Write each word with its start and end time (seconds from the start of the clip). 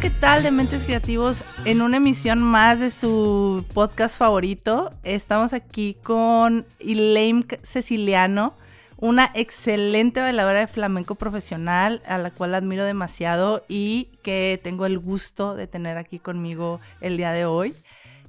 ¿qué 0.00 0.10
tal 0.10 0.44
de 0.44 0.52
Mentes 0.52 0.84
Creativos? 0.84 1.44
En 1.64 1.82
una 1.82 1.96
emisión 1.96 2.40
más 2.40 2.78
de 2.78 2.90
su 2.90 3.64
podcast 3.74 4.16
favorito, 4.16 4.92
estamos 5.02 5.52
aquí 5.52 5.96
con 6.02 6.66
Elaine 6.78 7.44
Ceciliano, 7.64 8.54
una 8.98 9.32
excelente 9.34 10.20
bailadora 10.20 10.60
de 10.60 10.66
flamenco 10.68 11.16
profesional 11.16 12.00
a 12.06 12.18
la 12.18 12.30
cual 12.30 12.54
admiro 12.54 12.84
demasiado 12.84 13.64
y 13.66 14.10
que 14.22 14.60
tengo 14.62 14.86
el 14.86 14.98
gusto 15.00 15.56
de 15.56 15.66
tener 15.66 15.96
aquí 15.96 16.20
conmigo 16.20 16.80
el 17.00 17.16
día 17.16 17.32
de 17.32 17.44
hoy. 17.46 17.74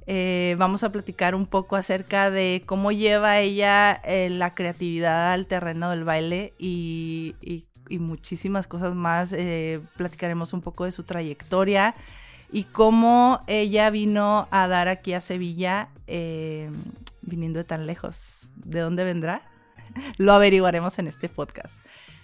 Eh, 0.08 0.56
vamos 0.58 0.84
a 0.84 0.92
platicar 0.92 1.36
un 1.36 1.46
poco 1.46 1.76
acerca 1.76 2.32
de 2.32 2.64
cómo 2.66 2.92
lleva 2.92 3.40
ella 3.40 4.02
eh, 4.06 4.32
la 4.32 4.56
creatividad 4.56 5.34
al 5.34 5.46
terreno 5.46 5.92
del 5.92 6.04
baile 6.04 6.54
y, 6.58 7.36
y 7.42 7.66
y 7.90 8.00
muchísimas 8.00 8.68
cosas 8.68 8.96
más. 8.96 9.34
Eh, 9.34 9.82
platicaremos 9.98 10.54
un 10.54 10.62
poco 10.62 10.86
de 10.86 10.92
su 10.92 11.04
trayectoria 11.04 11.96
y 12.52 12.64
cómo 12.64 13.42
ella 13.48 13.90
vino 13.90 14.48
a 14.52 14.68
dar 14.68 14.88
aquí 14.88 15.14
a 15.14 15.22
Sevilla 15.22 15.90
eh, 16.08 16.70
viniendo 17.22 17.60
de 17.60 17.66
tan 17.66 17.86
lejos. 17.86 18.50
¿De 18.56 18.80
dónde 18.80 19.04
vendrá? 19.04 19.42
Lo 20.18 20.34
averiguaremos 20.34 21.00
en 21.00 21.08
este 21.08 21.30
podcast. 21.30 21.80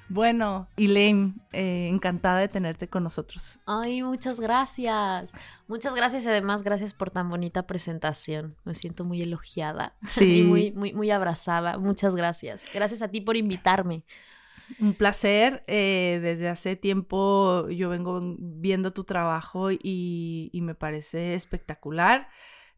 Bueno, 0.07 0.67
Elaine, 0.77 1.33
eh, 1.51 1.87
encantada 1.89 2.39
de 2.39 2.47
tenerte 2.47 2.87
con 2.87 3.03
nosotros. 3.03 3.59
Ay, 3.65 4.03
muchas 4.03 4.39
gracias. 4.39 5.31
Muchas 5.67 5.95
gracias 5.95 6.25
y 6.25 6.27
además 6.27 6.61
gracias 6.61 6.93
por 6.93 7.09
tan 7.09 7.27
bonita 7.27 7.65
presentación. 7.65 8.55
Me 8.65 8.75
siento 8.75 9.03
muy 9.03 9.21
elogiada 9.21 9.95
sí. 10.05 10.41
y 10.41 10.43
muy, 10.43 10.71
muy, 10.71 10.93
muy 10.93 11.09
abrazada. 11.09 11.79
Muchas 11.79 12.15
gracias. 12.15 12.65
Gracias 12.73 13.01
a 13.01 13.07
ti 13.07 13.21
por 13.21 13.35
invitarme. 13.35 14.03
Un 14.79 14.93
placer. 14.93 15.63
Eh, 15.67 16.19
desde 16.21 16.49
hace 16.49 16.75
tiempo 16.75 17.69
yo 17.69 17.89
vengo 17.89 18.19
viendo 18.37 18.91
tu 18.91 19.03
trabajo 19.03 19.71
y, 19.71 20.51
me 20.53 20.75
parece 20.75 21.33
espectacular. 21.33 22.27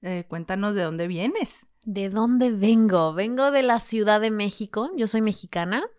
Eh, 0.01 0.25
cuéntanos 0.27 0.75
de 0.75 0.83
dónde 0.83 1.07
vienes. 1.07 1.65
¿De 1.85 2.09
dónde 2.09 2.51
vengo? 2.51 3.13
Vengo 3.13 3.51
de 3.51 3.63
la 3.63 3.79
Ciudad 3.79 4.21
de 4.21 4.31
México. 4.31 4.91
Yo 4.95 5.07
soy 5.07 5.21
mexicana 5.21 5.89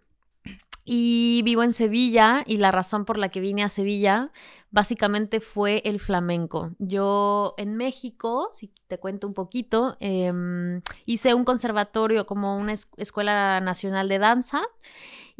y 0.90 1.42
vivo 1.42 1.62
en 1.62 1.74
Sevilla 1.74 2.42
y 2.46 2.56
la 2.56 2.72
razón 2.72 3.04
por 3.04 3.18
la 3.18 3.28
que 3.28 3.40
vine 3.40 3.62
a 3.62 3.68
Sevilla 3.68 4.30
básicamente 4.70 5.40
fue 5.40 5.82
el 5.84 6.00
flamenco. 6.00 6.70
Yo 6.78 7.54
en 7.58 7.76
México, 7.76 8.48
si 8.54 8.72
te 8.86 8.98
cuento 8.98 9.26
un 9.26 9.34
poquito, 9.34 9.98
em, 10.00 10.80
hice 11.04 11.34
un 11.34 11.44
conservatorio 11.44 12.24
como 12.24 12.56
una 12.56 12.72
escuela 12.72 13.60
nacional 13.60 14.08
de 14.08 14.18
danza 14.18 14.62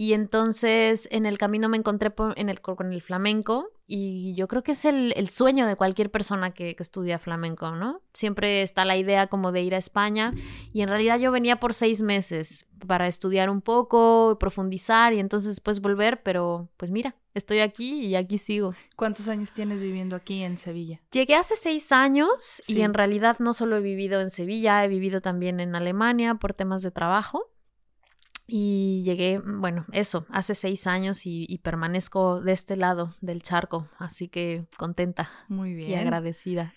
y 0.00 0.12
entonces 0.12 1.08
en 1.10 1.26
el 1.26 1.38
camino 1.38 1.68
me 1.68 1.76
encontré 1.76 2.14
en 2.36 2.48
el, 2.48 2.60
con 2.60 2.92
el 2.92 3.02
flamenco 3.02 3.72
y 3.84 4.32
yo 4.36 4.46
creo 4.46 4.62
que 4.62 4.70
es 4.70 4.84
el, 4.84 5.28
sueño 5.28 5.66
de 5.66 5.74
cualquier 5.74 6.12
persona 6.12 6.52
que, 6.52 6.76
estudia 6.78 7.18
flamenco, 7.18 7.72
¿no? 7.72 8.00
Siempre 8.14 8.62
está 8.62 8.84
la 8.84 8.96
idea 8.96 9.26
como 9.26 9.50
de 9.50 9.62
ir 9.62 9.74
a 9.74 9.78
España 9.78 10.34
y 10.72 10.82
en 10.82 10.88
realidad 10.88 11.18
yo 11.18 11.32
venía 11.32 11.58
por 11.58 11.74
seis 11.74 12.00
meses 12.00 12.64
para 12.86 13.08
estudiar 13.08 13.50
un 13.50 13.60
poco, 13.60 14.36
profundizar 14.38 15.14
y 15.14 15.18
entonces 15.18 15.56
después 15.56 15.80
volver, 15.80 16.22
pero 16.22 16.68
pues 16.76 16.92
mira, 16.92 17.16
estoy 17.34 17.58
aquí 17.58 18.06
y 18.06 18.14
aquí 18.14 18.38
sigo. 18.38 18.76
¿Cuántos 18.94 19.26
años 19.26 19.52
tienes 19.52 19.80
viviendo 19.80 20.14
aquí 20.14 20.44
en 20.44 20.58
Sevilla? 20.58 21.00
Llegué 21.10 21.34
hace 21.34 21.56
seis 21.56 21.90
años 21.90 22.62
y 22.68 22.82
en 22.82 22.94
realidad 22.94 23.40
no 23.40 23.52
solo 23.52 23.76
he 23.76 23.80
vivido 23.80 24.20
en 24.20 24.30
Sevilla, 24.30 24.84
he 24.84 24.88
vivido 24.88 25.20
también 25.20 25.58
en 25.58 25.74
Alemania 25.74 26.36
por 26.36 26.54
temas 26.54 26.82
de 26.82 26.92
trabajo. 26.92 27.50
Y 28.50 29.02
llegué, 29.04 29.38
mm, 29.38 29.60
bueno, 29.60 29.84
eso, 29.92 30.26
hace 30.30 30.54
seis 30.54 30.86
años 30.86 31.26
y, 31.26 31.58
permanezco 31.62 32.40
de 32.40 32.52
este 32.52 32.76
lado 32.76 33.14
del 33.20 33.42
charco, 33.42 33.88
así 33.98 34.28
que 34.28 34.66
contenta. 34.78 35.30
Muy 35.48 35.74
bien. 35.74 35.88
Y 35.90 35.94
agradecida. 35.94 36.74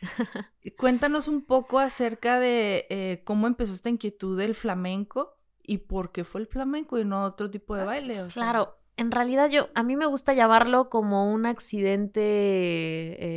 Cuéntanos 0.78 1.28
un 1.28 1.44
poco 1.44 1.80
acerca 1.80 2.40
de 2.40 2.86
eh, 2.90 3.22
cómo 3.24 3.48
empezó 3.48 3.74
esta 3.74 3.90
inquietud 3.90 4.38
del 4.38 4.54
flamenco 4.54 5.38
y 5.64 5.80
por 5.80 6.12
qué 6.12 6.24
fue 6.24 6.42
el 6.42 6.48
flamenco 6.48 7.00
y 7.00 7.06
no 7.06 7.24
otro 7.24 7.50
tipo 7.50 7.76
de 7.76 7.86
baile. 7.86 8.20
Claro, 8.34 8.78
en 8.98 9.12
realidad 9.12 9.50
yo, 9.50 9.70
a 9.74 9.84
mí 9.84 9.96
me 9.96 10.06
gusta 10.06 10.34
llamarlo 10.34 10.90
como 10.90 11.32
un 11.32 11.46
accidente 11.46 12.22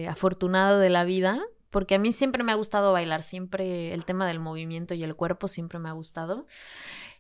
eh, 0.03 0.09
afortunado 0.09 0.79
de 0.79 0.91
la 0.91 1.05
vida, 1.05 1.41
porque 1.71 1.95
a 1.95 1.99
mí 1.99 2.13
siempre 2.13 2.43
me 2.43 2.53
ha 2.53 2.57
gustado 2.57 2.93
bailar, 2.93 3.23
siempre 3.23 3.95
el 3.95 4.05
tema 4.05 4.27
del 4.27 4.41
movimiento 4.41 4.95
y 4.95 5.05
el 5.05 5.15
cuerpo 5.15 5.49
siempre 5.49 5.79
me 5.79 5.89
ha 5.89 5.93
gustado. 5.93 6.47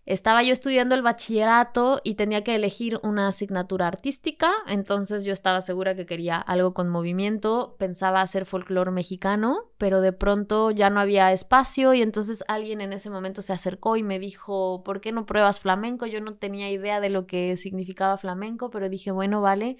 Estaba 0.06 0.42
yo 0.42 0.52
estudiando 0.52 0.94
el 0.94 1.00
bachillerato 1.00 1.98
y 2.04 2.16
tenía 2.16 2.44
que 2.44 2.54
elegir 2.54 3.00
una 3.02 3.28
asignatura 3.28 3.86
artística, 3.86 4.52
entonces 4.66 5.24
yo 5.24 5.32
estaba 5.32 5.62
segura 5.62 5.94
que 5.94 6.04
quería 6.04 6.36
algo 6.36 6.74
con 6.74 6.90
movimiento, 6.90 7.74
pensaba 7.78 8.20
hacer 8.20 8.44
folclore 8.44 8.90
mexicano, 8.90 9.70
pero 9.78 10.02
de 10.02 10.12
pronto 10.12 10.70
ya 10.70 10.90
no 10.90 11.00
había 11.00 11.32
espacio 11.32 11.94
y 11.94 12.02
entonces 12.02 12.44
alguien 12.48 12.82
en 12.82 12.92
ese 12.92 13.08
momento 13.08 13.40
se 13.40 13.54
acercó 13.54 13.96
y 13.96 14.02
me 14.02 14.18
dijo, 14.18 14.82
¿por 14.84 15.00
qué 15.00 15.10
no 15.10 15.24
pruebas 15.24 15.60
flamenco? 15.60 16.04
Yo 16.04 16.20
no 16.20 16.34
tenía 16.34 16.70
idea 16.70 17.00
de 17.00 17.08
lo 17.08 17.26
que 17.26 17.56
significaba 17.56 18.18
flamenco, 18.18 18.68
pero 18.68 18.90
dije, 18.90 19.10
bueno, 19.10 19.40
vale. 19.40 19.78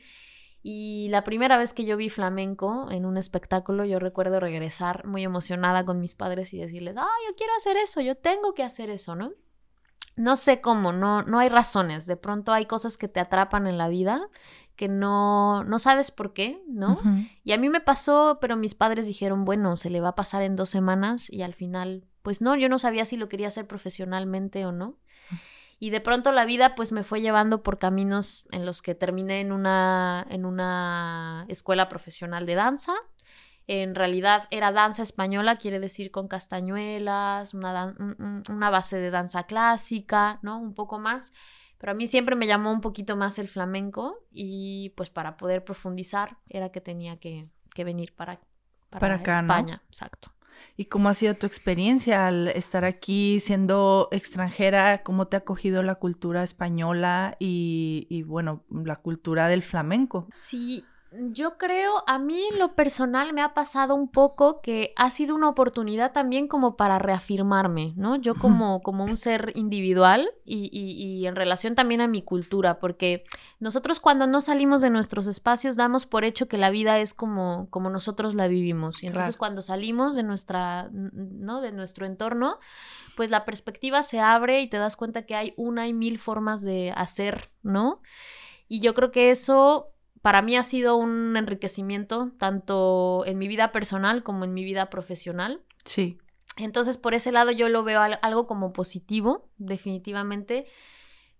Y 0.62 1.08
la 1.10 1.22
primera 1.24 1.58
vez 1.58 1.74
que 1.74 1.84
yo 1.84 1.98
vi 1.98 2.08
flamenco 2.08 2.90
en 2.90 3.04
un 3.04 3.18
espectáculo, 3.18 3.84
yo 3.84 3.98
recuerdo 3.98 4.40
regresar 4.40 5.04
muy 5.04 5.22
emocionada 5.22 5.84
con 5.84 6.00
mis 6.00 6.14
padres 6.14 6.54
y 6.54 6.58
decirles, 6.58 6.94
ah, 6.96 7.16
yo 7.28 7.36
quiero 7.36 7.52
hacer 7.58 7.76
eso, 7.76 8.00
yo 8.00 8.16
tengo 8.16 8.54
que 8.54 8.62
hacer 8.62 8.88
eso, 8.88 9.14
¿no? 9.14 9.34
No 10.16 10.36
sé 10.36 10.60
cómo, 10.60 10.92
no, 10.92 11.22
no 11.22 11.38
hay 11.38 11.48
razones. 11.48 12.06
De 12.06 12.16
pronto 12.16 12.52
hay 12.52 12.66
cosas 12.66 12.96
que 12.96 13.08
te 13.08 13.20
atrapan 13.20 13.66
en 13.66 13.78
la 13.78 13.88
vida 13.88 14.28
que 14.76 14.88
no, 14.88 15.62
no 15.64 15.78
sabes 15.78 16.10
por 16.10 16.32
qué, 16.32 16.60
¿no? 16.68 17.00
Y 17.44 17.52
a 17.52 17.58
mí 17.58 17.68
me 17.68 17.80
pasó, 17.80 18.38
pero 18.40 18.56
mis 18.56 18.74
padres 18.74 19.06
dijeron, 19.06 19.44
bueno, 19.44 19.76
se 19.76 19.88
le 19.90 20.00
va 20.00 20.10
a 20.10 20.14
pasar 20.16 20.42
en 20.42 20.56
dos 20.56 20.70
semanas 20.70 21.30
y 21.30 21.42
al 21.42 21.54
final, 21.54 22.04
pues 22.22 22.42
no, 22.42 22.56
yo 22.56 22.68
no 22.68 22.78
sabía 22.78 23.04
si 23.04 23.16
lo 23.16 23.28
quería 23.28 23.48
hacer 23.48 23.66
profesionalmente 23.66 24.66
o 24.66 24.72
no. 24.72 24.98
Y 25.78 25.90
de 25.90 26.00
pronto 26.00 26.32
la 26.32 26.44
vida 26.44 26.74
pues 26.74 26.92
me 26.92 27.04
fue 27.04 27.20
llevando 27.20 27.62
por 27.62 27.78
caminos 27.78 28.46
en 28.50 28.64
los 28.64 28.80
que 28.80 28.94
terminé 28.94 29.40
en 29.40 29.52
una, 29.52 30.26
en 30.30 30.44
una 30.44 31.44
escuela 31.48 31.88
profesional 31.88 32.46
de 32.46 32.54
danza 32.54 32.94
en 33.66 33.94
realidad 33.94 34.46
era 34.50 34.72
danza 34.72 35.02
española, 35.02 35.56
quiere 35.56 35.80
decir 35.80 36.10
con 36.10 36.28
castañuelas, 36.28 37.54
una, 37.54 37.94
una, 38.48 38.70
base 38.70 38.98
de 38.98 39.10
danza 39.10 39.44
clásica, 39.44 40.38
¿no? 40.42 40.58
Un 40.58 40.74
poco 40.74 40.98
más. 40.98 41.32
Pero 41.78 41.92
a 41.92 41.94
mí 41.94 42.06
siempre 42.06 42.36
me 42.36 42.46
llamó 42.46 42.72
un 42.72 42.80
poquito 42.80 43.16
más 43.16 43.38
el 43.38 43.48
flamenco 43.48 44.18
y 44.30 44.92
pues 44.96 45.10
para 45.10 45.36
poder 45.36 45.64
profundizar 45.64 46.36
era 46.48 46.70
que 46.70 46.80
tenía 46.80 47.18
que, 47.18 47.48
venir 47.76 48.14
para, 48.14 48.40
para, 48.90 49.16
España. 49.16 49.82
Exacto. 49.88 50.32
¿Y 50.76 50.86
cómo 50.86 51.08
ha 51.08 51.14
sido 51.14 51.34
tu 51.34 51.46
experiencia 51.46 52.26
al 52.26 52.48
estar 52.48 52.84
aquí 52.84 53.40
siendo 53.40 54.08
extranjera? 54.12 55.02
¿Cómo 55.02 55.26
te 55.26 55.36
ha 55.36 55.40
acogido 55.40 55.82
la 55.82 55.96
cultura 55.96 56.42
española 56.42 57.36
y, 57.38 58.06
y 58.08 58.22
bueno, 58.22 58.64
la 58.70 58.96
cultura 58.96 59.48
del 59.48 59.62
flamenco? 59.62 60.26
Sí, 60.30 60.84
yo 61.30 61.58
creo, 61.58 62.02
a 62.06 62.18
mí 62.18 62.42
en 62.52 62.58
lo 62.58 62.74
personal 62.74 63.32
me 63.32 63.42
ha 63.42 63.54
pasado 63.54 63.94
un 63.94 64.08
poco 64.08 64.60
que 64.60 64.92
ha 64.96 65.10
sido 65.10 65.34
una 65.34 65.48
oportunidad 65.48 66.12
también 66.12 66.48
como 66.48 66.76
para 66.76 66.98
reafirmarme, 66.98 67.92
¿no? 67.96 68.16
Yo 68.16 68.34
como, 68.34 68.82
como 68.82 69.04
un 69.04 69.16
ser 69.16 69.52
individual 69.54 70.30
y, 70.44 70.70
y, 70.72 71.26
en 71.26 71.36
relación 71.36 71.74
también 71.74 72.00
a 72.00 72.08
mi 72.08 72.22
cultura, 72.22 72.78
porque 72.78 73.24
nosotros 73.60 74.00
cuando 74.00 74.26
no 74.26 74.40
salimos 74.40 74.80
de 74.80 74.90
nuestros 74.90 75.26
espacios 75.26 75.76
damos 75.76 76.06
por 76.06 76.24
hecho 76.24 76.48
que 76.48 76.58
la 76.58 76.70
vida 76.70 76.98
es 76.98 77.14
como, 77.14 77.68
como 77.70 77.90
nosotros 77.90 78.34
la 78.34 78.48
vivimos. 78.48 79.02
Y 79.02 79.06
entonces 79.06 79.36
cuando 79.36 79.62
salimos 79.62 80.14
de 80.14 80.22
nuestra, 80.22 80.88
¿no? 80.92 81.60
De 81.60 81.72
nuestro 81.72 82.06
entorno, 82.06 82.58
pues 83.16 83.30
la 83.30 83.44
perspectiva 83.44 84.02
se 84.02 84.20
abre 84.20 84.60
y 84.60 84.68
te 84.68 84.78
das 84.78 84.96
cuenta 84.96 85.26
que 85.26 85.36
hay 85.36 85.54
una 85.56 85.86
y 85.86 85.92
mil 85.92 86.18
formas 86.18 86.62
de 86.62 86.92
hacer, 86.96 87.50
¿no? 87.62 88.02
Y 88.66 88.80
yo 88.80 88.94
creo 88.94 89.12
que 89.12 89.30
eso 89.30 89.93
para 90.24 90.40
mí 90.40 90.56
ha 90.56 90.62
sido 90.62 90.96
un 90.96 91.36
enriquecimiento 91.36 92.30
tanto 92.38 93.24
en 93.26 93.36
mi 93.36 93.46
vida 93.46 93.72
personal 93.72 94.22
como 94.22 94.46
en 94.46 94.54
mi 94.54 94.64
vida 94.64 94.88
profesional. 94.88 95.60
Sí. 95.84 96.16
Entonces, 96.56 96.96
por 96.96 97.12
ese 97.12 97.30
lado 97.30 97.50
yo 97.50 97.68
lo 97.68 97.84
veo 97.84 98.00
algo 98.00 98.46
como 98.46 98.72
positivo, 98.72 99.50
definitivamente. 99.58 100.64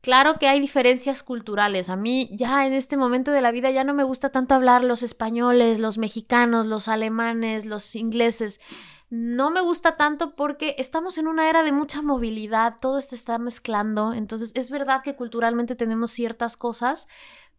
Claro 0.02 0.34
que 0.38 0.48
hay 0.48 0.60
diferencias 0.60 1.22
culturales. 1.22 1.88
A 1.88 1.96
mí 1.96 2.28
ya 2.34 2.66
en 2.66 2.75
este 2.75 2.98
momento 2.98 3.31
de 3.31 3.40
la 3.40 3.52
vida 3.52 3.70
ya 3.70 3.84
no 3.84 3.94
me 3.94 4.04
gusta 4.04 4.28
tanto 4.28 4.54
hablar 4.54 4.84
los 4.84 5.02
españoles, 5.02 5.78
los 5.78 5.96
mexicanos, 5.96 6.66
los 6.66 6.87
alemanes, 6.87 7.64
los 7.64 7.96
ingleses. 7.96 8.60
No 9.08 9.50
me 9.50 9.62
gusta 9.62 9.96
tanto 9.96 10.34
porque 10.34 10.75
estamos 10.76 11.16
en 11.16 11.26
una 11.26 11.48
era 11.48 11.62
de 11.62 11.72
mucha 11.72 12.02
movilidad, 12.02 12.80
todo 12.82 13.00
se 13.00 13.14
está 13.14 13.38
mezclando. 13.38 14.12
Entonces 14.12 14.52
es 14.54 14.70
verdad 14.70 15.02
que 15.02 15.16
culturalmente 15.16 15.75
tenemos 15.75 16.10
ciertas 16.10 16.58
cosas, 16.58 17.08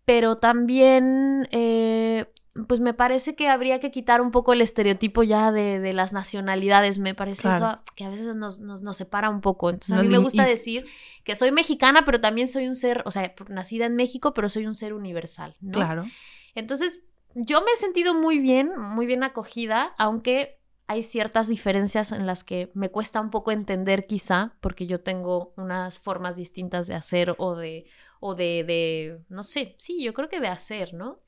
pero 0.05 0.37
también, 0.37 1.47
eh, 1.51 2.27
pues 2.67 2.79
me 2.79 2.93
parece 2.93 3.35
que 3.35 3.49
habría 3.49 3.79
que 3.79 3.91
quitar 3.91 4.21
un 4.21 4.31
poco 4.31 4.53
el 4.53 4.61
estereotipo 4.61 5.23
ya 5.23 5.51
de, 5.51 5.91
las 5.93 6.13
nacionalidades, 6.13 6.99
me 6.99 7.13
parece 7.13 7.49
eso 7.49 7.79
que 7.95 8.05
a 8.05 8.09
veces 8.09 8.35
nos, 8.35 8.59
nos, 8.59 8.95
separa 8.95 9.29
un 9.29 9.41
poco. 9.41 9.69
Entonces 9.69 9.97
a 9.97 10.03
mí 10.03 10.07
me 10.07 10.19
gusta 10.19 10.45
decir 10.45 10.85
que 11.23 11.35
soy 11.35 11.51
mexicana, 11.51 12.05
pero 12.05 12.21
también 12.21 12.47
soy 12.47 12.67
un 12.67 12.75
ser, 12.75 13.03
o 13.05 13.11
sea, 13.11 13.33
nacida 13.49 13.87
en 13.87 13.95
México, 13.95 14.33
pero 14.33 14.47
soy 14.47 14.67
un 14.67 14.75
ser 14.75 14.93
universal. 14.93 15.55
¿no? 15.59 15.73
Claro. 15.73 16.05
Entonces, 16.53 17.03
yo 17.33 17.61
me 17.61 17.71
he 17.71 17.77
sentido 17.77 18.13
muy 18.13 18.39
bien, 18.39 18.71
muy 18.77 19.05
bien 19.05 19.23
acogida, 19.23 19.93
aunque 19.97 20.59
hay 20.87 21.03
ciertas 21.03 21.47
diferencias 21.47 22.11
en 22.11 22.25
las 22.27 22.43
que 22.43 22.71
me 22.73 22.89
cuesta 22.89 23.19
un 23.19 23.31
poco 23.31 23.51
entender 23.51 24.05
quizá, 24.05 24.53
porque 24.61 24.85
yo 24.85 25.01
tengo 25.01 25.53
unas 25.57 25.99
formas 25.99 26.37
distintas 26.37 26.87
de 26.87 26.93
hacer 26.93 27.35
o 27.37 27.55
de, 27.55 27.85
o 28.27 28.33
de, 28.33 28.63
de 28.63 29.19
no 29.29 29.43
sé, 29.43 29.75
sí, 29.77 30.03
yo 30.03 30.15
creo 30.15 30.29
que 30.29 30.39
de 30.39 30.47
hacer, 30.47 30.95
¿no? 30.95 31.19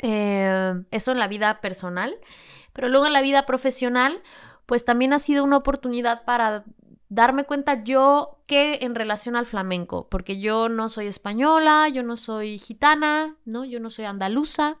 Eh, 0.00 0.74
eso 0.90 1.12
en 1.12 1.18
la 1.18 1.28
vida 1.28 1.62
personal, 1.62 2.14
pero 2.74 2.90
luego 2.90 3.06
en 3.06 3.14
la 3.14 3.22
vida 3.22 3.46
profesional, 3.46 4.22
pues 4.66 4.84
también 4.84 5.14
ha 5.14 5.18
sido 5.18 5.42
una 5.44 5.56
oportunidad 5.56 6.26
para 6.26 6.64
darme 7.08 7.44
cuenta 7.44 7.84
yo 7.84 8.42
que 8.46 8.80
en 8.82 8.94
relación 8.94 9.34
al 9.34 9.46
flamenco, 9.46 10.08
porque 10.10 10.38
yo 10.40 10.68
no 10.68 10.90
soy 10.90 11.06
española, 11.06 11.88
yo 11.88 12.02
no 12.02 12.16
soy 12.16 12.58
gitana, 12.58 13.38
¿no? 13.46 13.64
Yo 13.64 13.80
no 13.80 13.88
soy 13.88 14.04
andaluza. 14.04 14.76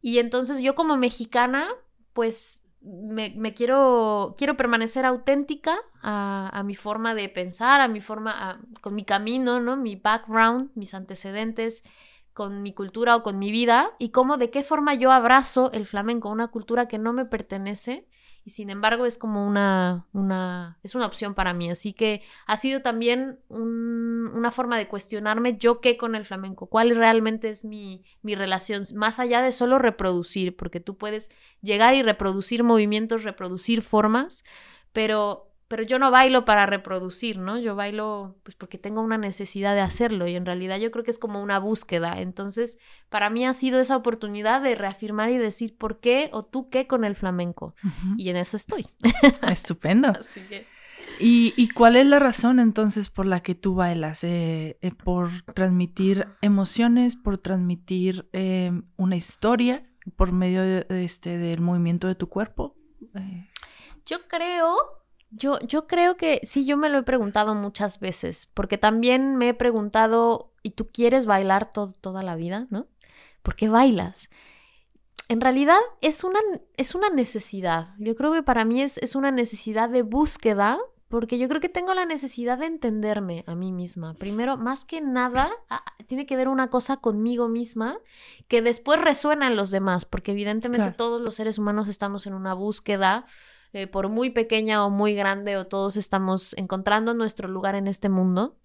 Y 0.00 0.18
entonces 0.18 0.58
yo 0.58 0.74
como 0.74 0.96
mexicana, 0.96 1.68
pues 2.14 2.61
me, 2.82 3.54
quiero, 3.54 4.34
quiero 4.36 4.56
permanecer 4.56 5.04
auténtica 5.04 5.78
a, 6.02 6.62
mi 6.64 6.74
forma 6.74 7.14
de 7.14 7.28
pensar, 7.28 7.80
a 7.80 7.88
mi 7.88 8.00
forma, 8.00 8.60
con 8.80 8.94
mi 8.94 9.04
camino, 9.04 9.60
¿no? 9.60 9.76
Mi 9.76 9.96
background, 9.96 10.70
mis 10.74 10.94
antecedentes, 10.94 11.84
con 12.32 12.62
mi 12.62 12.72
cultura 12.72 13.16
o 13.16 13.22
con 13.22 13.38
mi 13.38 13.52
vida, 13.52 13.92
y 13.98 14.10
cómo, 14.10 14.36
de 14.36 14.50
qué 14.50 14.64
forma 14.64 14.94
yo 14.94 15.12
abrazo 15.12 15.70
el 15.72 15.86
flamenco, 15.86 16.28
una 16.28 16.48
cultura 16.48 16.88
que 16.88 16.98
no 16.98 17.12
me 17.12 17.24
pertenece, 17.24 18.06
y 18.44 18.50
sin 18.50 18.70
embargo 18.70 19.06
es 19.06 19.18
como 19.18 19.46
una, 19.46 20.06
una, 20.12 20.78
es 20.82 20.94
una 20.94 21.06
opción 21.06 21.34
para 21.34 21.54
mí. 21.54 21.70
Así 21.70 21.92
que 21.92 22.22
ha 22.46 22.56
sido 22.56 22.82
también 22.82 23.38
una 23.48 24.50
forma 24.50 24.78
de 24.78 24.88
cuestionarme 24.88 25.58
yo 25.58 25.80
qué 25.80 25.96
con 25.96 26.14
el 26.14 26.24
flamenco, 26.24 26.66
cuál 26.66 26.94
realmente 26.96 27.50
es 27.50 27.64
mi, 27.64 28.04
mi 28.22 28.34
relación, 28.34 28.82
más 28.96 29.20
allá 29.20 29.42
de 29.42 29.52
solo 29.52 29.78
reproducir, 29.78 30.56
porque 30.56 30.80
tú 30.80 30.96
puedes 30.96 31.30
llegar 31.60 31.94
y 31.94 32.02
reproducir 32.02 32.64
movimientos, 32.64 33.22
reproducir 33.22 33.82
formas, 33.82 34.44
pero 34.92 35.51
pero 35.72 35.84
yo 35.84 35.98
no 35.98 36.10
bailo 36.10 36.44
para 36.44 36.66
reproducir, 36.66 37.38
¿no? 37.38 37.58
Yo 37.58 37.74
bailo 37.74 38.36
pues 38.42 38.54
porque 38.56 38.76
tengo 38.76 39.00
una 39.00 39.16
necesidad 39.16 39.74
de 39.74 39.80
hacerlo 39.80 40.26
y 40.28 40.36
en 40.36 40.44
realidad 40.44 40.78
yo 40.78 40.90
creo 40.90 41.02
que 41.02 41.10
es 41.10 41.18
como 41.18 41.40
una 41.40 41.58
búsqueda. 41.58 42.20
Entonces, 42.20 42.78
para 43.08 43.30
mí 43.30 43.46
ha 43.46 43.54
sido 43.54 43.80
esa 43.80 43.96
oportunidad 43.96 44.60
de 44.60 44.74
reafirmar 44.74 45.30
y 45.30 45.38
decir 45.38 45.74
por 45.78 45.98
qué 45.98 46.28
o 46.34 46.42
tú 46.42 46.68
qué 46.68 46.86
con 46.86 47.04
el 47.04 47.16
flamenco. 47.16 47.74
Y 48.18 48.28
en 48.28 48.36
eso 48.36 48.58
estoy. 48.58 48.86
Estupendo. 49.50 50.08
Así 50.20 50.42
que... 50.42 50.66
¿Y, 51.18 51.70
cuál 51.70 51.96
es 51.96 52.04
la 52.04 52.18
razón 52.18 52.60
entonces 52.60 53.08
por 53.08 53.24
la 53.24 53.40
que 53.40 53.54
tú 53.54 53.74
bailas? 53.74 54.24
Eh, 54.24 54.76
eh, 54.82 54.90
¿Por 54.92 55.30
transmitir 55.54 56.26
emociones? 56.42 57.16
¿Por 57.16 57.38
transmitir 57.38 58.28
eh, 58.34 58.72
una 58.96 59.16
historia 59.16 59.88
por 60.16 60.32
medio 60.32 60.60
de, 60.60 60.84
este, 61.02 61.38
del 61.38 61.62
movimiento 61.62 62.08
de 62.08 62.14
tu 62.14 62.28
cuerpo? 62.28 62.76
Yo 64.04 64.28
creo 64.28 65.01
yo, 65.32 65.58
yo 65.60 65.86
creo 65.86 66.16
que 66.16 66.40
sí, 66.44 66.64
yo 66.64 66.76
me 66.76 66.88
lo 66.88 66.98
he 66.98 67.02
preguntado 67.02 67.54
muchas 67.54 68.00
veces, 68.00 68.50
porque 68.54 68.78
también 68.78 69.36
me 69.36 69.48
he 69.48 69.54
preguntado, 69.54 70.52
¿y 70.62 70.70
tú 70.70 70.90
quieres 70.92 71.26
bailar 71.26 71.70
toda 71.72 72.22
la 72.22 72.36
vida, 72.36 72.66
no? 72.70 72.86
¿Por 73.42 73.56
qué 73.56 73.68
bailas? 73.68 74.30
En 75.28 75.40
realidad 75.40 75.78
es 76.02 76.24
una, 76.24 76.40
es 76.76 76.94
una 76.94 77.08
necesidad. 77.08 77.94
Yo 77.98 78.14
creo 78.14 78.32
que 78.32 78.42
para 78.42 78.64
mí 78.64 78.82
es, 78.82 78.98
es 78.98 79.14
una 79.14 79.30
necesidad 79.30 79.88
de 79.88 80.02
búsqueda, 80.02 80.78
porque 81.08 81.38
yo 81.38 81.48
creo 81.48 81.60
que 81.60 81.68
tengo 81.68 81.94
la 81.94 82.06
necesidad 82.06 82.58
de 82.58 82.66
entenderme 82.66 83.44
a 83.46 83.54
mí 83.54 83.72
misma. 83.72 84.14
Primero, 84.14 84.56
más 84.56 84.84
que 84.84 85.00
nada, 85.00 85.50
tiene 86.06 86.26
que 86.26 86.36
ver 86.36 86.48
una 86.48 86.68
cosa 86.68 86.98
conmigo 86.98 87.48
misma 87.48 87.98
que 88.48 88.62
después 88.62 89.00
resuena 89.00 89.46
en 89.46 89.56
los 89.56 89.70
demás, 89.70 90.04
porque 90.04 90.32
evidentemente 90.32 90.92
todos 90.92 91.20
los 91.20 91.34
seres 91.34 91.58
humanos 91.58 91.88
estamos 91.88 92.26
en 92.26 92.34
una 92.34 92.54
búsqueda 92.54 93.26
eh, 93.74 93.86
por 93.86 94.10
muy 94.10 94.28
pequeña 94.28 94.84
o 94.84 94.90
muy 94.90 95.14
grande 95.14 95.56
o 95.56 95.66
todos 95.66 95.96
estamos 95.96 96.54
encontrando 96.58 97.14
nuestro 97.14 97.48
lugar 97.48 97.74
en 97.74 97.88
este 97.88 98.10
mundo. 98.10 98.58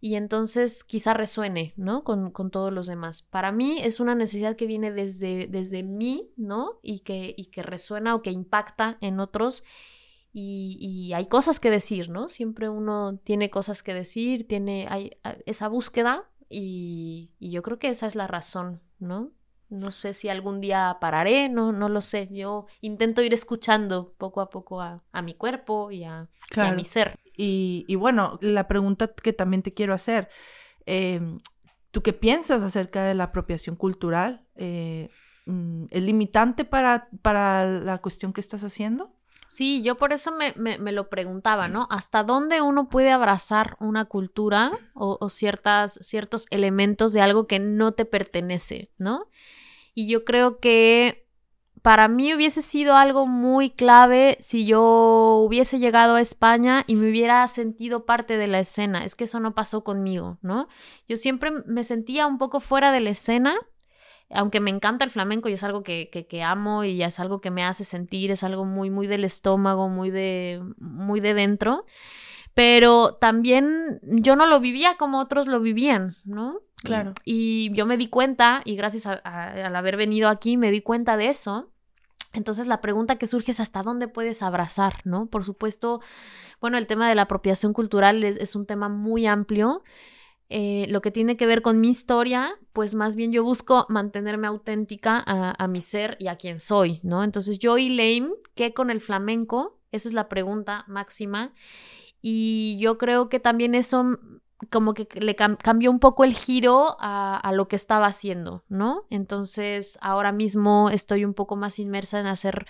Y 0.00 0.16
entonces 0.16 0.82
quizá 0.82 1.14
resuene, 1.14 1.72
¿no? 1.76 2.02
Con, 2.02 2.32
todos 2.50 2.72
los 2.72 2.88
demás. 2.88 3.22
Para 3.22 3.52
mí 3.52 3.78
es 3.80 4.00
una 4.00 4.16
necesidad 4.16 4.56
que 4.56 4.66
viene 4.66 4.90
desde, 4.90 5.46
desde 5.46 5.84
mí, 5.84 6.32
¿no? 6.36 6.80
Y 6.82 7.00
que, 7.00 7.32
y 7.36 7.46
que 7.46 7.62
resuena 7.62 8.16
o 8.16 8.22
que 8.22 8.32
impacta 8.32 8.98
en 9.00 9.20
otros. 9.20 9.62
Y, 10.32 11.12
hay 11.14 11.26
cosas 11.26 11.60
que 11.60 11.70
decir, 11.70 12.08
¿no? 12.08 12.28
Siempre 12.28 12.68
uno 12.68 13.20
tiene 13.22 13.50
cosas 13.50 13.84
que 13.84 13.94
decir, 13.94 14.48
tiene 14.48 14.86
hay, 14.88 15.12
esa 15.46 15.68
búsqueda 15.68 16.28
y, 16.48 17.30
y 17.38 17.50
yo 17.50 17.62
creo 17.62 17.78
que 17.78 17.88
esa 17.88 18.08
es 18.08 18.16
la 18.16 18.26
razón, 18.26 18.80
¿no? 18.98 19.30
No 19.70 19.92
sé 19.92 20.14
si 20.14 20.28
algún 20.28 20.60
día 20.60 20.98
pararé, 21.00 21.48
no, 21.48 21.70
no 21.70 21.88
lo 21.88 22.00
sé. 22.00 22.28
Yo 22.32 22.66
intento 22.80 23.22
ir 23.22 23.32
escuchando 23.32 24.14
poco 24.18 24.40
a 24.40 24.50
poco 24.50 24.80
a, 24.80 25.00
mi 25.22 25.34
cuerpo 25.34 25.92
y 25.92 26.02
a, 26.02 26.28
mi 26.74 26.84
ser. 26.84 27.16
Y, 27.36 27.94
bueno, 27.94 28.38
la 28.42 28.66
pregunta 28.66 29.12
que 29.14 29.32
también 29.32 29.62
te 29.62 29.72
quiero 29.72 29.94
hacer, 29.94 30.28
em, 30.86 31.38
¿tú 31.92 32.02
qué 32.02 32.12
piensas 32.12 32.62
acerca 32.62 33.04
de 33.04 33.14
la 33.14 33.24
apropiación 33.24 33.76
cultural? 33.76 34.44
Eh, 34.56 35.08
mm, 35.46 35.84
¿Es 35.90 36.02
limitante 36.02 36.64
para, 36.64 37.08
para 37.22 37.64
la 37.64 37.98
cuestión 37.98 38.32
que 38.32 38.40
estás 38.40 38.64
haciendo? 38.64 39.14
Sí, 39.50 39.82
yo 39.82 39.96
por 39.96 40.12
eso 40.12 40.30
me, 40.30 40.54
me, 40.56 40.92
lo 40.92 41.08
preguntaba, 41.08 41.66
¿no? 41.66 41.88
¿Hasta 41.90 42.22
dónde 42.22 42.60
uno 42.60 42.88
puede 42.88 43.10
abrazar 43.10 43.76
una 43.80 44.04
cultura 44.04 44.70
o, 44.94 45.18
o, 45.20 45.28
ciertas, 45.28 45.94
ciertos 46.02 46.46
elementos 46.50 47.12
de 47.12 47.20
algo 47.20 47.48
que 47.48 47.58
no 47.58 47.90
te 47.90 48.04
pertenece, 48.04 48.92
¿no? 48.96 49.26
Y 50.00 50.06
yo 50.06 50.24
creo 50.24 50.60
que 50.60 51.26
para 51.82 52.08
mí 52.08 52.32
hubiese 52.32 52.62
sido 52.62 52.96
algo 52.96 53.26
muy 53.26 53.68
clave 53.68 54.38
si 54.40 54.64
yo 54.64 55.42
hubiese 55.46 55.78
llegado 55.78 56.14
a 56.14 56.22
España 56.22 56.84
y 56.86 56.94
me 56.94 57.10
hubiera 57.10 57.46
sentido 57.48 58.06
parte 58.06 58.38
de 58.38 58.46
la 58.46 58.60
escena. 58.60 59.04
Es 59.04 59.14
que 59.14 59.24
eso 59.24 59.40
no 59.40 59.54
pasó 59.54 59.84
conmigo, 59.84 60.38
¿no? 60.40 60.68
Yo 61.06 61.18
siempre 61.18 61.50
me 61.66 61.84
sentía 61.84 62.26
un 62.26 62.38
poco 62.38 62.60
fuera 62.60 62.92
de 62.92 63.00
la 63.00 63.10
escena, 63.10 63.54
aunque 64.30 64.58
me 64.60 64.70
encanta 64.70 65.04
el 65.04 65.10
flamenco 65.10 65.50
y 65.50 65.52
es 65.52 65.64
algo 65.64 65.82
que, 65.82 66.08
que, 66.08 66.42
amo 66.42 66.82
y 66.84 67.02
es 67.02 67.20
algo 67.20 67.42
que 67.42 67.50
me 67.50 67.62
hace 67.62 67.84
sentir, 67.84 68.30
es 68.30 68.42
algo 68.42 68.64
muy, 68.64 68.88
muy 68.88 69.06
del 69.06 69.24
estómago, 69.24 69.90
muy 69.90 70.10
de, 70.10 70.62
muy 70.78 71.20
de 71.20 71.34
dentro. 71.34 71.84
Pero 72.54 73.16
también 73.20 74.00
yo 74.02 74.34
no 74.34 74.46
lo 74.46 74.60
vivía 74.60 74.96
como 74.96 75.20
otros 75.20 75.46
lo 75.46 75.60
vivían, 75.60 76.16
¿no? 76.24 76.60
Claro. 76.82 77.12
Y 77.24 77.72
yo 77.74 77.86
me 77.86 77.96
di 77.96 78.08
cuenta, 78.08 78.62
y 78.64 78.76
gracias 78.76 79.06
al 79.06 79.76
haber 79.76 79.96
venido 79.96 80.28
aquí, 80.28 80.56
me 80.56 80.70
di 80.70 80.80
cuenta 80.80 81.16
de 81.16 81.28
eso. 81.28 81.70
Entonces 82.32 82.66
la 82.66 82.80
pregunta 82.80 83.16
que 83.16 83.26
surge 83.26 83.50
es 83.50 83.60
hasta 83.60 83.82
dónde 83.82 84.08
puedes 84.08 84.42
abrazar, 84.42 85.00
¿no? 85.04 85.26
Por 85.26 85.44
supuesto, 85.44 86.00
bueno, 86.60 86.78
el 86.78 86.86
tema 86.86 87.08
de 87.08 87.14
la 87.14 87.22
apropiación 87.22 87.72
cultural 87.72 88.22
es, 88.22 88.54
un 88.54 88.66
tema 88.66 88.88
muy 88.88 89.26
amplio. 89.26 89.82
Eh, 90.48 90.86
lo 90.88 91.00
que 91.00 91.10
tiene 91.10 91.36
que 91.36 91.46
ver 91.46 91.62
con 91.62 91.80
mi 91.80 91.88
historia, 91.88 92.52
pues 92.72 92.94
más 92.94 93.14
bien 93.14 93.32
yo 93.32 93.44
busco 93.44 93.86
mantenerme 93.88 94.46
auténtica 94.46 95.22
a, 95.26 95.68
mi 95.68 95.80
ser 95.80 96.16
y 96.18 96.28
a 96.28 96.36
quien 96.36 96.60
soy, 96.60 97.00
¿no? 97.02 97.22
Entonces 97.24 97.58
yo 97.58 97.78
y 97.78 97.88
Lame, 97.88 98.32
¿qué 98.54 98.74
con 98.74 98.90
el 98.90 99.00
flamenco? 99.00 99.80
Esa 99.92 100.08
es 100.08 100.14
la 100.14 100.28
pregunta 100.28 100.84
máxima. 100.86 101.52
Y 102.22 102.78
yo 102.80 102.98
creo 102.98 103.28
que 103.28 103.40
también 103.40 103.74
eso 103.74 104.18
como 104.68 104.94
que 104.94 105.08
le 105.14 105.34
cambió 105.34 105.90
un 105.90 106.00
poco 106.00 106.24
el 106.24 106.34
giro 106.34 106.96
a, 107.00 107.50
lo 107.54 107.68
que 107.68 107.76
estaba 107.76 108.06
haciendo, 108.06 108.64
¿no? 108.68 109.04
Entonces 109.10 109.98
ahora 110.02 110.32
mismo 110.32 110.90
estoy 110.90 111.24
un 111.24 111.34
poco 111.34 111.56
más 111.56 111.78
inmersa 111.78 112.20
en 112.20 112.26
hacer 112.26 112.66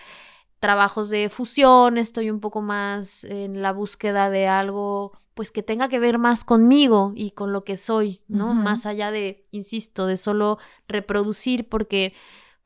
trabajos 0.60 1.08
de 1.08 1.28
fusión, 1.30 1.98
estoy 1.98 2.30
un 2.30 2.40
poco 2.40 2.60
más 2.60 3.24
en 3.24 3.62
la 3.62 3.72
búsqueda 3.72 4.30
de 4.30 4.46
algo 4.46 5.12
pues 5.34 5.50
que 5.50 5.62
tenga 5.62 5.88
que 5.88 5.98
ver 5.98 6.18
más 6.18 6.44
conmigo 6.44 7.12
y 7.16 7.30
con 7.30 7.52
lo 7.52 7.64
que 7.64 7.76
soy, 7.76 8.20
¿no? 8.28 8.52
Más 8.52 8.84
allá 8.84 9.10
de, 9.10 9.46
insisto, 9.50 10.06
de 10.06 10.18
solo 10.18 10.58
reproducir 10.86 11.68
porque 11.68 12.12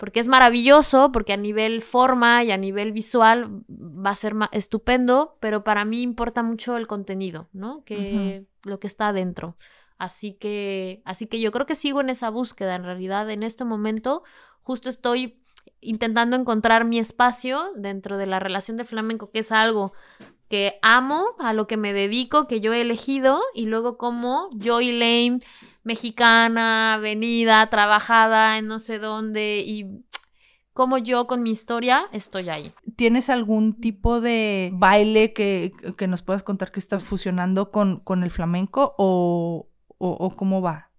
porque 0.04 0.20
es 0.20 0.28
maravilloso, 0.28 1.12
porque 1.12 1.32
a 1.32 1.38
nivel 1.38 1.80
forma 1.80 2.44
y 2.44 2.50
a 2.50 2.58
nivel 2.58 2.92
visual 2.92 3.62
va 3.70 4.10
a 4.10 4.14
ser 4.14 4.34
estupendo, 4.52 5.38
pero 5.40 5.64
para 5.64 5.86
mí 5.86 6.02
importa 6.02 6.42
mucho 6.42 6.76
el 6.76 6.86
contenido, 6.86 7.48
¿no? 7.54 7.84
Que 7.84 8.44
lo 8.64 8.78
que 8.78 8.86
está 8.86 9.08
adentro. 9.08 9.56
Así 9.96 10.34
que, 10.34 11.00
así 11.06 11.26
que 11.26 11.40
yo 11.40 11.52
creo 11.52 11.64
que 11.64 11.74
sigo 11.74 12.02
en 12.02 12.10
esa 12.10 12.28
búsqueda. 12.28 12.74
En 12.74 12.84
realidad, 12.84 13.30
en 13.30 13.42
este 13.42 13.64
momento, 13.64 14.24
justo 14.60 14.90
estoy 14.90 15.40
intentando 15.80 16.36
encontrar 16.36 16.84
mi 16.84 16.98
espacio 16.98 17.72
dentro 17.74 18.18
de 18.18 18.26
la 18.26 18.40
relación 18.40 18.76
de 18.76 18.84
flamenco, 18.84 19.30
que 19.30 19.38
es 19.38 19.52
algo 19.52 19.94
que 20.50 20.78
amo, 20.82 21.28
a 21.38 21.54
lo 21.54 21.66
que 21.66 21.78
me 21.78 21.94
dedico, 21.94 22.46
que 22.46 22.60
yo 22.60 22.74
he 22.74 22.82
elegido, 22.82 23.40
y 23.54 23.64
luego 23.64 23.96
como 23.96 24.50
yo 24.52 24.82
y 24.82 24.92
Lane 24.92 25.40
mexicana, 25.84 26.98
venida, 27.00 27.68
trabajada 27.70 28.58
en 28.58 28.66
no 28.66 28.78
sé 28.78 28.98
dónde 28.98 29.62
y 29.64 30.04
como 30.72 30.98
yo 30.98 31.26
con 31.26 31.42
mi 31.42 31.50
historia 31.50 32.06
estoy 32.12 32.48
ahí. 32.48 32.74
¿Tienes 32.96 33.30
algún 33.30 33.80
tipo 33.80 34.20
de 34.20 34.70
baile 34.74 35.32
que, 35.32 35.72
nos 36.08 36.22
puedas 36.22 36.42
contar 36.42 36.72
que 36.72 36.80
estás 36.80 37.04
fusionando 37.04 37.70
con, 37.70 38.00
con 38.00 38.24
el 38.24 38.30
flamenco 38.30 38.94
o, 38.98 39.68
o, 39.98 40.30
cómo 40.36 40.60
va? 40.60 40.90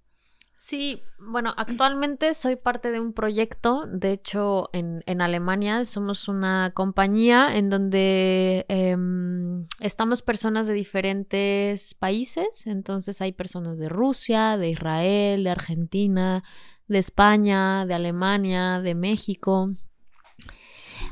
Sí, 0.67 1.03
bueno, 1.19 1.53
actualmente 1.57 2.33
soy 2.33 2.55
parte 2.55 2.89
de 2.89 2.99
un 2.99 3.13
proyecto, 3.13 3.85
de 3.85 4.13
hecho 4.13 4.71
en, 4.73 5.03
en 5.05 5.21
Alemania 5.21 5.85
somos 5.85 6.27
una 6.27 6.71
compañía 6.73 7.55
en 7.55 7.69
donde 7.69 8.65
em, 8.67 9.67
estamos 9.79 10.23
personas 10.23 10.65
de 10.65 10.73
diferentes 10.73 11.93
países, 11.93 12.65
entonces 12.65 13.21
hay 13.21 13.31
personas 13.31 13.77
de 13.77 13.89
Rusia, 13.89 14.57
de 14.57 14.71
Israel, 14.71 15.43
de 15.43 15.51
Argentina, 15.51 16.43
de 16.87 16.97
España, 16.97 17.85
de 17.85 17.93
Alemania, 17.93 18.81
de 18.81 18.95
México. 18.95 19.69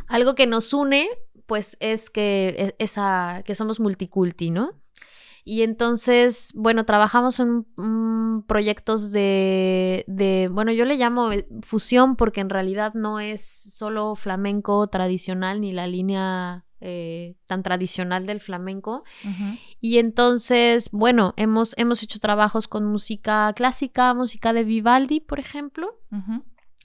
Algo 0.08 0.34
que 0.34 0.48
nos 0.48 0.74
une, 0.74 1.08
pues 1.46 1.78
es 1.80 2.10
que, 2.10 2.56
e, 2.58 2.76
esa, 2.80 3.44
que 3.46 3.54
somos 3.54 3.80
multiculti, 3.80 4.50
¿no? 4.50 4.83
Y 5.46 5.64
entonces, 5.64 6.52
bueno, 6.56 6.86
trabajamos 6.86 7.40
en 7.40 7.66
proyectos 8.48 9.12
de, 9.12 10.06
de, 10.08 10.50
bueno, 10.52 10.72
yo 10.72 10.86
le 10.86 10.96
llamo 10.96 11.32
eh, 11.32 11.48
fusión 11.62 12.16
porque 12.16 12.42
en 12.42 12.50
realidad 12.50 12.94
no 12.94 13.20
es 13.20 13.42
solo 13.46 14.16
flamenco 14.16 14.88
tradicional 14.88 15.62
ni 15.62 15.74
la 15.74 15.88
línea 15.88 16.66
eh, 16.86 17.36
tan 17.48 17.64
tradicional 17.64 18.26
del 18.26 18.42
flamenco. 18.42 19.06
Y 19.80 20.00
entonces, 20.00 20.90
bueno, 20.92 21.34
hemos, 21.38 21.74
hemos 21.78 22.04
hecho 22.04 22.20
trabajos 22.20 22.68
con 22.68 22.86
música 22.86 23.54
clásica, 23.54 24.14
música 24.14 24.52
de 24.52 24.66
Vivaldi, 24.66 25.22
por 25.22 25.40
ejemplo. 25.40 25.98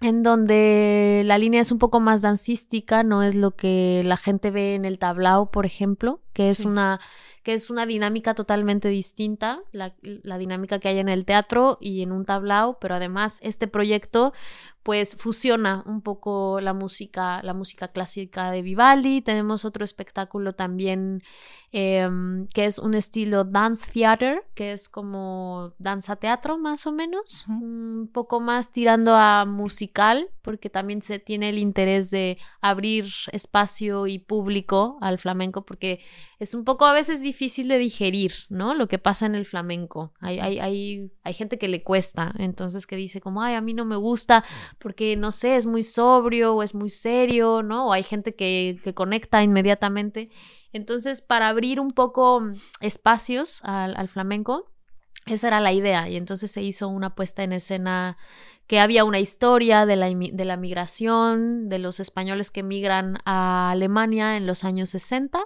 En 0.00 0.22
donde 0.22 1.22
la 1.24 1.36
línea 1.38 1.60
es 1.60 1.72
un 1.72 1.78
poco 1.78 1.98
más 1.98 2.22
dancística, 2.22 3.02
no 3.02 3.24
es 3.24 3.34
lo 3.34 3.56
que 3.56 4.02
la 4.04 4.16
gente 4.16 4.52
ve 4.52 4.76
en 4.76 4.84
el 4.84 5.00
tablao, 5.00 5.50
por 5.50 5.66
ejemplo, 5.66 6.22
que 6.38 6.50
es 6.50 6.64
una 6.64 7.00
que 7.42 7.54
es 7.54 7.70
una 7.70 7.86
dinámica 7.86 8.34
totalmente 8.34 8.88
distinta, 8.88 9.60
la, 9.72 9.94
dinámica 10.38 10.78
que 10.78 10.88
hay 10.88 10.98
en 10.98 11.08
el 11.08 11.24
teatro 11.24 11.78
y 11.80 12.02
en 12.02 12.12
un 12.12 12.26
tablao, 12.26 12.78
pero 12.78 12.96
además 12.96 13.38
este 13.42 13.66
proyecto 13.66 14.34
pues 14.82 15.16
fusiona 15.16 15.82
un 15.86 16.00
poco 16.02 16.60
la 16.60 16.72
música, 16.72 17.42
la 17.42 17.52
música 17.52 17.88
clásica 17.88 18.50
de 18.50 18.62
Vivaldi. 18.62 19.20
Tenemos 19.20 19.66
otro 19.66 19.84
espectáculo 19.84 20.54
también 20.54 21.22
em, 21.72 22.46
que 22.48 22.64
es 22.64 22.78
un 22.78 22.94
estilo 22.94 23.44
dance 23.44 23.90
theater, 23.92 24.42
que 24.54 24.72
es 24.72 24.88
como 24.88 25.74
danza 25.78 26.16
teatro 26.16 26.56
más 26.58 26.86
o 26.86 26.92
menos, 26.92 27.46
un 27.48 28.08
poco 28.12 28.40
más 28.40 28.72
tirando 28.72 29.14
a 29.14 29.44
musical, 29.44 30.30
porque 30.42 30.70
también 30.70 31.02
se 31.02 31.18
tiene 31.18 31.50
el 31.50 31.58
interés 31.58 32.10
de 32.10 32.38
abrir 32.62 33.06
espacio 33.32 34.06
y 34.06 34.18
público 34.18 34.96
al 35.02 35.18
flamenco, 35.18 35.66
porque 35.66 36.00
es 36.38 36.54
un 36.54 36.64
poco 36.64 36.86
a 36.86 36.92
veces 36.92 37.20
difícil 37.20 37.68
de 37.68 37.78
digerir, 37.78 38.32
¿no? 38.48 38.74
Lo 38.74 38.86
que 38.86 38.98
pasa 38.98 39.26
en 39.26 39.34
el 39.34 39.44
flamenco. 39.44 40.12
Hay, 40.20 40.38
hay, 40.38 40.60
hay, 40.60 41.10
hay 41.24 41.34
gente 41.34 41.58
que 41.58 41.68
le 41.68 41.82
cuesta, 41.82 42.32
entonces 42.38 42.86
que 42.86 42.96
dice 42.96 43.20
como, 43.20 43.42
ay, 43.42 43.54
a 43.54 43.60
mí 43.60 43.74
no 43.74 43.84
me 43.84 43.96
gusta 43.96 44.44
porque 44.78 45.16
no 45.16 45.32
sé, 45.32 45.56
es 45.56 45.66
muy 45.66 45.82
sobrio 45.82 46.54
o 46.54 46.62
es 46.62 46.74
muy 46.74 46.90
serio, 46.90 47.62
¿no? 47.62 47.88
O 47.88 47.92
hay 47.92 48.04
gente 48.04 48.34
que, 48.34 48.78
que 48.84 48.94
conecta 48.94 49.42
inmediatamente. 49.42 50.30
Entonces, 50.72 51.22
para 51.22 51.48
abrir 51.48 51.80
un 51.80 51.92
poco 51.92 52.42
espacios 52.80 53.60
al, 53.64 54.08
flamenco, 54.08 54.70
esa 55.26 55.48
era 55.48 55.60
la 55.60 55.72
idea. 55.72 56.08
Y 56.08 56.16
entonces 56.16 56.50
se 56.50 56.62
hizo 56.62 56.88
una 56.88 57.14
puesta 57.14 57.42
en 57.42 57.52
escena 57.52 58.16
que 58.66 58.80
había 58.80 59.04
una 59.04 59.18
historia 59.18 59.86
de 59.86 59.96
la, 59.96 60.10
de 60.10 60.44
la 60.44 60.56
migración, 60.58 61.68
de 61.70 61.78
los 61.78 62.00
españoles 62.00 62.50
que 62.50 62.62
migran 62.62 63.18
a 63.24 63.70
Alemania 63.70 64.36
en 64.36 64.46
los 64.46 64.62
años 64.62 64.90
60 64.90 65.40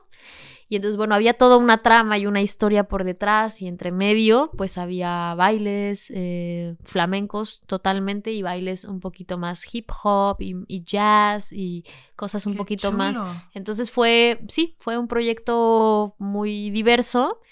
y 0.73 0.76
entonces, 0.76 0.97
bueno, 0.97 1.14
había 1.14 1.35
toda 1.35 1.59
una 1.59 1.83
trama 1.83 2.17
y 2.17 2.25
una 2.25 2.41
historia 2.41 2.85
por 2.85 3.05
detrás 3.05 3.61
y 3.61 3.67
entre 3.67 3.93
medio, 3.93 4.50
pues 4.57 4.79
había 4.79 5.35
bailes 5.35 6.11
eh, 6.14 6.76
flamencos 6.83 7.61
totalmente 7.67 8.33
y 8.33 8.41
bailes 8.41 8.85
un 8.85 8.99
poquito 8.99 9.37
más 9.37 9.62
hip 9.71 9.91
hop 10.02 10.38
y, 10.41 10.83
jazz 10.83 11.52
y 11.52 11.85
cosas 12.17 12.47
un 12.47 12.57
poquito 12.57 12.91
más. 12.91 13.21
Entonces 13.52 13.91
fue, 13.91 14.41
sí, 14.49 14.75
fue 14.79 14.97
un 14.97 15.09
proyecto 15.09 16.14
muy 16.17 16.71
diverso 16.71 17.43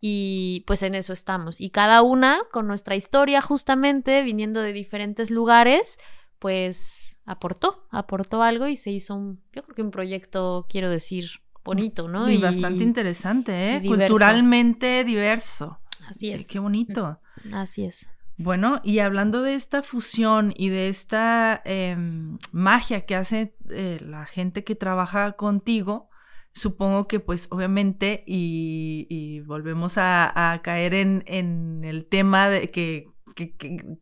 y 0.00 0.64
pues 0.66 0.82
en 0.82 0.94
eso 0.94 1.12
estamos. 1.12 1.60
Y 1.60 1.68
cada 1.68 2.00
una 2.00 2.40
con 2.50 2.66
nuestra 2.66 2.96
historia 2.96 3.42
justamente, 3.42 4.22
viniendo 4.22 4.62
de 4.62 4.72
diferentes 4.72 5.30
lugares, 5.30 5.98
pues 6.38 7.18
aportó, 7.26 7.86
aportó 7.90 8.42
algo 8.42 8.68
y 8.68 8.78
se 8.78 8.90
hizo 8.90 9.16
un, 9.16 9.42
yo 9.52 9.64
creo 9.64 9.74
que 9.74 9.82
un 9.82 9.90
proyecto, 9.90 10.64
quiero 10.70 10.88
decir, 10.88 11.42
bonito, 11.74 12.08
¿no? 12.08 12.28
Y, 12.28 12.38
bastante 12.38 12.82
interesante, 12.82 13.76
¿eh? 13.76 13.82
Culturalmente 13.86 15.04
diverso. 15.04 15.80
Así 16.08 16.30
es. 16.30 16.48
Qué, 16.48 16.58
bonito. 16.58 17.20
Así 17.52 17.84
es. 17.84 18.08
Bueno, 18.36 18.80
y 18.82 18.98
hablando 18.98 19.42
de 19.42 19.54
esta 19.54 19.82
fusión 19.82 20.52
y 20.56 20.70
de 20.70 20.88
esta 20.88 21.60
em, 21.64 22.38
magia 22.52 23.04
que 23.04 23.14
hace 23.14 23.54
eh, 23.70 24.00
la 24.02 24.24
gente 24.26 24.64
que 24.64 24.74
trabaja 24.74 25.32
contigo, 25.32 26.08
supongo 26.52 27.06
que 27.06 27.20
pues 27.20 27.46
obviamente, 27.50 28.24
y, 28.26 29.40
volvemos 29.46 29.94
a, 29.96 30.60
caer 30.64 30.94
en, 30.94 31.84
el 31.84 32.06
tema 32.06 32.48
de 32.48 32.70
que, 32.70 33.06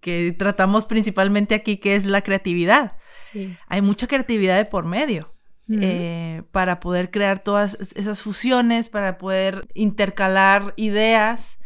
que, 0.00 0.34
tratamos 0.38 0.87
principalmente 0.87 1.54
aquí, 1.54 1.76
que 1.76 1.96
es 1.96 2.06
la 2.06 2.22
creatividad. 2.22 2.96
Sí. 3.30 3.56
Hay 3.66 3.82
mucha 3.82 4.06
creatividad 4.06 4.56
de 4.56 4.64
por 4.64 4.87
medio. 4.87 5.34
Eh, 5.70 6.44
para 6.50 6.80
poder 6.80 7.10
crear 7.10 7.40
todas 7.40 7.76
esas 7.94 8.22
fusiones, 8.22 8.88
para 8.88 9.18
poder 9.18 9.68
intercalar 9.75 10.72
ideas. 10.76 11.58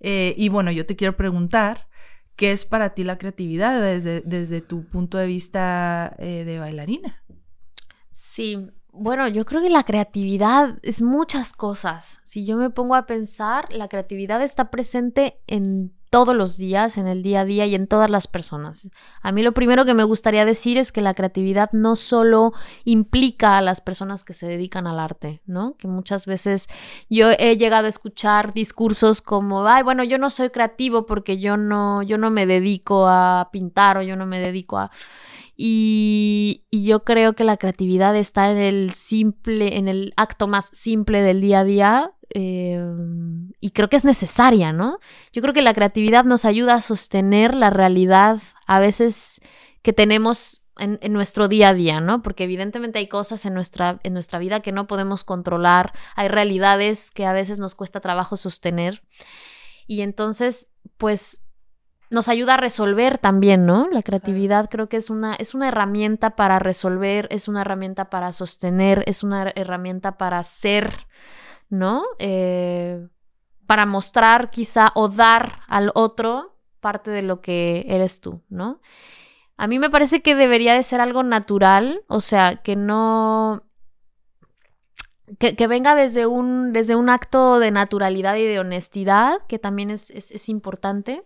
Eh, 0.00 0.34
y 0.36 0.50
bueno, 0.50 0.70
yo 0.70 0.84
te 0.84 0.94
quiero 0.94 1.16
preguntar, 1.16 1.88
¿qué 2.36 2.52
es 2.52 2.66
para 2.66 2.90
ti 2.90 3.02
la 3.02 3.16
creatividad 3.16 3.80
desde, 3.80 4.20
desde 4.20 4.60
tu 4.60 4.86
punto 4.86 5.16
de 5.16 5.26
vista 5.26 6.14
eh, 6.18 6.44
de 6.44 6.58
bailarina? 6.58 7.22
Sí, 8.10 8.70
bueno, 8.92 9.26
yo 9.28 9.46
creo 9.46 9.62
que 9.62 9.70
la 9.70 9.84
creatividad 9.84 10.78
es 10.82 11.00
muchas 11.00 11.52
cosas. 11.52 12.20
Si 12.24 12.44
yo 12.44 12.56
me 12.56 12.70
pongo 12.70 12.94
a 12.94 13.06
pensar, 13.06 13.72
la 13.72 13.88
creatividad 13.88 14.42
está 14.42 14.70
presente 14.70 15.40
en 15.46 15.95
todos 16.10 16.34
los 16.34 16.56
días, 16.56 16.98
en 16.98 17.06
el 17.06 17.22
día 17.22 17.40
a 17.40 17.44
día 17.44 17.66
y 17.66 17.74
en 17.74 17.86
todas 17.86 18.10
las 18.10 18.26
personas. 18.26 18.90
A 19.22 19.32
mí 19.32 19.42
lo 19.42 19.52
primero 19.52 19.84
que 19.84 19.94
me 19.94 20.04
gustaría 20.04 20.44
decir 20.44 20.78
es 20.78 20.92
que 20.92 21.02
la 21.02 21.14
creatividad 21.14 21.70
no 21.72 21.96
solo 21.96 22.52
implica 22.84 23.58
a 23.58 23.62
las 23.62 23.80
personas 23.80 24.24
que 24.24 24.32
se 24.32 24.46
dedican 24.46 24.86
al 24.86 24.98
arte, 24.98 25.42
¿no? 25.46 25.76
Que 25.76 25.88
muchas 25.88 26.26
veces 26.26 26.68
yo 27.10 27.30
he 27.38 27.56
llegado 27.56 27.86
a 27.86 27.90
escuchar 27.90 28.54
discursos 28.54 29.20
como, 29.20 29.66
ay, 29.66 29.82
bueno, 29.82 30.04
yo 30.04 30.18
no 30.18 30.30
soy 30.30 30.50
creativo 30.50 31.06
porque 31.06 31.38
yo 31.38 31.56
no, 31.56 32.02
yo 32.02 32.18
no 32.18 32.30
me 32.30 32.46
dedico 32.46 33.06
a 33.08 33.48
pintar 33.52 33.98
o 33.98 34.02
yo 34.02 34.16
no 34.16 34.26
me 34.26 34.40
dedico 34.40 34.78
a... 34.78 34.90
Y, 35.56 36.64
yo 36.70 37.04
creo 37.04 37.32
que 37.32 37.44
la 37.44 37.56
creatividad 37.56 38.14
está 38.14 38.50
en 38.50 38.58
el 38.58 38.92
simple, 38.92 39.76
en 39.76 39.88
el 39.88 40.12
acto 40.16 40.46
más 40.46 40.68
simple 40.72 41.22
del 41.22 41.40
día 41.40 41.60
a 41.60 41.64
día, 41.64 42.16
Em, 42.30 43.52
y 43.60 43.70
creo 43.70 43.88
que 43.88 43.96
es 43.96 44.04
necesaria, 44.04 44.72
¿no? 44.72 44.98
Yo 45.32 45.42
creo 45.42 45.54
que 45.54 45.62
la 45.62 45.74
creatividad 45.74 46.24
nos 46.24 46.44
ayuda 46.44 46.74
a 46.74 46.80
sostener 46.80 47.54
la 47.54 47.70
realidad 47.70 48.42
a 48.66 48.80
veces 48.80 49.40
que 49.82 49.92
tenemos 49.92 50.62
en, 50.78 50.98
nuestro 51.12 51.48
día 51.48 51.70
a 51.70 51.74
día, 51.74 52.00
¿no? 52.00 52.22
Porque 52.22 52.44
evidentemente 52.44 52.98
hay 52.98 53.08
cosas 53.08 53.46
en 53.46 53.54
nuestra, 53.54 54.00
en 54.02 54.12
nuestra 54.12 54.38
vida 54.38 54.60
que 54.60 54.72
no 54.72 54.86
podemos 54.86 55.24
controlar, 55.24 55.94
hay 56.16 56.28
realidades 56.28 57.10
que 57.10 57.24
a 57.24 57.32
veces 57.32 57.58
nos 57.58 57.74
cuesta 57.74 58.00
trabajo 58.00 58.36
sostener. 58.36 59.02
Y 59.86 60.02
entonces, 60.02 60.68
pues 60.98 61.45
nos 62.10 62.28
ayuda 62.28 62.54
a 62.54 62.58
resolver 62.58 63.18
también, 63.18 63.66
¿no? 63.66 63.88
La 63.90 64.02
creatividad 64.02 64.68
creo 64.70 64.88
que 64.88 64.96
es 64.96 65.10
una, 65.10 65.34
es 65.34 65.54
una 65.54 65.68
herramienta 65.68 66.36
para 66.36 66.58
resolver, 66.58 67.26
es 67.30 67.48
una 67.48 67.62
herramienta 67.62 68.10
para 68.10 68.32
sostener, 68.32 69.02
es 69.06 69.22
una 69.22 69.52
herramienta 69.54 70.18
para 70.18 70.42
ser 70.44 71.06
¿no? 71.68 72.04
Eh, 72.18 73.06
para 73.66 73.86
mostrar 73.86 74.50
quizá 74.50 74.92
o 74.94 75.08
dar 75.08 75.60
al 75.68 75.90
otro 75.94 76.56
parte 76.80 77.10
de 77.10 77.22
lo 77.22 77.40
que 77.40 77.84
eres 77.88 78.20
tú, 78.20 78.42
¿no? 78.48 78.80
A 79.56 79.66
mí 79.66 79.78
me 79.78 79.90
parece 79.90 80.22
que 80.22 80.34
debería 80.34 80.74
de 80.74 80.82
ser 80.82 81.00
algo 81.00 81.22
natural, 81.22 82.02
o 82.08 82.20
sea, 82.20 82.56
que 82.56 82.76
no... 82.76 83.62
Que, 85.40 85.66
venga 85.66 85.96
desde 85.96 86.26
un, 86.26 86.72
desde 86.72 86.94
un 86.94 87.08
acto 87.08 87.58
de 87.58 87.72
naturalidad 87.72 88.36
y 88.36 88.44
de 88.44 88.60
honestidad, 88.60 89.38
que 89.48 89.58
también 89.58 89.90
es, 89.90 90.10
es, 90.10 90.48
importante. 90.48 91.24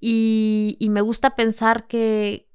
Y, 0.00 0.76
y, 0.80 0.88
me 0.88 1.02
gusta 1.02 1.36
pensar 1.36 1.86
que, 1.86 2.48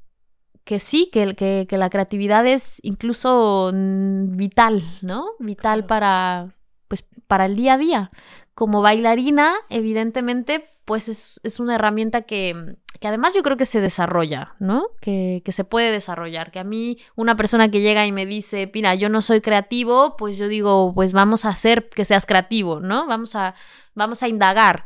que 0.63 0.79
sí, 0.79 1.09
que, 1.11 1.35
que, 1.35 1.67
que, 1.69 1.77
la 1.77 1.91
creatividad 1.91 2.45
es 2.47 2.79
incluso 2.83 3.71
vital, 3.73 4.81
¿no? 5.03 5.27
Vital 5.39 5.85
para, 5.85 6.55
pues 6.87 7.07
para 7.27 7.45
el 7.45 7.55
día 7.55 7.75
a 7.75 7.77
día. 7.77 8.11
Como 8.55 8.81
bailarina, 8.81 9.53
evidentemente, 9.69 10.69
pues 10.85 11.09
es, 11.09 11.59
una 11.59 11.75
herramienta 11.75 12.21
que, 12.21 12.77
que, 12.99 13.07
además 13.07 13.33
yo 13.33 13.43
creo 13.43 13.57
que 13.57 13.65
se 13.65 13.81
desarrolla, 13.81 14.55
¿no? 14.59 14.87
Que, 15.01 15.41
que, 15.43 15.51
se 15.51 15.63
puede 15.63 15.91
desarrollar. 15.91 16.51
Que 16.51 16.59
a 16.59 16.63
mí 16.63 16.97
una 17.15 17.35
persona 17.35 17.69
que 17.69 17.81
llega 17.81 18.05
y 18.05 18.11
me 18.11 18.25
dice, 18.25 18.69
mira, 18.73 18.95
yo 18.95 19.09
no 19.09 19.21
soy 19.21 19.41
creativo, 19.41 20.15
pues 20.17 20.37
yo 20.37 20.47
digo, 20.47 20.93
pues 20.95 21.11
vamos 21.11 21.45
a 21.45 21.49
hacer 21.49 21.89
que 21.89 22.05
seas 22.05 22.25
creativo, 22.25 22.79
¿no? 22.79 23.07
Vamos 23.07 23.35
a, 23.35 23.55
vamos 23.95 24.23
a 24.23 24.27
indagar. 24.27 24.85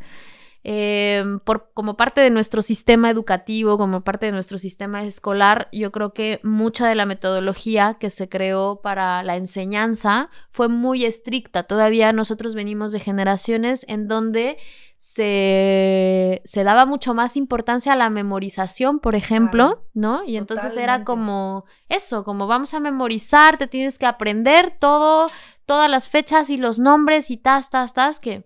Eh, 0.64 1.24
por, 1.46 1.72
como 1.74 1.96
parte 1.96 2.20
de 2.22 2.30
nuestro 2.30 2.62
sistema 2.62 3.10
educativo, 3.10 3.78
como 3.78 4.02
parte 4.02 4.26
de 4.26 4.32
nuestro 4.34 4.58
sistema 4.58 5.04
escolar, 5.04 5.70
yo 5.72 5.92
creo 5.92 6.14
que 6.14 6.42
mucha 6.44 6.88
de 6.88 6.96
la 6.96 7.06
metodología 7.06 7.98
que 8.00 8.10
se 8.10 8.28
creó 8.28 8.82
para 8.82 9.24
la 9.24 9.38
enseñanza 9.38 10.30
fue 10.52 10.68
muy 10.68 11.06
estricta. 11.06 11.64
Todavía 11.64 12.12
nosotros 12.12 12.56
venimos 12.56 12.92
de 12.92 13.00
generaciones 13.00 13.86
en 13.88 14.08
donde 14.08 14.58
se, 14.98 16.42
se 16.44 16.64
daba 16.66 16.86
mucho 16.86 17.14
más 17.14 17.38
importancia 17.38 17.94
a 17.94 17.96
la 17.96 18.10
memorización, 18.10 19.00
por 19.00 19.16
ejemplo, 19.16 19.86
¿no? 19.94 20.26
Y 20.26 20.36
entonces 20.36 20.76
era 20.76 21.06
como 21.06 21.64
eso, 21.88 22.26
como 22.26 22.48
vamos 22.48 22.74
a 22.74 22.82
memorizar, 22.82 23.58
te 23.58 23.68
tienes 23.68 23.98
que 23.98 24.06
aprender 24.06 24.76
todo, 24.78 25.28
todas 25.66 25.90
las 25.90 26.10
fechas 26.10 26.50
y 26.50 26.58
los 26.58 26.80
nombres 26.80 27.32
y 27.32 27.38
tas, 27.38 27.70
tas, 27.70 27.94
tas, 27.94 28.20
que 28.20 28.46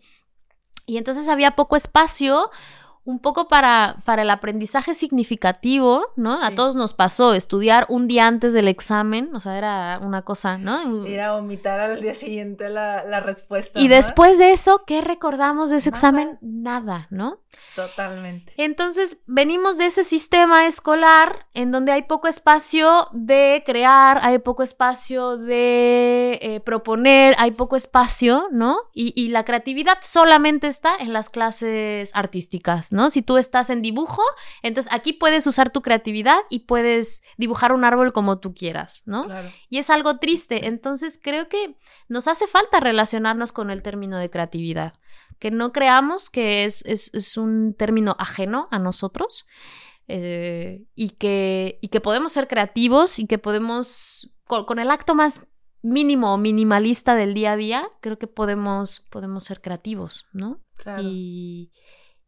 y 0.86 0.98
entonces 0.98 1.28
había 1.28 1.56
poco 1.56 1.76
espacio 1.76 2.50
un 3.06 3.20
poco 3.20 3.48
para, 3.50 3.98
para 4.06 4.22
el 4.22 4.30
aprendizaje 4.30 4.94
significativo, 4.94 6.08
¿no? 6.16 6.42
A 6.42 6.52
todos 6.52 6.76
nos 6.76 6.94
pasó 6.94 7.34
estudiar 7.34 7.86
un 7.90 8.08
día 8.08 8.28
antes 8.28 8.54
del 8.54 8.70
examen, 8.70 9.36
o 9.36 9.42
sea, 9.42 9.58
era 9.58 10.00
una 10.02 10.22
cosa, 10.22 10.58
¿no? 10.58 11.06
Ir 11.06 11.20
a 11.20 11.34
vomitar 11.34 11.82
al 11.82 12.02
día 12.02 12.14
siguiente 12.14 12.70
la, 12.70 13.04
la 13.04 13.20
respuesta. 13.20 13.80
Y 13.80 13.90
después 13.90 14.38
de 14.38 14.54
eso, 14.54 14.84
¿qué 14.88 15.02
recordamos 15.02 15.70
de 15.70 15.78
ese 15.78 15.90
examen? 15.90 16.38
Nada, 16.42 17.08
¿no? 17.10 17.40
Totalmente. 17.76 18.54
Entonces, 18.58 19.18
venimos 19.26 19.78
de 19.78 19.88
ese 19.88 20.04
sistema 20.04 20.66
escolar 20.68 21.48
en 21.54 21.72
donde 21.72 21.92
hay 21.92 22.04
poco 22.04 22.28
espacio 22.28 23.10
de 23.12 23.64
crear, 23.66 24.20
hay 24.24 24.40
poco 24.40 24.64
espacio 24.64 25.38
de 25.38 26.40
eh, 26.42 26.62
proponer, 26.62 27.36
hay 27.38 27.52
poco 27.52 27.76
espacio, 27.76 28.48
¿no? 28.52 28.78
Y, 28.94 29.14
y 29.22 29.30
la 29.30 29.44
creatividad 29.44 30.00
solamente 30.02 30.68
está 30.68 30.96
en 30.98 31.14
las 31.14 31.30
clases 31.30 32.12
artísticas, 32.14 32.93
¿no? 32.94 33.10
Si 33.10 33.24
tú 33.24 33.38
estás 33.38 33.72
en 33.72 33.82
dibujo, 33.82 34.22
entonces 34.62 34.94
aquí 34.94 35.14
puedes 35.14 35.48
usar 35.48 35.72
tu 35.72 35.82
creatividad 35.82 36.38
y 36.52 36.60
puedes 36.60 37.24
dibujar 37.38 37.74
un 37.74 37.84
árbol 37.84 38.14
como 38.14 38.38
tú 38.38 38.54
quieras, 38.54 39.02
¿no? 39.08 39.26
Claro. 39.26 39.50
Y 39.68 39.80
es 39.80 39.90
algo 39.90 40.20
triste. 40.20 40.68
Entonces 40.68 41.20
creo 41.22 41.50
que 41.50 41.76
nos 42.08 42.28
hace 42.28 42.46
falta 42.46 42.80
relacionarnos 42.80 43.52
con 43.52 43.72
el 43.72 43.82
término 43.82 44.20
de 44.20 44.30
creatividad. 44.30 44.94
Que 45.40 45.50
no 45.50 45.72
creamos 45.72 46.30
que 46.30 46.66
es, 46.66 46.86
es, 46.86 47.12
es 47.16 47.36
un 47.36 47.74
término 47.74 48.16
ajeno 48.20 48.68
a 48.70 48.78
nosotros 48.78 49.48
eh, 50.08 50.86
y, 50.94 51.10
que, 51.10 51.80
y 51.82 51.88
que 51.88 52.00
podemos 52.00 52.32
ser 52.32 52.48
creativos 52.48 53.18
y 53.18 53.26
que 53.26 53.40
podemos, 53.40 54.32
con, 54.46 54.66
con 54.66 54.78
el 54.78 54.92
acto 54.92 55.16
más 55.16 55.48
mínimo 55.82 56.32
o 56.32 56.38
minimalista 56.38 57.16
del 57.16 57.34
día 57.34 57.54
a 57.54 57.58
día, 57.58 57.90
creo 58.02 58.20
que 58.20 58.28
podemos, 58.28 59.00
podemos 59.10 59.46
ser 59.46 59.62
creativos, 59.62 60.28
¿no? 60.32 60.62
Claro. 60.78 61.02
Y, 61.04 61.72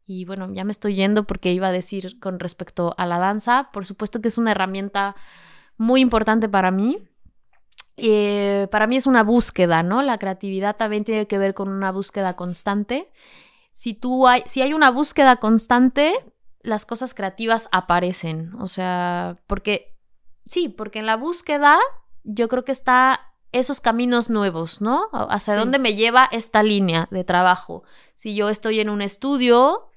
y 0.06 0.26
bueno, 0.26 0.52
ya 0.54 0.64
me 0.64 0.72
estoy 0.72 0.96
yendo 0.96 1.26
porque 1.26 1.52
iba 1.52 1.68
a 1.68 1.72
decir 1.72 2.20
con 2.20 2.40
respecto 2.40 2.94
a 2.98 3.06
la 3.06 3.18
danza, 3.18 3.70
por 3.74 3.86
supuesto 3.86 4.22
que 4.22 4.28
es 4.28 4.38
una 4.38 4.52
herramienta 4.52 5.16
muy 5.78 6.02
importante 6.02 6.48
para 6.48 6.72
mí. 6.72 7.00
Eh, 7.98 8.68
para 8.72 8.88
mí 8.88 8.98
es 8.98 9.08
una 9.08 9.24
búsqueda, 9.24 9.82
¿no? 9.84 10.02
La 10.02 10.18
creatividad 10.18 10.76
también 10.76 11.04
tiene 11.06 11.28
que 11.28 11.38
ver 11.38 11.54
con 11.54 11.70
una 11.70 11.92
búsqueda 11.92 12.36
constante. 12.36 13.10
Si, 13.72 13.94
tú 13.94 14.28
hay, 14.28 14.44
si 14.46 14.62
hay 14.62 14.74
una 14.74 14.92
búsqueda 14.92 15.38
constante, 15.38 16.14
las 16.62 16.86
cosas 16.86 17.14
creativas 17.14 17.70
aparecen. 17.72 18.54
O 18.60 18.68
sea, 18.68 19.38
porque 19.48 19.96
sí, 20.46 20.70
porque 20.70 21.00
en 21.00 21.06
la 21.06 21.16
búsqueda 21.16 21.78
yo 22.24 22.48
creo 22.48 22.66
que 22.66 22.72
está 22.74 23.22
esos 23.52 23.80
caminos 23.80 24.30
nuevos, 24.30 24.82
¿no? 24.82 25.08
Hacia 25.14 25.54
Sí. 25.54 25.60
dónde 25.60 25.80
me 25.80 25.96
lleva 25.96 26.28
esta 26.32 26.62
línea 26.64 27.08
de 27.12 27.24
trabajo. 27.24 27.84
Si 28.14 28.36
yo 28.36 28.50
estoy 28.50 28.82
en 28.82 28.90
un 28.90 29.02
estudio, 29.02 29.90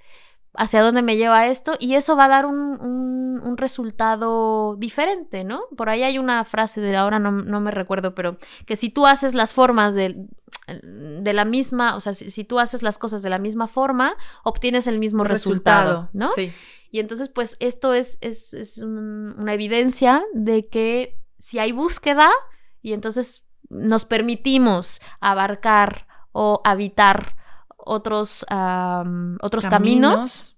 hacia 0.54 0.82
dónde 0.82 1.02
me 1.02 1.16
lleva 1.16 1.46
esto 1.46 1.74
y 1.78 1.94
eso 1.94 2.16
va 2.16 2.24
a 2.26 2.28
dar 2.28 2.46
un, 2.46 2.56
un- 2.80 3.40
un 3.42 3.56
resultado 3.56 4.74
diferente, 4.76 5.44
¿no? 5.44 5.62
Por 5.76 5.88
ahí 5.88 6.02
hay 6.02 6.18
una 6.18 6.42
frase 6.44 6.80
de 6.80 6.96
ahora 6.96 7.18
no, 7.18 7.30
no 7.30 7.60
me 7.60 7.70
recuerdo, 7.70 8.14
pero 8.14 8.38
que 8.66 8.76
si 8.76 8.90
tú 8.90 9.06
haces 9.06 9.34
las 9.34 9.52
formas 9.52 9.94
de, 9.94 10.26
de 10.82 11.32
la 11.32 11.44
misma, 11.44 11.96
o 11.96 12.00
sea, 12.00 12.14
si, 12.14 12.30
si 12.30 12.44
tú 12.44 12.58
haces 12.58 12.82
las 12.82 12.98
cosas 12.98 13.22
de 13.22 13.30
la 13.30 13.38
misma 13.38 13.68
forma, 13.68 14.14
obtienes 14.44 14.86
el 14.86 14.98
mismo 14.98 15.22
resultado, 15.24 16.08
¿no? 16.12 16.28
Sí. 16.30 16.52
Y 16.90 17.00
entonces, 17.00 17.28
pues 17.28 17.56
esto 17.60 17.94
es, 17.94 18.18
es, 18.22 18.54
es 18.54 18.78
un- 18.78 19.34
una 19.38 19.54
evidencia 19.54 20.24
de 20.34 20.68
que 20.68 21.20
si 21.38 21.58
hay 21.58 21.72
búsqueda 21.72 22.30
y 22.82 22.92
entonces 22.94 23.46
nos 23.70 24.04
permitimos 24.06 25.00
abarcar 25.20 26.06
o 26.32 26.60
habitar 26.64 27.36
otros, 27.78 28.44
otros 29.40 29.66
caminos. 29.66 30.56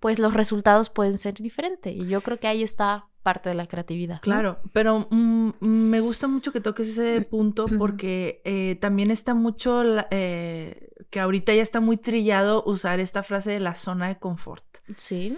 pues 0.00 0.18
los 0.20 0.32
resultados 0.34 0.90
pueden 0.90 1.18
ser 1.18 1.34
diferentes. 1.34 1.92
Y 1.94 2.06
yo 2.06 2.20
creo 2.20 2.38
que 2.38 2.46
ahí 2.46 2.62
está 2.62 3.06
parte 3.22 3.48
de 3.48 3.56
la 3.56 3.66
creatividad. 3.66 4.16
¿no? 4.16 4.20
Claro, 4.20 4.58
pero 4.72 5.08
mm, 5.10 5.50
me 5.60 6.00
gusta 6.00 6.28
mucho 6.28 6.52
que 6.52 6.60
toques 6.60 6.88
ese 6.88 7.20
punto 7.22 7.66
porque 7.78 8.40
eh, 8.44 8.76
también 8.80 9.10
está 9.10 9.34
mucho, 9.34 9.82
la- 9.82 10.06
eh, 10.10 10.88
que 11.10 11.18
ahorita 11.20 11.52
ya 11.52 11.62
está 11.62 11.80
muy 11.80 11.96
trillado 11.96 12.62
usar 12.64 13.00
esta 13.00 13.22
frase 13.24 13.50
de 13.50 13.60
la 13.60 13.74
zona 13.74 14.06
de 14.08 14.18
confort. 14.18 14.64
Sí. 14.96 15.36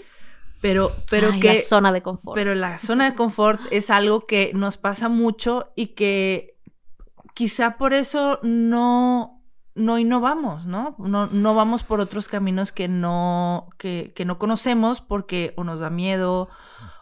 Pero, 0.61 0.93
pero 1.09 1.31
Ay, 1.33 1.41
que... 1.41 1.55
la 1.55 1.61
zona 1.63 1.91
de 1.91 2.03
confort. 2.03 2.35
Pero 2.37 2.55
la 2.55 2.77
zona 2.79 3.09
de 3.11 3.17
confort 3.17 3.61
es 3.71 3.89
algo 3.89 4.27
que 4.27 4.53
nos 4.55 4.77
pasa 4.77 5.09
mucho 5.09 5.73
y 5.75 5.89
que 5.95 6.59
quizá 7.35 7.79
por 7.79 7.95
eso 7.95 8.39
no, 8.43 9.40
no 9.75 9.99
innovamos, 9.99 10.67
¿no? 10.67 10.95
¿no? 10.99 11.27
No 11.27 11.55
vamos 11.55 11.83
por 11.85 12.01
otros 12.01 12.29
caminos 12.29 12.73
que 12.73 12.89
no, 12.89 13.69
que, 13.79 14.13
que 14.15 14.25
no 14.25 14.39
conocemos 14.39 15.01
porque 15.01 15.53
o 15.57 15.65
nos 15.65 15.81
da 15.81 15.91
miedo 15.91 16.49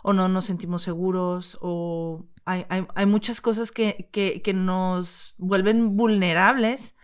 o 0.02 0.12
no 0.12 0.28
nos 0.28 0.44
sentimos 0.46 0.82
seguros 0.82 1.58
o 1.60 2.24
hay, 2.44 2.64
hay- 2.68 2.86
hay 2.94 3.06
muchas 3.06 3.40
cosas 3.40 3.70
que, 3.72 4.08
que- 4.12 4.42
que 4.42 4.54
nos 4.54 5.34
vuelven 5.38 5.96
vulnerables 5.96 6.94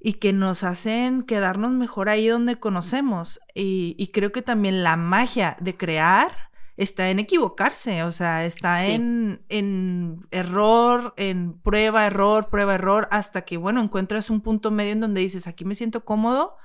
y 0.00 0.14
que 0.14 0.32
nos 0.32 0.64
hacen 0.64 1.22
quedarnos 1.22 1.72
mejor 1.72 2.08
ahí 2.08 2.26
donde 2.28 2.56
conocemos. 2.60 3.40
Y, 3.54 3.94
y 3.98 4.08
creo 4.08 4.32
que 4.32 4.42
también 4.42 4.82
la 4.82 4.96
magia 4.96 5.56
de 5.60 5.76
crear 5.76 6.50
está 6.76 7.10
en 7.10 7.18
equivocarse, 7.20 8.02
o 8.02 8.10
sea, 8.12 8.44
está 8.44 8.84
Sí. 8.84 8.92
en, 8.92 9.44
en 9.48 10.26
error, 10.30 11.14
en 11.16 11.58
prueba, 11.60 12.06
error, 12.06 12.48
prueba, 12.48 12.74
error, 12.74 13.08
hasta 13.10 13.42
que, 13.42 13.56
bueno, 13.56 13.80
encuentras 13.80 14.30
un 14.30 14.40
punto 14.40 14.70
medio 14.70 14.92
en 14.92 15.00
donde 15.00 15.20
dices, 15.20 15.46
aquí 15.46 15.64
me 15.64 15.74
siento 15.74 16.04
cómodo. 16.04 16.56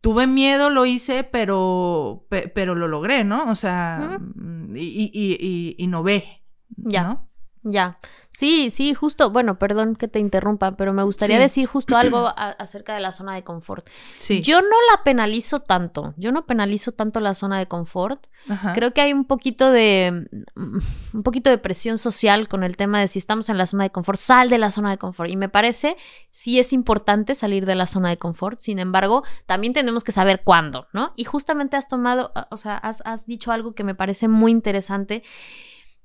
Tuve 0.00 0.26
miedo, 0.26 0.70
lo 0.70 0.86
hice, 0.86 1.24
pero, 1.24 2.26
pe- 2.28 2.48
pero 2.48 2.74
lo 2.74 2.86
logré, 2.88 3.24
¿no? 3.24 3.50
O 3.50 3.54
sea, 3.54 4.18
mm, 4.20 4.76
y, 4.76 4.80
y, 4.80 5.10
y, 5.12 5.36
y 5.40 5.74
innové, 5.84 6.44
Ya. 6.76 7.02
¿no? 7.02 7.27
Ya. 7.62 7.98
Sí, 8.30 8.70
sí, 8.70 8.92
justo. 8.94 9.30
Bueno, 9.30 9.58
perdón 9.58 9.96
que 9.96 10.06
te 10.06 10.18
interrumpa, 10.18 10.72
pero 10.72 10.92
me 10.92 11.02
gustaría 11.02 11.36
Sí. 11.36 11.42
decir 11.42 11.66
justo 11.66 11.96
algo 11.96 12.26
a- 12.28 12.32
acerca 12.58 12.94
de 12.94 13.00
la 13.00 13.10
zona 13.12 13.34
de 13.34 13.42
confort. 13.42 13.86
Sí. 14.16 14.42
Yo 14.42 14.60
no 14.60 14.76
la 14.94 15.02
penalizo 15.02 15.60
tanto. 15.60 16.14
Yo 16.16 16.30
no 16.30 16.46
penalizo 16.46 16.92
tanto 16.92 17.20
la 17.20 17.34
zona 17.34 17.58
de 17.58 17.66
confort. 17.66 18.26
Ajá. 18.48 18.74
Creo 18.74 18.92
que 18.92 19.00
hay 19.00 19.12
un 19.12 19.24
poquito 19.24 19.70
de 19.70 20.26
mm, 20.54 20.78
un 21.16 21.22
poquito 21.22 21.50
de 21.50 21.58
presión 21.58 21.98
social 21.98 22.48
con 22.48 22.62
el 22.64 22.76
tema 22.76 23.00
de 23.00 23.08
si 23.08 23.18
estamos 23.18 23.48
en 23.48 23.58
la 23.58 23.66
zona 23.66 23.84
de 23.84 23.90
confort, 23.90 24.20
sal 24.20 24.48
de 24.50 24.58
la 24.58 24.70
zona 24.70 24.90
de 24.90 24.98
confort. 24.98 25.30
Y 25.30 25.36
me 25.36 25.48
parece 25.48 25.96
sí 26.30 26.58
es 26.60 26.72
importante 26.72 27.34
salir 27.34 27.66
de 27.66 27.74
la 27.74 27.86
zona 27.86 28.10
de 28.10 28.18
confort. 28.18 28.60
Sin 28.60 28.78
embargo, 28.78 29.24
también 29.46 29.72
tenemos 29.72 30.04
que 30.04 30.12
saber 30.12 30.42
cuándo, 30.44 30.86
¿no? 30.92 31.12
Y 31.16 31.24
justamente 31.24 31.76
has 31.76 31.88
tomado, 31.88 32.32
o 32.50 32.56
sea, 32.56 32.76
has, 32.76 33.02
has 33.04 33.26
dicho 33.26 33.50
algo 33.52 33.74
que 33.74 33.84
me 33.84 33.94
parece 33.94 34.28
muy 34.28 34.52
interesante 34.52 35.22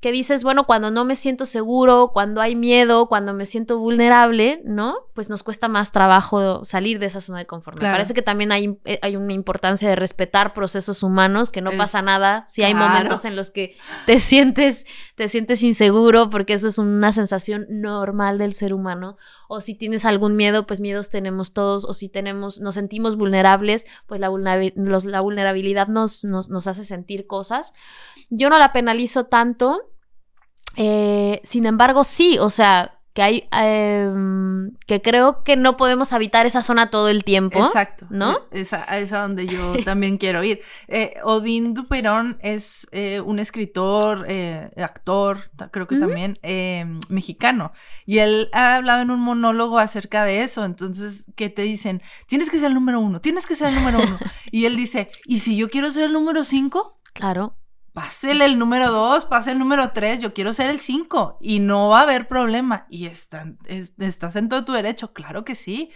que 0.03 0.11
dices, 0.11 0.43
bueno, 0.43 0.65
cuando 0.65 0.91
no 0.91 1.05
me 1.05 1.15
siento 1.15 1.45
seguro, 1.45 2.11
cuando 2.13 2.41
hay 2.41 2.55
miedo, 2.55 3.07
cuando 3.07 3.33
me 3.33 3.45
siento 3.45 3.79
vulnerable, 3.79 4.61
¿no? 4.65 4.95
Pues 5.15 5.29
nos 5.29 5.43
cuesta 5.43 5.69
más 5.69 5.93
trabajo 5.93 6.65
salir 6.65 6.99
de 6.99 7.05
esa 7.05 7.21
zona 7.21 7.39
de 7.39 7.45
confort. 7.47 7.81
Me 7.81 7.89
parece 7.89 8.13
que 8.13 8.21
también 8.21 8.51
hay, 8.51 8.77
eh, 8.83 8.99
hay 9.01 9.15
una 9.15 9.31
importancia 9.31 9.87
de 9.87 9.95
respetar 9.95 10.53
procesos 10.53 11.03
humanos, 11.03 11.49
que 11.49 11.61
no 11.61 11.71
Es- 11.71 11.77
pasa 11.77 12.01
nada 12.01 12.43
si 12.47 12.63
hay 12.63 12.73
claro. 12.73 12.89
momentos 12.93 13.23
en 13.23 13.37
los 13.37 13.49
que 13.49 13.77
te 14.05 14.19
sientes, 14.19 14.85
te 15.15 15.29
sientes 15.29 15.63
inseguro, 15.63 16.29
porque 16.29 16.53
eso 16.53 16.67
es 16.67 16.77
una 16.77 17.13
sensación 17.13 17.65
normal 17.69 18.37
del 18.37 18.53
ser 18.53 18.73
humano. 18.73 19.15
O 19.47 19.61
si 19.61 19.73
tienes 19.75 20.03
algún 20.03 20.35
miedo, 20.35 20.65
pues 20.67 20.81
miedos 20.81 21.11
tenemos 21.11 21.53
todos, 21.53 21.85
o 21.85 21.93
si 21.93 22.09
tenemos, 22.09 22.59
nos 22.59 22.75
sentimos 22.75 23.15
vulnerables, 23.15 23.85
pues 24.05 24.19
la, 24.19 24.29
vulnerabi- 24.29 24.73
los- 24.75 25.05
la 25.05 25.21
vulnerabilidad 25.21 25.87
nos, 25.87 26.25
nos, 26.25 26.49
nos 26.49 26.67
hace 26.67 26.83
sentir 26.83 27.25
cosas. 27.25 27.73
Yo 28.29 28.49
no 28.49 28.57
la 28.57 28.73
penalizo 28.73 29.27
tanto. 29.27 29.79
Eh, 30.75 31.41
sin 31.43 31.65
embargo, 31.65 32.03
sí, 32.03 32.38
o 32.39 32.49
sea, 32.49 32.99
que 33.13 33.21
hay, 33.21 33.47
em, 33.51 34.75
que 34.88 35.01
creo 35.01 35.43
que 35.43 35.55
no 35.55 35.77
podemos 35.77 36.13
habitar 36.13 36.47
esa 36.47 36.63
zona 36.63 36.89
todo 36.89 37.09
el 37.09 37.23
tiempo. 37.23 37.59
Exacto. 37.59 38.07
¿No? 38.09 38.39
Es 38.49 38.73
a, 38.73 38.83
es 38.97 39.13
a 39.13 39.21
donde 39.21 39.45
yo 39.45 39.73
también 39.86 40.17
quiero 40.17 40.43
ir. 40.43 40.62
Eh, 40.88 41.13
Odín 41.23 41.75
Duperón 41.75 42.38
es 42.41 42.88
eh, 42.91 43.21
un 43.21 43.38
escritor, 43.38 44.25
eh, 44.27 44.71
actor, 44.77 45.51
creo 45.71 45.88
que 45.88 45.97
también 45.97 46.39
eh, 46.41 46.86
mexicano. 47.07 47.71
Y 48.07 48.17
él 48.17 48.49
ha 48.51 48.75
hablado 48.75 49.03
en 49.03 49.12
un 49.12 49.19
monólogo 49.19 49.77
acerca 49.77 50.25
de 50.25 50.41
eso. 50.41 50.65
Entonces, 50.65 51.25
que 51.36 51.51
te 51.51 51.62
dicen, 51.62 52.01
tienes 52.27 52.49
que 52.49 52.57
ser 52.57 52.69
el 52.69 52.73
número 52.73 52.99
uno, 52.99 53.21
tienes 53.21 53.45
que 53.45 53.53
ser 53.53 53.69
el 53.69 53.75
número 53.75 53.99
uno. 53.99 54.17
y 54.51 54.65
él 54.65 54.75
dice, 54.75 55.12
¿y 55.25 55.39
si 55.39 55.55
yo 55.55 55.69
quiero 55.69 55.91
ser 55.91 56.05
el 56.05 56.13
número 56.13 56.43
cinco? 56.43 56.99
Claro. 57.13 57.57
Pásele 57.93 58.45
el 58.45 58.58
número 58.58 58.91
dos, 58.91 59.25
pase 59.25 59.51
el 59.51 59.60
número 59.60 59.91
tres, 59.91 60.19
yo 60.19 60.34
quiero 60.34 60.51
ser 60.53 60.69
el 60.71 60.79
cinco 60.79 61.38
y 61.39 61.60
no 61.60 61.89
va 61.89 61.99
a 61.99 62.03
haber 62.03 62.27
problema. 62.27 62.88
Y 62.89 63.06
están- 63.06 63.58
es- 63.67 63.93
estás 63.99 64.36
en 64.36 64.49
todo 64.49 64.65
tu 64.65 64.73
derecho, 64.73 65.13
claro 65.13 65.45
que 65.45 65.53
sí. 65.56 65.91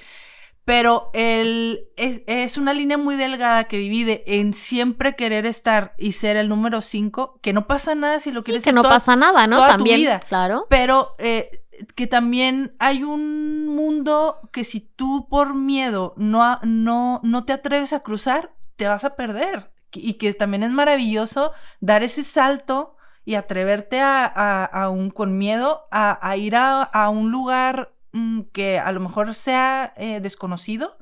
Pero 0.64 1.10
el, 1.14 1.88
es, 1.96 2.24
es 2.28 2.58
una 2.58 2.74
línea 2.74 2.98
muy 2.98 3.16
delgada 3.16 3.64
que 3.64 3.78
divide 3.78 4.24
en 4.28 4.54
siempre 4.54 5.16
querer 5.16 5.46
estar 5.46 5.94
y 5.98 6.12
ser 6.12 6.36
el 6.36 6.50
número 6.50 6.82
cinco, 6.82 7.40
que 7.42 7.54
no 7.54 7.68
pasa 7.68 7.96
nada 7.96 8.20
si 8.20 8.32
lo 8.32 8.42
Y 8.42 8.44
quieres 8.44 8.64
que 8.64 8.68
ser 8.72 8.76
no 8.76 8.82
toda- 8.82 8.96
pasa 8.96 9.16
nada, 9.16 9.48
¿no? 9.48 9.56
toda 9.56 9.70
tu 9.70 9.74
También, 9.78 9.98
vida. 10.02 10.20
claro. 10.20 10.68
pero 10.70 11.16
eh, 11.20 11.50
que 11.96 12.06
también 12.06 12.74
hay 12.80 13.04
un 13.04 13.68
mundo 13.68 14.40
que 14.52 14.64
si 14.66 14.82
tú 14.82 15.28
por 15.30 15.56
miedo 15.56 16.14
no, 16.18 16.60
no, 16.64 17.22
no 17.24 17.46
te 17.46 17.54
atreves 17.54 17.94
a 17.94 18.02
cruzar, 18.02 18.52
te 18.76 18.88
vas 18.88 19.06
a 19.06 19.16
perder. 19.16 19.72
Y 19.94 20.16
que 20.16 20.34
también 20.34 20.64
es 20.64 20.72
maravilloso 20.72 21.54
dar 21.80 22.04
ese 22.04 22.24
salto 22.24 22.96
y 23.26 23.36
atreverte 23.36 24.00
a, 24.02 24.26
a- 24.26 24.66
aún 24.66 25.10
con 25.10 25.38
miedo 25.38 25.88
a, 25.92 26.18
a 26.28 26.38
ir 26.38 26.56
a, 26.56 26.84
a 26.84 27.10
un 27.10 27.32
lugar 27.32 27.94
mm, 28.14 28.42
que 28.54 28.80
a 28.80 28.92
lo 28.92 29.00
mejor 29.00 29.34
sea 29.36 29.94
eh, 29.98 30.20
desconocido, 30.22 30.98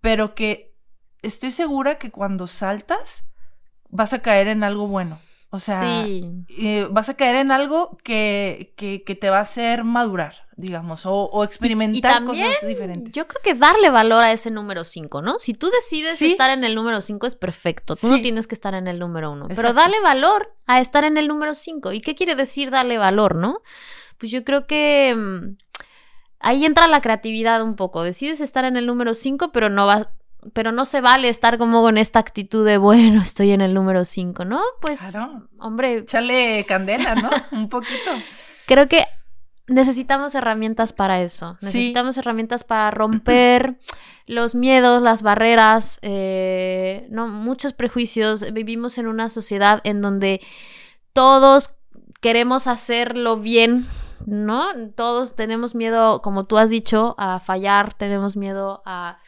pero 0.00 0.34
que 0.34 0.74
estoy 1.22 1.50
segura 1.50 1.98
que 1.98 2.10
cuando 2.10 2.46
saltas 2.46 3.24
vas 3.90 4.12
a 4.12 4.20
caer 4.22 4.48
en 4.48 4.64
algo 4.64 4.86
bueno. 4.88 5.20
O 5.50 5.60
sea, 5.60 6.04
sí. 6.04 6.28
eh, 6.48 6.88
vas 6.90 7.08
a 7.08 7.14
caer 7.14 7.36
en 7.36 7.52
algo 7.52 7.96
que, 8.02 8.74
que, 8.76 9.04
que 9.04 9.14
te 9.14 9.30
va 9.30 9.38
a 9.38 9.42
hacer 9.42 9.84
madurar, 9.84 10.34
digamos, 10.56 11.06
o, 11.06 11.14
o 11.14 11.44
experimentar 11.44 12.14
también 12.14 12.48
cosas 12.48 12.68
diferentes. 12.68 13.14
Yo 13.14 13.28
creo 13.28 13.40
que 13.42 13.54
darle 13.54 13.88
valor 13.90 14.24
a 14.24 14.32
ese 14.32 14.50
número 14.50 14.82
5, 14.84 15.22
¿no? 15.22 15.38
Si 15.38 15.54
tú 15.54 15.70
decides 15.70 16.16
Sí. 16.18 16.32
estar 16.32 16.50
en 16.50 16.64
el 16.64 16.74
número 16.74 17.00
5 17.00 17.26
es 17.28 17.36
perfecto. 17.36 17.94
Tú 17.94 18.08
no 18.08 18.20
tienes 18.20 18.46
que 18.48 18.56
estar 18.56 18.74
en 18.74 18.88
el 18.88 18.98
número 18.98 19.30
1. 19.32 19.46
Pero 19.54 19.72
dale 19.72 20.00
valor 20.00 20.52
a 20.66 20.80
estar 20.80 21.04
en 21.04 21.16
el 21.16 21.28
número 21.28 21.54
5. 21.54 21.92
¿Y 21.92 22.00
qué 22.00 22.14
quiere 22.16 22.34
decir 22.34 22.70
darle 22.70 22.98
valor, 22.98 23.36
no? 23.36 23.60
Pues 24.18 24.32
yo 24.32 24.44
creo 24.44 24.66
que 24.66 25.14
mm, 25.16 25.56
ahí 26.40 26.64
entra 26.66 26.88
la 26.88 27.00
creatividad 27.00 27.62
un 27.62 27.76
poco. 27.76 28.02
Decides 28.02 28.40
estar 28.40 28.64
en 28.64 28.76
el 28.76 28.86
número 28.86 29.14
5, 29.14 29.52
pero 29.52 29.70
no 29.70 29.86
va 29.86 30.10
pero 30.52 30.72
no 30.72 30.84
se 30.84 31.00
vale 31.00 31.28
estar 31.28 31.58
como 31.58 31.82
con 31.82 31.98
esta 31.98 32.18
actitud 32.18 32.64
de, 32.66 32.78
bueno, 32.78 33.22
estoy 33.22 33.52
en 33.52 33.60
el 33.60 33.74
número 33.74 34.04
5, 34.04 34.44
¿no? 34.44 34.60
Pues, 34.80 35.00
Claro. 35.10 35.48
hombre, 35.58 35.98
Échale 35.98 36.64
candela, 36.66 37.14
¿no? 37.14 37.30
Un 37.52 37.68
poquito. 37.68 38.10
creo 38.66 38.88
que 38.88 39.04
necesitamos 39.68 40.34
herramientas 40.34 40.92
para 40.92 41.20
eso. 41.20 41.56
Sí. 41.58 41.66
Necesitamos 41.66 42.16
herramientas 42.18 42.64
para 42.64 42.90
romper 42.90 43.76
los 44.26 44.54
miedos, 44.54 45.02
las 45.02 45.22
barreras, 45.22 45.98
eh, 46.02 47.06
no 47.10 47.28
muchos 47.28 47.72
prejuicios. 47.72 48.52
Vivimos 48.52 48.98
en 48.98 49.06
una 49.06 49.28
sociedad 49.28 49.80
en 49.84 50.02
donde 50.02 50.40
todos 51.12 51.70
queremos 52.20 52.66
hacerlo 52.66 53.38
bien. 53.38 53.86
¿No? 54.24 54.66
Todos 54.96 55.36
tenemos 55.36 55.76
miedo, 55.76 56.20
como 56.20 56.44
tú 56.46 56.58
has 56.58 56.68
dicho, 56.70 57.14
a 57.16 57.38
fallar, 57.38 57.94
tenemos 57.94 58.36
miedo 58.36 58.82
a... 58.84 59.18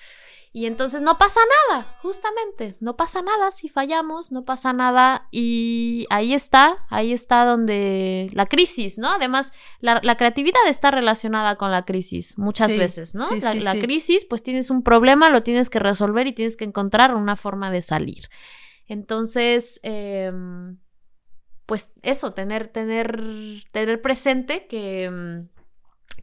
Y 0.59 0.67
entonces 0.67 1.03
no 1.03 1.19
pasa 1.19 1.39
nada, 1.69 1.97
justamente, 2.03 2.77
no 2.81 2.97
pasa 2.97 3.23
nada 3.23 3.53
si 3.53 3.69
fallamos, 3.69 4.33
no 4.33 4.45
pasa 4.45 4.73
nada 4.73 5.29
y 5.31 6.05
ahí 6.11 6.35
está, 6.35 6.85
ahí 6.91 7.13
está 7.13 7.45
donde 7.45 8.29
la 8.33 8.47
crisis, 8.47 8.99
¿no? 8.99 9.09
Además, 9.13 9.53
la, 9.79 10.01
la 10.03 10.17
creatividad 10.17 10.59
está 10.67 10.91
relacionada 10.91 11.55
con 11.55 11.71
la 11.71 11.85
crisis 11.85 12.37
muchas 12.37 12.73
Sí, 12.73 12.77
veces, 12.77 13.15
¿no? 13.15 13.29
sí, 13.29 13.39
la 13.41 13.53
sí, 13.53 13.61
la 13.61 13.75
sí. 13.75 13.81
crisis, 13.81 14.25
pues 14.25 14.43
tienes 14.43 14.69
un 14.71 14.83
problema, 14.83 15.31
lo 15.31 15.45
tienes 15.45 15.71
que 15.71 15.79
resolver 15.79 16.27
y 16.27 16.33
tienes 16.33 16.57
que 16.57 16.65
encontrar 16.65 17.15
una 17.15 17.37
forma 17.37 17.71
de 17.71 17.81
salir. 17.81 18.29
Entonces, 18.89 19.79
em, 19.85 20.81
pues 21.67 21.93
eso, 22.03 22.33
tener, 22.33 22.67
tener, 22.67 23.23
tener 23.71 24.03
presente 24.03 24.67
que, 24.67 25.39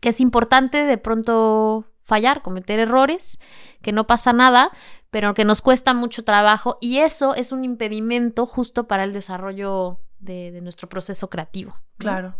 que 0.02 0.10
es 0.10 0.20
importante 0.20 0.84
de 0.84 0.98
pronto 0.98 1.90
fallar, 2.06 2.42
cometer 2.42 2.80
errores, 2.80 3.40
que 3.82 3.92
no 3.92 4.08
pasa 4.08 4.32
nada, 4.32 4.72
pero 5.10 5.34
que 5.34 5.44
nos 5.44 5.62
cuesta 5.62 5.94
mucho 5.94 6.24
trabajo 6.24 6.78
y 6.80 7.00
eso 7.00 7.36
es 7.36 7.52
un 7.52 7.66
impedimento 7.66 8.46
justo 8.46 8.88
para 8.88 9.04
el 9.04 9.12
desarrollo 9.12 10.00
de, 10.20 10.60
nuestro 10.62 10.88
proceso 10.88 11.30
creativo. 11.30 11.76
Claro. 11.98 12.36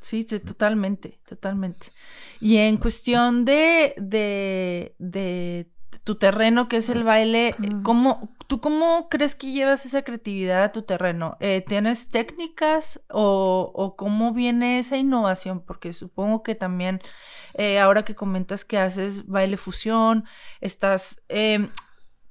Sí, 0.00 0.22
sí, 0.22 0.38
totalmente, 0.38 1.18
totalmente. 1.26 1.88
Y 2.40 2.58
en 2.58 2.76
cuestión 2.76 3.44
de, 3.44 3.94
de, 3.96 4.94
de 4.98 5.70
tu 6.04 6.16
terreno, 6.16 6.68
que 6.68 6.78
es 6.78 6.88
el 6.88 7.04
baile, 7.04 7.54
Ujú. 7.58 7.82
¿cómo, 7.82 8.36
¿tú 8.46 8.60
cómo 8.60 9.08
crees 9.08 9.34
que 9.34 9.52
llevas 9.52 9.84
esa 9.86 10.02
creatividad 10.02 10.62
a 10.62 10.72
tu 10.72 10.82
terreno? 10.82 11.36
Eh, 11.40 11.64
¿Tienes 11.66 12.08
técnicas 12.08 13.00
o, 13.10 13.70
o 13.74 13.96
cómo 13.96 14.32
viene 14.32 14.78
esa 14.78 14.96
innovación? 14.96 15.60
Porque 15.60 15.92
supongo 15.92 16.42
que 16.42 16.54
también, 16.54 17.00
eh, 17.54 17.78
ahora 17.78 18.04
que 18.04 18.14
comentas 18.14 18.64
que 18.64 18.78
haces 18.78 19.26
baile 19.26 19.56
fusión, 19.56 20.24
estás 20.60 21.22
em, 21.28 21.68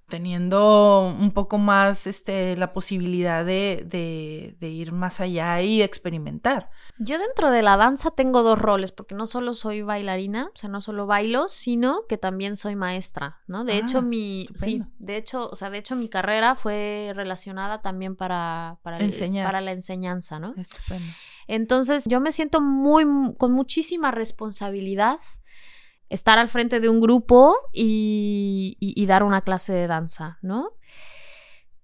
teniendo 0.07 1.15
un 1.19 1.31
poco 1.31 1.57
más 1.57 2.07
este, 2.07 2.55
la 2.55 2.73
posibilidad 2.73 3.45
de, 3.45 3.83
de, 3.85 4.55
de 4.59 4.69
ir 4.69 4.91
más 4.93 5.19
allá 5.19 5.61
y 5.61 5.81
experimentar. 5.81 6.69
Yo 6.97 7.19
dentro 7.19 7.51
de 7.51 7.61
la 7.61 7.77
danza 7.77 8.09
tengo 8.11 8.41
dos 8.41 8.57
roles, 8.57 8.91
porque 8.91 9.13
no 9.15 9.27
solo 9.27 9.53
soy 9.53 9.81
bailarina, 9.83 10.49
o 10.53 10.57
sea, 10.57 10.69
no 10.69 10.81
solo 10.81 11.05
bailo, 11.05 11.47
sino 11.49 12.05
que 12.09 12.17
también 12.17 12.55
soy 12.57 12.75
maestra, 12.75 13.39
¿no? 13.47 13.65
De 13.65 13.73
Ah, 13.73 13.77
hecho, 13.79 14.01
mi, 14.01 14.47
sí, 14.55 14.81
de 14.97 15.17
hecho, 15.17 15.49
o 15.49 15.55
sea, 15.55 15.69
de 15.69 15.77
hecho 15.77 15.95
mi 15.95 16.09
carrera 16.09 16.55
fue 16.55 17.11
relacionada 17.13 17.81
también 17.81 18.15
para, 18.15 18.77
para, 18.81 18.97
el- 18.97 19.03
para 19.43 19.61
la 19.61 19.73
enseñanza, 19.73 20.39
¿no? 20.39 20.55
Estupendo. 20.57 21.05
Entonces, 21.47 22.05
yo 22.07 22.19
me 22.19 22.31
siento 22.31 22.61
muy, 22.61 23.05
con 23.37 23.51
muchísima 23.53 24.11
responsabilidad 24.11 25.19
estar 26.09 26.39
al 26.39 26.49
frente 26.49 26.79
de 26.79 26.89
un 26.89 26.99
grupo 27.01 27.57
y, 27.73 29.05
dar 29.07 29.23
una 29.23 29.41
clase 29.41 29.73
de 29.73 29.87
danza, 29.87 30.37
¿no? 30.41 30.73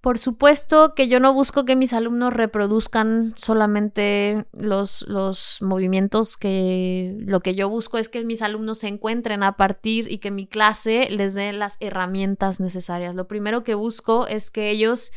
Por 0.01 0.19
supuesto 0.19 0.95
que 0.95 1.07
yo 1.07 1.21
no 1.21 1.33
busco 1.33 1.63
que 1.63 1.77
mis 1.77 1.93
alumnos 1.93 2.33
reproduzcan 2.33 3.33
solamente 3.37 4.45
los, 4.51 5.05
los 5.07 5.59
movimientos 5.61 6.35
que 6.35 7.15
lo 7.19 7.39
que 7.39 7.55
yo 7.55 7.69
busco 7.69 7.97
es 7.97 8.09
que 8.09 8.25
mis 8.25 8.41
alumnos 8.41 8.79
se 8.79 8.89
encuentren 8.89 9.43
a 9.43 9.55
partir 9.55 10.11
y 10.11 10.17
que 10.17 10.29
mi 10.29 10.45
clase 10.45 11.07
les 11.09 11.35
dé 11.35 11.53
las 11.53 11.77
herramientas 11.79 12.59
necesarias. 12.59 13.15
Lo 13.15 13.29
primero 13.29 13.63
que 13.63 13.75
busco 13.75 14.27
es 14.27 14.51
que 14.51 14.71
ellos 14.71 15.13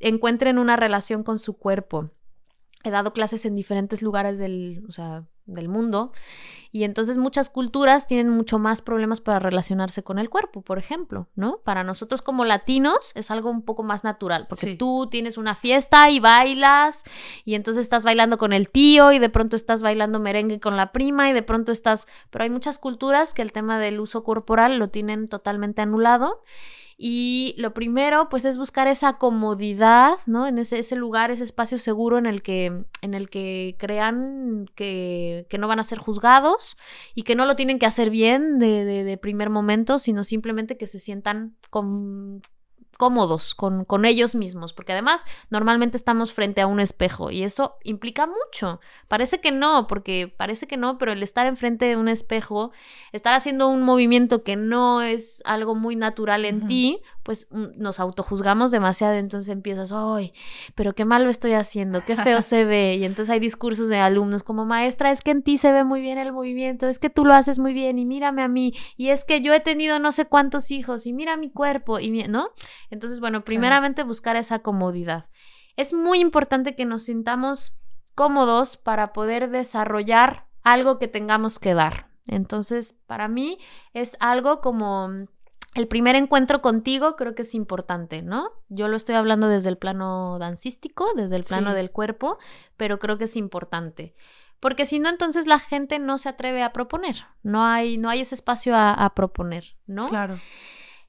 encuentren 0.00 0.58
una 0.58 0.76
relación 0.76 1.22
con 1.22 1.38
su 1.38 1.56
cuerpo. 1.56 2.10
He 2.84 2.90
dado 2.90 3.14
clases 3.14 3.46
en 3.46 3.56
diferentes 3.56 4.02
lugares 4.02 4.38
del, 4.38 4.84
o 4.86 4.92
sea, 4.92 5.26
del 5.46 5.68
mundo 5.68 6.12
y 6.72 6.84
entonces 6.84 7.16
muchas 7.16 7.48
culturas 7.48 8.06
tienen 8.06 8.28
mucho 8.28 8.58
más 8.58 8.82
problemas 8.82 9.20
para 9.20 9.38
relacionarse 9.38 10.02
con 10.02 10.18
el 10.18 10.28
cuerpo, 10.28 10.60
por 10.60 10.78
ejemplo, 10.78 11.28
¿no? 11.34 11.58
Para 11.64 11.84
nosotros 11.84 12.20
como 12.20 12.44
latinos 12.44 13.12
es 13.14 13.30
algo 13.30 13.48
un 13.50 13.62
poco 13.62 13.82
más 13.82 14.04
natural, 14.04 14.46
porque 14.48 14.66
Sí. 14.66 14.76
tú 14.76 15.08
tienes 15.10 15.38
una 15.38 15.54
fiesta 15.54 16.10
y 16.10 16.20
bailas 16.20 17.04
y 17.44 17.54
entonces 17.54 17.82
estás 17.82 18.04
bailando 18.04 18.36
con 18.36 18.52
el 18.52 18.68
tío 18.68 19.12
y 19.12 19.18
de 19.18 19.30
pronto 19.30 19.56
estás 19.56 19.82
bailando 19.82 20.20
merengue 20.20 20.60
con 20.60 20.76
la 20.76 20.92
prima 20.92 21.30
y 21.30 21.32
de 21.32 21.42
pronto 21.42 21.72
estás, 21.72 22.06
pero 22.30 22.44
hay 22.44 22.50
muchas 22.50 22.78
culturas 22.78 23.32
que 23.32 23.42
el 23.42 23.52
tema 23.52 23.78
del 23.78 23.98
uso 24.00 24.22
corporal 24.24 24.76
lo 24.78 24.88
tienen 24.88 25.28
totalmente 25.28 25.80
anulado 25.80 26.42
y 26.98 27.54
lo 27.58 27.74
primero, 27.74 28.28
pues, 28.30 28.44
es 28.46 28.56
buscar 28.56 28.88
esa 28.88 29.18
comodidad, 29.18 30.18
¿no? 30.26 30.46
En 30.46 30.58
ese, 30.58 30.78
ese 30.78 30.96
lugar, 30.96 31.30
ese 31.30 31.44
espacio 31.44 31.76
seguro 31.78 32.16
en 32.18 32.24
el 32.26 32.42
que, 32.42 32.84
en 33.02 33.14
el 33.14 33.28
que 33.28 33.76
crean 33.78 34.66
que, 34.74 35.46
que 35.50 35.58
no 35.58 35.68
van 35.68 35.78
a 35.78 35.84
ser 35.84 35.98
juzgados 35.98 36.76
y 37.14 37.22
que 37.22 37.34
no 37.34 37.44
lo 37.44 37.54
tienen 37.56 37.78
que 37.78 37.86
hacer 37.86 38.08
bien 38.10 38.58
de, 38.58 38.84
de- 38.86 39.04
de 39.04 39.18
primer 39.18 39.50
momento, 39.50 39.98
sino 39.98 40.24
simplemente 40.24 40.78
que 40.78 40.86
se 40.86 40.98
sientan 40.98 41.56
con- 41.70 42.40
cómodos 42.96 43.54
con, 43.54 43.84
con, 43.84 44.04
ellos 44.04 44.34
mismos, 44.34 44.72
porque 44.72 44.92
además 44.92 45.24
normalmente 45.50 45.96
estamos 45.96 46.32
frente 46.32 46.60
a 46.60 46.66
un 46.66 46.80
espejo 46.80 47.30
y 47.30 47.42
eso 47.42 47.76
implica 47.84 48.26
mucho. 48.26 48.80
Parece 49.08 49.40
que 49.40 49.52
no, 49.52 49.86
porque 49.86 50.32
parece 50.36 50.66
que 50.66 50.76
no, 50.76 50.98
pero 50.98 51.12
el 51.12 51.22
estar 51.22 51.46
enfrente 51.46 51.86
de 51.86 51.96
un 51.96 52.08
espejo, 52.08 52.72
estar 53.12 53.34
haciendo 53.34 53.68
un 53.68 53.82
movimiento 53.82 54.42
que 54.42 54.56
no 54.56 55.02
es 55.02 55.42
algo 55.44 55.74
muy 55.74 55.96
natural 55.96 56.44
en 56.44 56.66
ti, 56.66 57.00
pues 57.22 57.48
mm, 57.50 57.66
nos 57.76 58.00
autojuzgamos 58.00 58.70
demasiado, 58.70 59.14
entonces 59.14 59.52
empiezas, 59.52 59.92
ay, 59.92 60.32
pero 60.74 60.94
qué 60.94 61.04
mal 61.04 61.24
lo 61.24 61.30
estoy 61.30 61.52
haciendo, 61.52 62.04
qué 62.04 62.16
feo 62.16 62.42
se 62.42 62.64
ve, 62.64 62.96
y 62.96 63.04
entonces 63.04 63.32
hay 63.32 63.40
discursos 63.40 63.88
de 63.88 63.98
alumnos 63.98 64.42
como 64.42 64.64
maestra, 64.64 65.10
es 65.10 65.22
que 65.22 65.32
en 65.32 65.42
ti 65.42 65.58
se 65.58 65.72
ve 65.72 65.84
muy 65.84 66.00
bien 66.00 66.18
el 66.18 66.32
movimiento, 66.32 66.86
es 66.86 66.98
que 66.98 67.10
tú 67.10 67.24
lo 67.24 67.34
haces 67.34 67.58
muy 67.58 67.72
bien 67.72 67.98
y 67.98 68.04
mírame 68.04 68.42
a 68.42 68.48
mí, 68.48 68.72
y 68.96 69.08
es 69.08 69.24
que 69.24 69.40
yo 69.40 69.52
he 69.52 69.60
tenido 69.60 69.98
no 69.98 70.12
sé 70.12 70.26
cuántos 70.26 70.70
hijos 70.70 71.06
y 71.06 71.12
mira 71.12 71.36
mi 71.36 71.50
cuerpo, 71.50 71.98
y 71.98 72.06
¿no? 72.28 72.50
Entonces, 72.90 73.20
bueno, 73.20 73.44
primeramente 73.44 74.02
buscar 74.02 74.36
esa 74.36 74.60
comodidad. 74.60 75.26
Es 75.76 75.92
muy 75.92 76.20
importante 76.20 76.74
que 76.74 76.84
nos 76.84 77.04
sintamos 77.04 77.78
cómodos 78.14 78.76
para 78.76 79.12
poder 79.12 79.50
desarrollar 79.50 80.46
algo 80.62 80.98
que 80.98 81.08
tengamos 81.08 81.58
que 81.58 81.74
dar. 81.74 82.08
Entonces, 82.26 82.98
para 83.06 83.28
mí 83.28 83.58
es 83.92 84.16
algo 84.20 84.60
como 84.60 85.28
el 85.74 85.88
primer 85.88 86.16
encuentro 86.16 86.62
contigo 86.62 87.16
creo 87.16 87.34
que 87.34 87.42
es 87.42 87.54
importante, 87.54 88.22
¿no? 88.22 88.50
Yo 88.68 88.88
lo 88.88 88.96
estoy 88.96 89.14
hablando 89.14 89.46
desde 89.48 89.68
el 89.68 89.76
plano 89.76 90.38
dancístico, 90.38 91.06
desde 91.14 91.36
el 91.36 91.44
plano 91.44 91.74
del 91.74 91.90
cuerpo, 91.90 92.38
pero 92.76 92.98
creo 92.98 93.18
que 93.18 93.24
es 93.24 93.36
importante. 93.36 94.14
Porque 94.58 94.86
si 94.86 94.98
no, 94.98 95.10
entonces 95.10 95.46
la 95.46 95.58
gente 95.58 95.98
no 95.98 96.16
se 96.16 96.30
atreve 96.30 96.62
a 96.62 96.72
proponer. 96.72 97.26
No 97.42 97.64
hay, 97.64 97.98
no 97.98 98.08
hay 98.08 98.22
ese 98.22 98.34
espacio 98.34 98.74
a 98.74 99.12
proponer, 99.14 99.76
¿no? 99.86 100.08
Claro. 100.08 100.40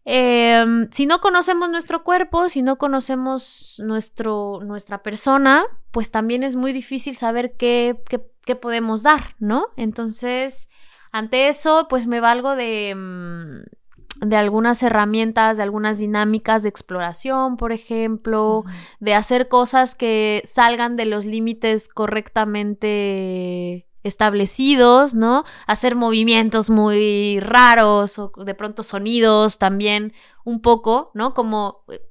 Em, 0.09 0.89
si 0.93 1.05
no 1.05 1.19
conocemos 1.19 1.69
nuestro 1.69 2.05
cuerpo, 2.05 2.47
si 2.47 2.61
no 2.61 2.77
conocemos 2.77 3.75
nuestro, 3.83 4.61
nuestra 4.63 5.03
persona, 5.03 5.65
pues 5.91 6.11
también 6.11 6.43
es 6.43 6.55
muy 6.55 6.71
difícil 6.71 7.17
saber 7.17 7.57
qué, 7.57 8.01
qué, 8.45 8.55
podemos 8.55 9.03
dar, 9.03 9.35
¿no? 9.39 9.67
Entonces, 9.75 10.69
ante 11.11 11.49
eso, 11.49 11.87
pues 11.89 12.07
me 12.07 12.21
valgo 12.21 12.55
de, 12.55 12.95
mm, 12.95 14.25
de 14.25 14.35
algunas 14.37 14.81
herramientas, 14.81 15.57
de 15.57 15.63
algunas 15.63 15.97
dinámicas 15.97 16.63
de 16.63 16.69
exploración, 16.69 17.57
por 17.57 17.73
ejemplo, 17.73 18.63
de 19.01 19.13
hacer 19.13 19.49
cosas 19.49 19.93
que 19.93 20.41
salgan 20.45 20.95
de 20.95 21.05
los 21.05 21.25
límites 21.25 21.89
correctamente 21.89 23.87
establecidos, 24.03 25.13
¿no? 25.13 25.43
Hacer 25.65 25.95
movimientos 25.95 26.69
muy 26.69 27.39
raros 27.39 28.19
o 28.19 28.31
de 28.37 28.55
pronto 28.55 28.83
sonidos 28.83 29.57
también 29.57 30.13
un 30.43 30.61
poco, 30.61 31.11
¿no? 31.13 31.33
Como 31.33 31.83
eh, 31.89 32.01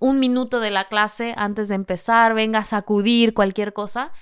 un 0.00 0.18
minuto 0.18 0.60
de 0.60 0.70
la 0.70 0.88
clase 0.88 1.34
antes 1.36 1.68
de 1.68 1.74
empezar, 1.74 2.34
venga 2.34 2.60
a 2.60 2.64
sacudir 2.64 3.34
cualquier 3.34 3.72
cosa. 3.72 4.12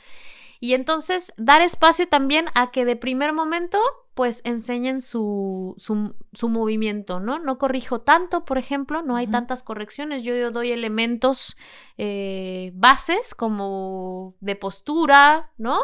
Y 0.61 0.74
entonces 0.74 1.33
dar 1.38 1.62
espacio 1.62 2.06
también 2.06 2.46
a 2.54 2.70
que 2.70 2.85
de 2.85 2.96
primer 2.96 3.33
momento 3.33 3.78
pues 4.14 4.42
enseñen 4.44 5.00
su, 5.00 5.74
su, 5.78 6.48
movimiento, 6.50 7.20
¿no? 7.20 7.38
No 7.38 7.56
corrijo 7.56 8.02
tanto, 8.02 8.44
por 8.44 8.59
ejemplo, 8.59 9.00
no 9.00 9.16
hay 9.16 9.26
tantas 9.26 9.62
correcciones, 9.62 10.22
yo, 10.22 10.37
yo 10.37 10.50
doy 10.50 10.72
elementos 10.72 11.56
eh, 11.96 12.70
bases 12.74 13.35
como 13.35 14.35
de 14.40 14.56
postura, 14.56 15.50
¿no? 15.56 15.80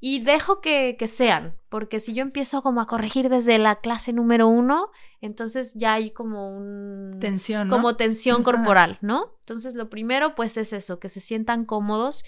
Y 0.00 0.20
dejo 0.20 0.62
que, 0.62 0.96
sean, 1.06 1.54
porque 1.68 2.00
si 2.00 2.14
yo 2.14 2.22
empiezo 2.22 2.62
como 2.62 2.80
a 2.80 2.86
corregir 2.86 3.28
desde 3.28 3.58
la 3.58 3.76
clase 3.76 4.14
número 4.14 4.48
uno, 4.48 4.90
entonces 5.20 5.74
ya 5.74 5.92
hay 5.92 6.10
como 6.10 6.56
un... 6.56 7.18
Tensión. 7.20 7.68
Como 7.68 7.96
tensión 7.96 8.42
corporal, 8.42 8.96
¿no? 9.02 9.34
Entonces 9.40 9.74
lo 9.74 9.90
primero 9.90 10.34
pues 10.34 10.56
es 10.56 10.72
eso, 10.72 10.98
que 10.98 11.10
se 11.10 11.20
sientan 11.20 11.66
cómodos 11.66 12.24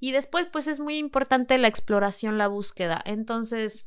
y 0.00 0.12
después 0.12 0.46
pues 0.50 0.66
es 0.66 0.80
muy 0.80 0.96
importante 0.96 1.58
la 1.58 1.68
exploración, 1.68 2.38
la 2.38 2.48
búsqueda. 2.48 3.00
Entonces... 3.04 3.86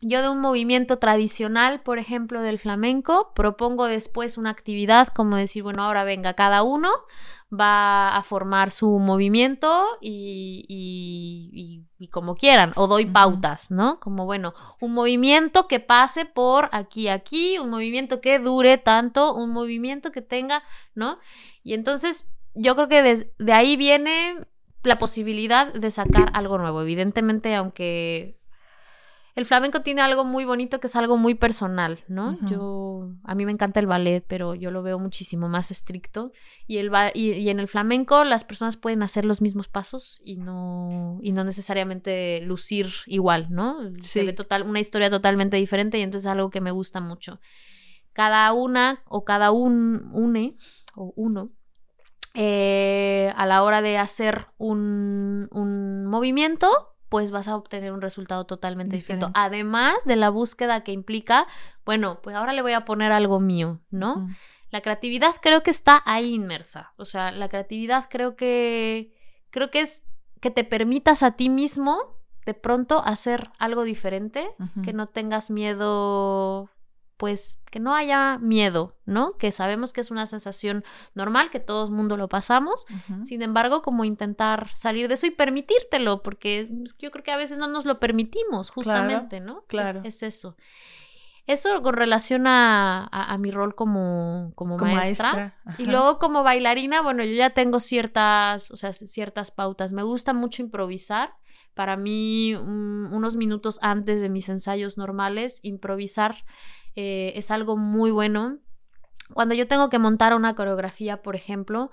Yo 0.00 0.22
de 0.22 0.28
un 0.28 0.38
movimiento 0.38 1.00
tradicional, 1.00 1.80
por 1.80 1.98
ejemplo, 1.98 2.40
del 2.40 2.60
flamenco, 2.60 3.32
propongo 3.34 3.86
después 3.86 4.38
una 4.38 4.50
actividad 4.50 5.08
como 5.08 5.34
decir, 5.34 5.64
bueno, 5.64 5.82
ahora 5.82 6.04
venga 6.04 6.34
cada 6.34 6.62
uno 6.62 6.88
va 7.52 8.16
a 8.16 8.22
formar 8.22 8.70
su 8.70 8.98
movimiento 8.98 9.98
y, 10.00 11.84
como 12.10 12.36
quieran, 12.36 12.72
o 12.76 12.86
doy 12.86 13.06
pautas, 13.06 13.70
¿no? 13.70 14.00
Como, 14.00 14.26
bueno, 14.26 14.54
un 14.80 14.92
movimiento 14.92 15.66
que 15.66 15.80
pase 15.80 16.24
por 16.24 16.68
aquí, 16.72 17.08
aquí, 17.08 17.58
un 17.58 17.70
movimiento 17.70 18.20
que 18.20 18.38
dure 18.38 18.78
tanto, 18.78 19.34
un 19.34 19.50
movimiento 19.50 20.12
que 20.12 20.22
tenga, 20.22 20.62
¿no? 20.94 21.18
Y 21.62 21.74
entonces 21.74 22.30
yo 22.54 22.74
creo 22.76 22.88
que 22.88 23.28
de 23.38 23.52
ahí 23.52 23.76
viene 23.76 24.36
la 24.82 24.98
posibilidad 24.98 25.72
de 25.72 25.90
sacar 25.90 26.30
algo 26.34 26.58
nuevo. 26.58 26.82
Evidentemente, 26.82 27.54
aunque 27.54 28.37
el 29.38 29.46
flamenco 29.46 29.82
tiene 29.82 30.00
algo 30.00 30.24
muy 30.24 30.44
bonito 30.44 30.80
que 30.80 30.88
es 30.88 30.96
algo 30.96 31.16
muy 31.16 31.36
personal, 31.36 32.02
¿no? 32.08 32.36
Yo, 32.48 33.08
a 33.22 33.36
mí 33.36 33.46
me 33.46 33.52
encanta 33.52 33.78
el 33.78 33.86
ballet, 33.86 34.24
pero 34.26 34.56
yo 34.56 34.72
lo 34.72 34.82
veo 34.82 34.98
muchísimo 34.98 35.48
más 35.48 35.70
estricto. 35.70 36.32
Y, 36.66 36.78
el 36.78 36.90
y, 37.14 37.48
en 37.48 37.60
el 37.60 37.68
flamenco 37.68 38.24
las 38.24 38.42
personas 38.42 38.76
pueden 38.76 39.04
hacer 39.04 39.24
los 39.24 39.40
mismos 39.40 39.68
pasos 39.68 40.20
y 40.24 40.38
no, 40.38 41.20
y 41.22 41.30
no 41.30 41.44
necesariamente 41.44 42.40
lucir 42.42 42.88
igual, 43.06 43.46
¿no? 43.48 43.78
Se 44.00 44.24
ve 44.24 44.32
total, 44.32 44.64
una 44.64 44.80
historia 44.80 45.08
totalmente 45.08 45.56
diferente 45.56 46.00
y 46.00 46.02
entonces 46.02 46.26
es 46.26 46.32
algo 46.32 46.50
que 46.50 46.60
me 46.60 46.72
gusta 46.72 47.00
mucho. 47.00 47.38
Cada 48.12 48.52
una 48.52 49.04
o 49.06 49.24
cada 49.24 49.52
un, 49.52 50.10
une 50.14 50.56
o 50.96 51.12
uno 51.14 51.52
eh, 52.34 53.32
a 53.36 53.46
la 53.46 53.62
hora 53.62 53.82
de 53.82 53.98
hacer 53.98 54.48
un, 54.58 55.46
un 55.52 56.06
movimiento 56.06 56.97
pues 57.08 57.30
vas 57.30 57.48
a 57.48 57.56
obtener 57.56 57.92
un 57.92 58.00
resultado 58.00 58.44
totalmente 58.44 58.96
distinto. 58.96 59.30
Además 59.34 59.96
de 60.04 60.16
la 60.16 60.30
búsqueda 60.30 60.82
que 60.82 60.92
implica, 60.92 61.46
bueno, 61.84 62.20
pues 62.22 62.36
ahora 62.36 62.52
le 62.52 62.62
voy 62.62 62.72
a 62.72 62.84
poner 62.84 63.12
algo 63.12 63.40
mío, 63.40 63.80
¿no? 63.90 64.28
La 64.70 64.82
creatividad 64.82 65.36
creo 65.40 65.62
que 65.62 65.70
está 65.70 66.02
ahí 66.04 66.34
inmersa. 66.34 66.92
O 66.96 67.04
sea, 67.04 67.32
la 67.32 67.48
creatividad 67.48 68.06
creo 68.10 68.36
que 68.36 69.14
creo 69.50 69.70
que 69.70 69.80
es 69.80 70.06
que 70.40 70.50
te 70.50 70.64
permitas 70.64 71.22
a 71.22 71.32
ti 71.32 71.48
mismo 71.48 72.16
de 72.44 72.54
pronto 72.54 73.02
hacer 73.04 73.50
algo 73.58 73.84
diferente, 73.84 74.50
que 74.84 74.92
no 74.92 75.06
tengas 75.06 75.50
miedo 75.50 76.70
pues 77.18 77.60
que 77.70 77.80
no 77.80 77.94
haya 77.94 78.38
miedo, 78.38 78.96
¿no? 79.04 79.36
Que 79.36 79.50
sabemos 79.50 79.92
que 79.92 80.00
es 80.00 80.10
una 80.10 80.24
sensación 80.24 80.84
normal, 81.14 81.50
que 81.50 81.58
todo 81.58 81.86
el 81.86 81.90
mundo 81.90 82.16
lo 82.16 82.28
pasamos, 82.28 82.86
sin 83.24 83.42
embargo, 83.42 83.82
como 83.82 84.04
intentar 84.04 84.70
salir 84.74 85.08
de 85.08 85.14
eso 85.14 85.26
y 85.26 85.32
permitírtelo, 85.32 86.22
porque 86.22 86.70
yo 86.98 87.10
creo 87.10 87.24
que 87.24 87.32
a 87.32 87.36
veces 87.36 87.58
no 87.58 87.66
nos 87.66 87.84
lo 87.84 87.98
permitimos, 87.98 88.70
justamente, 88.70 89.40
¿no? 89.40 89.64
Claro. 89.66 90.00
Es, 90.04 90.22
eso. 90.22 90.56
Eso 91.48 91.82
con 91.82 91.94
relación 91.94 92.44
a, 92.46 93.36
mi 93.40 93.50
rol 93.50 93.74
como, 93.74 94.52
como, 94.54 94.78
maestra. 94.78 95.56
y 95.76 95.86
luego 95.86 96.18
como 96.18 96.44
bailarina, 96.44 97.02
bueno, 97.02 97.24
yo 97.24 97.32
ya 97.32 97.50
tengo 97.50 97.80
ciertas, 97.80 98.70
o 98.70 98.76
sea, 98.76 98.92
ciertas 98.92 99.50
pautas. 99.50 99.90
Me 99.90 100.04
gusta 100.04 100.32
mucho 100.32 100.62
improvisar. 100.62 101.34
Para 101.74 101.96
mí, 101.96 102.54
unos 102.54 103.36
minutos 103.36 103.78
antes 103.82 104.20
de 104.20 104.28
mis 104.28 104.48
ensayos 104.48 104.98
normales, 104.98 105.60
improvisar 105.62 106.44
eh, 106.96 107.32
es 107.36 107.50
algo 107.50 107.76
muy 107.76 108.10
bueno. 108.10 108.58
Cuando 109.34 109.54
yo 109.54 109.68
tengo 109.68 109.88
que 109.90 109.98
montar 109.98 110.34
una 110.34 110.54
coreografía, 110.54 111.22
por 111.22 111.36
ejemplo, 111.36 111.90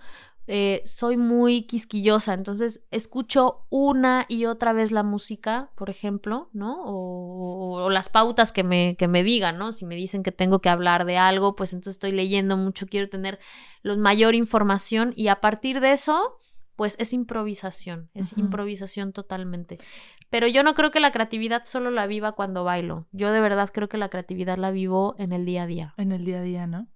eh, 0.48 0.84
soy 0.86 1.18
muy 1.18 1.64
quisquillosa, 1.64 2.36
entonces 2.36 2.86
escucho 2.92 3.66
una 3.72 4.26
y 4.28 4.46
otra 4.46 4.74
vez 4.74 4.92
la 4.92 5.02
música, 5.02 5.72
por 5.74 5.90
ejemplo, 5.90 6.50
¿no? 6.54 6.84
O, 6.86 7.90
las 7.90 8.10
pautas 8.10 8.52
que 8.52 8.64
me, 8.64 8.96
que 8.96 9.08
me 9.08 9.24
digan, 9.24 9.58
¿no? 9.58 9.72
Si 9.72 9.86
me 9.86 9.96
dicen 9.96 10.22
que 10.22 10.32
tengo 10.32 10.60
que 10.60 10.70
hablar 10.70 11.06
de 11.06 11.18
algo, 11.18 11.56
pues 11.56 11.74
entonces 11.74 11.96
estoy 11.96 12.12
leyendo 12.12 12.58
mucho, 12.58 12.86
quiero 12.86 13.10
tener 13.10 13.40
la 13.82 13.96
mayor 13.96 14.36
información 14.36 15.14
y 15.16 15.30
a 15.30 15.42
partir 15.42 15.80
de 15.80 15.94
eso, 15.94 16.38
pues 16.76 16.96
es 17.00 17.14
improvisación, 17.14 18.10
es 18.14 18.38
improvisación 18.38 19.14
totalmente. 19.14 19.78
Pero 20.30 20.48
yo 20.48 20.64
no 20.64 20.74
creo 20.74 20.92
que 20.92 21.00
la 21.00 21.12
creatividad 21.12 21.64
solo 21.66 21.92
la 21.92 22.08
viva 22.08 22.34
cuando 22.34 22.64
bailo. 22.64 23.08
Yo 23.12 23.32
de 23.32 23.42
verdad 23.42 23.70
creo 23.74 23.88
que 23.88 23.98
la 23.98 24.10
creatividad 24.10 24.58
la 24.58 24.72
vivo 24.72 25.16
en 25.18 25.32
el 25.32 25.46
día 25.46 25.64
a 25.64 25.68
día. 25.68 25.94
En 25.98 26.12
el 26.12 26.26
día 26.26 26.40
a 26.40 26.42
día, 26.42 26.68
¿no? 26.68 26.88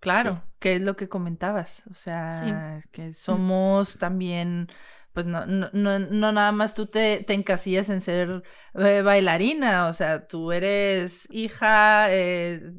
Claro, 0.00 0.42
que 0.58 0.74
es 0.74 0.80
lo 0.80 0.96
que 0.96 1.08
comentabas. 1.08 1.84
O 1.88 1.94
sea, 1.94 2.80
que 2.90 3.12
somos 3.12 3.98
también, 3.98 4.68
pues 5.12 5.26
no, 5.26 5.46
no, 5.46 5.70
no, 5.72 6.32
nada 6.32 6.50
más 6.50 6.74
tú 6.74 6.86
te, 6.86 7.22
te 7.22 7.34
encasillas 7.34 7.88
en 7.88 8.00
ser 8.00 8.42
eh, 8.74 9.02
bailarina. 9.02 9.86
O 9.86 9.92
sea, 9.92 10.26
tú 10.26 10.50
eres 10.50 11.28
hija, 11.30 12.06
eh, 12.10 12.72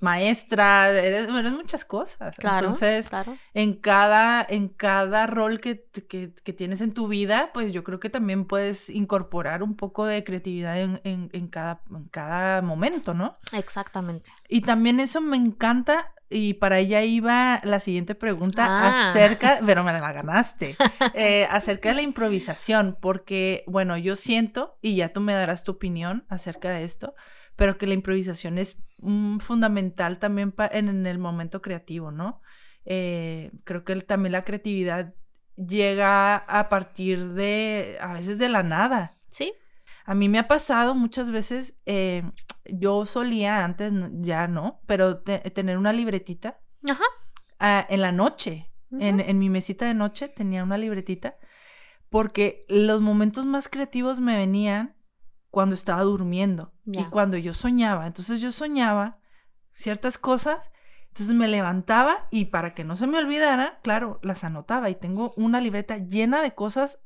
maestra, 0.00 0.90
eres, 0.90 1.28
eres 1.28 1.52
muchas 1.52 1.84
cosas. 1.84 2.36
Claro, 2.36 2.66
Entonces, 2.66 3.08
claro. 3.08 3.36
en 3.54 3.74
cada, 3.74 4.44
en 4.48 4.68
cada 4.68 5.26
rol 5.26 5.60
que, 5.60 5.84
que, 6.08 6.32
que 6.34 6.52
tienes 6.52 6.80
en 6.80 6.92
tu 6.92 7.08
vida, 7.08 7.50
pues 7.52 7.72
yo 7.72 7.84
creo 7.84 8.00
que 8.00 8.10
también 8.10 8.44
puedes 8.46 8.90
incorporar 8.90 9.62
un 9.62 9.76
poco 9.76 10.06
de 10.06 10.24
creatividad 10.24 10.78
en, 10.80 11.00
en, 11.04 11.30
en 11.32 11.48
cada, 11.48 11.82
en 11.90 12.04
cada 12.08 12.62
momento, 12.62 13.14
¿no? 13.14 13.38
Exactamente. 13.52 14.30
Y 14.48 14.60
también 14.62 15.00
eso 15.00 15.20
me 15.20 15.36
encanta. 15.36 16.12
Y 16.28 16.54
para 16.54 16.80
ella 16.80 17.02
iba 17.04 17.60
la 17.62 17.78
siguiente 17.78 18.16
pregunta 18.16 18.66
Ah. 18.68 19.10
acerca, 19.10 19.60
pero 19.66 19.84
me 19.84 19.92
la 19.92 20.12
ganaste, 20.12 20.76
eh, 21.14 21.46
acerca 21.48 21.90
de 21.90 21.94
la 21.94 22.02
improvisación, 22.02 22.98
porque, 23.00 23.62
bueno, 23.68 23.96
yo 23.96 24.16
siento, 24.16 24.76
y 24.82 24.96
ya 24.96 25.10
tú 25.12 25.20
me 25.20 25.34
darás 25.34 25.62
tu 25.62 25.70
opinión 25.72 26.24
acerca 26.28 26.70
de 26.70 26.82
esto, 26.82 27.14
pero 27.56 27.78
que 27.78 27.86
la 27.86 27.94
improvisación 27.94 28.58
es 28.58 28.78
mm, 28.98 29.38
fundamental 29.38 30.18
también 30.18 30.54
en, 30.70 30.88
en 30.88 31.06
el 31.06 31.18
momento 31.18 31.60
creativo, 31.62 32.10
¿no? 32.10 32.40
Eh, 32.84 33.50
creo 33.64 33.84
que 33.84 33.92
el- 33.92 34.04
también 34.04 34.32
la 34.32 34.44
creatividad 34.44 35.14
llega 35.56 36.36
a 36.36 36.68
partir 36.68 37.32
de, 37.32 37.96
a 38.00 38.12
veces 38.12 38.38
de 38.38 38.48
la 38.48 38.62
nada. 38.62 39.18
Sí. 39.28 39.52
A 40.04 40.14
mí 40.14 40.28
me 40.28 40.38
ha 40.38 40.46
pasado 40.46 40.94
muchas 40.94 41.30
veces, 41.30 41.76
eh, 41.86 42.22
yo 42.66 43.04
solía 43.04 43.64
antes, 43.64 43.92
ya 44.20 44.46
no, 44.46 44.80
pero 44.86 45.18
te- 45.18 45.38
tener 45.50 45.78
una 45.78 45.92
libretita 45.92 46.60
Ajá. 46.88 47.04
ah, 47.58 47.86
en 47.88 48.02
la 48.02 48.12
noche, 48.12 48.70
en 49.00 49.38
mi 49.38 49.50
mesita 49.50 49.84
de 49.86 49.94
noche 49.94 50.28
tenía 50.28 50.62
una 50.62 50.78
libretita, 50.78 51.36
porque 52.08 52.64
los 52.68 53.00
momentos 53.00 53.46
más 53.46 53.68
creativos 53.68 54.20
me 54.20 54.36
venían 54.36 54.95
cuando 55.56 55.74
estaba 55.74 56.02
durmiendo 56.02 56.70
y 56.84 57.04
cuando 57.04 57.38
yo 57.38 57.54
soñaba. 57.54 58.06
Entonces 58.06 58.42
yo 58.42 58.52
soñaba 58.52 59.20
ciertas 59.72 60.18
cosas, 60.18 60.70
entonces 61.08 61.34
me 61.34 61.48
levantaba 61.48 62.28
y 62.30 62.44
para 62.44 62.74
que 62.74 62.84
no 62.84 62.94
se 62.94 63.06
me 63.06 63.16
olvidara, 63.16 63.80
claro, 63.82 64.20
las 64.22 64.44
anotaba 64.44 64.90
y 64.90 64.96
tengo 64.96 65.30
una 65.38 65.62
libreta 65.62 65.96
llena 65.96 66.42
de 66.42 66.54
cosas 66.54 66.98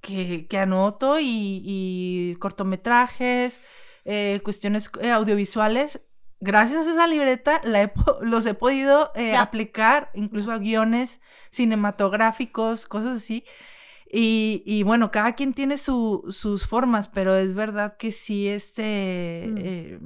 que, 0.00 0.46
que 0.46 0.56
anoto 0.56 1.20
y, 1.20 1.60
y 1.62 2.36
cortometrajes, 2.36 3.60
eh, 4.06 4.40
cuestiones 4.42 4.90
eh, 5.02 5.10
audiovisuales. 5.10 6.02
Gracias 6.40 6.86
a 6.86 6.92
esa 6.92 7.06
libreta 7.06 7.60
la 7.62 7.82
he 7.82 7.92
los 8.22 8.46
he 8.46 8.54
podido 8.54 9.12
eh, 9.14 9.36
aplicar 9.36 10.10
incluso 10.14 10.50
a 10.50 10.56
guiones 10.56 11.20
cinematográficos, 11.50 12.86
cosas 12.86 13.18
así. 13.18 13.44
Y, 14.14 14.62
y 14.66 14.82
bueno, 14.82 15.10
cada 15.10 15.32
quien 15.34 15.54
tiene 15.54 15.78
su- 15.78 16.26
sus 16.28 16.66
formas, 16.66 17.08
pero 17.08 17.34
es 17.34 17.54
verdad 17.54 17.96
que 17.96 18.12
sí, 18.12 18.46
este, 18.46 19.46
Mm. 19.48 19.56
eh, 19.58 20.00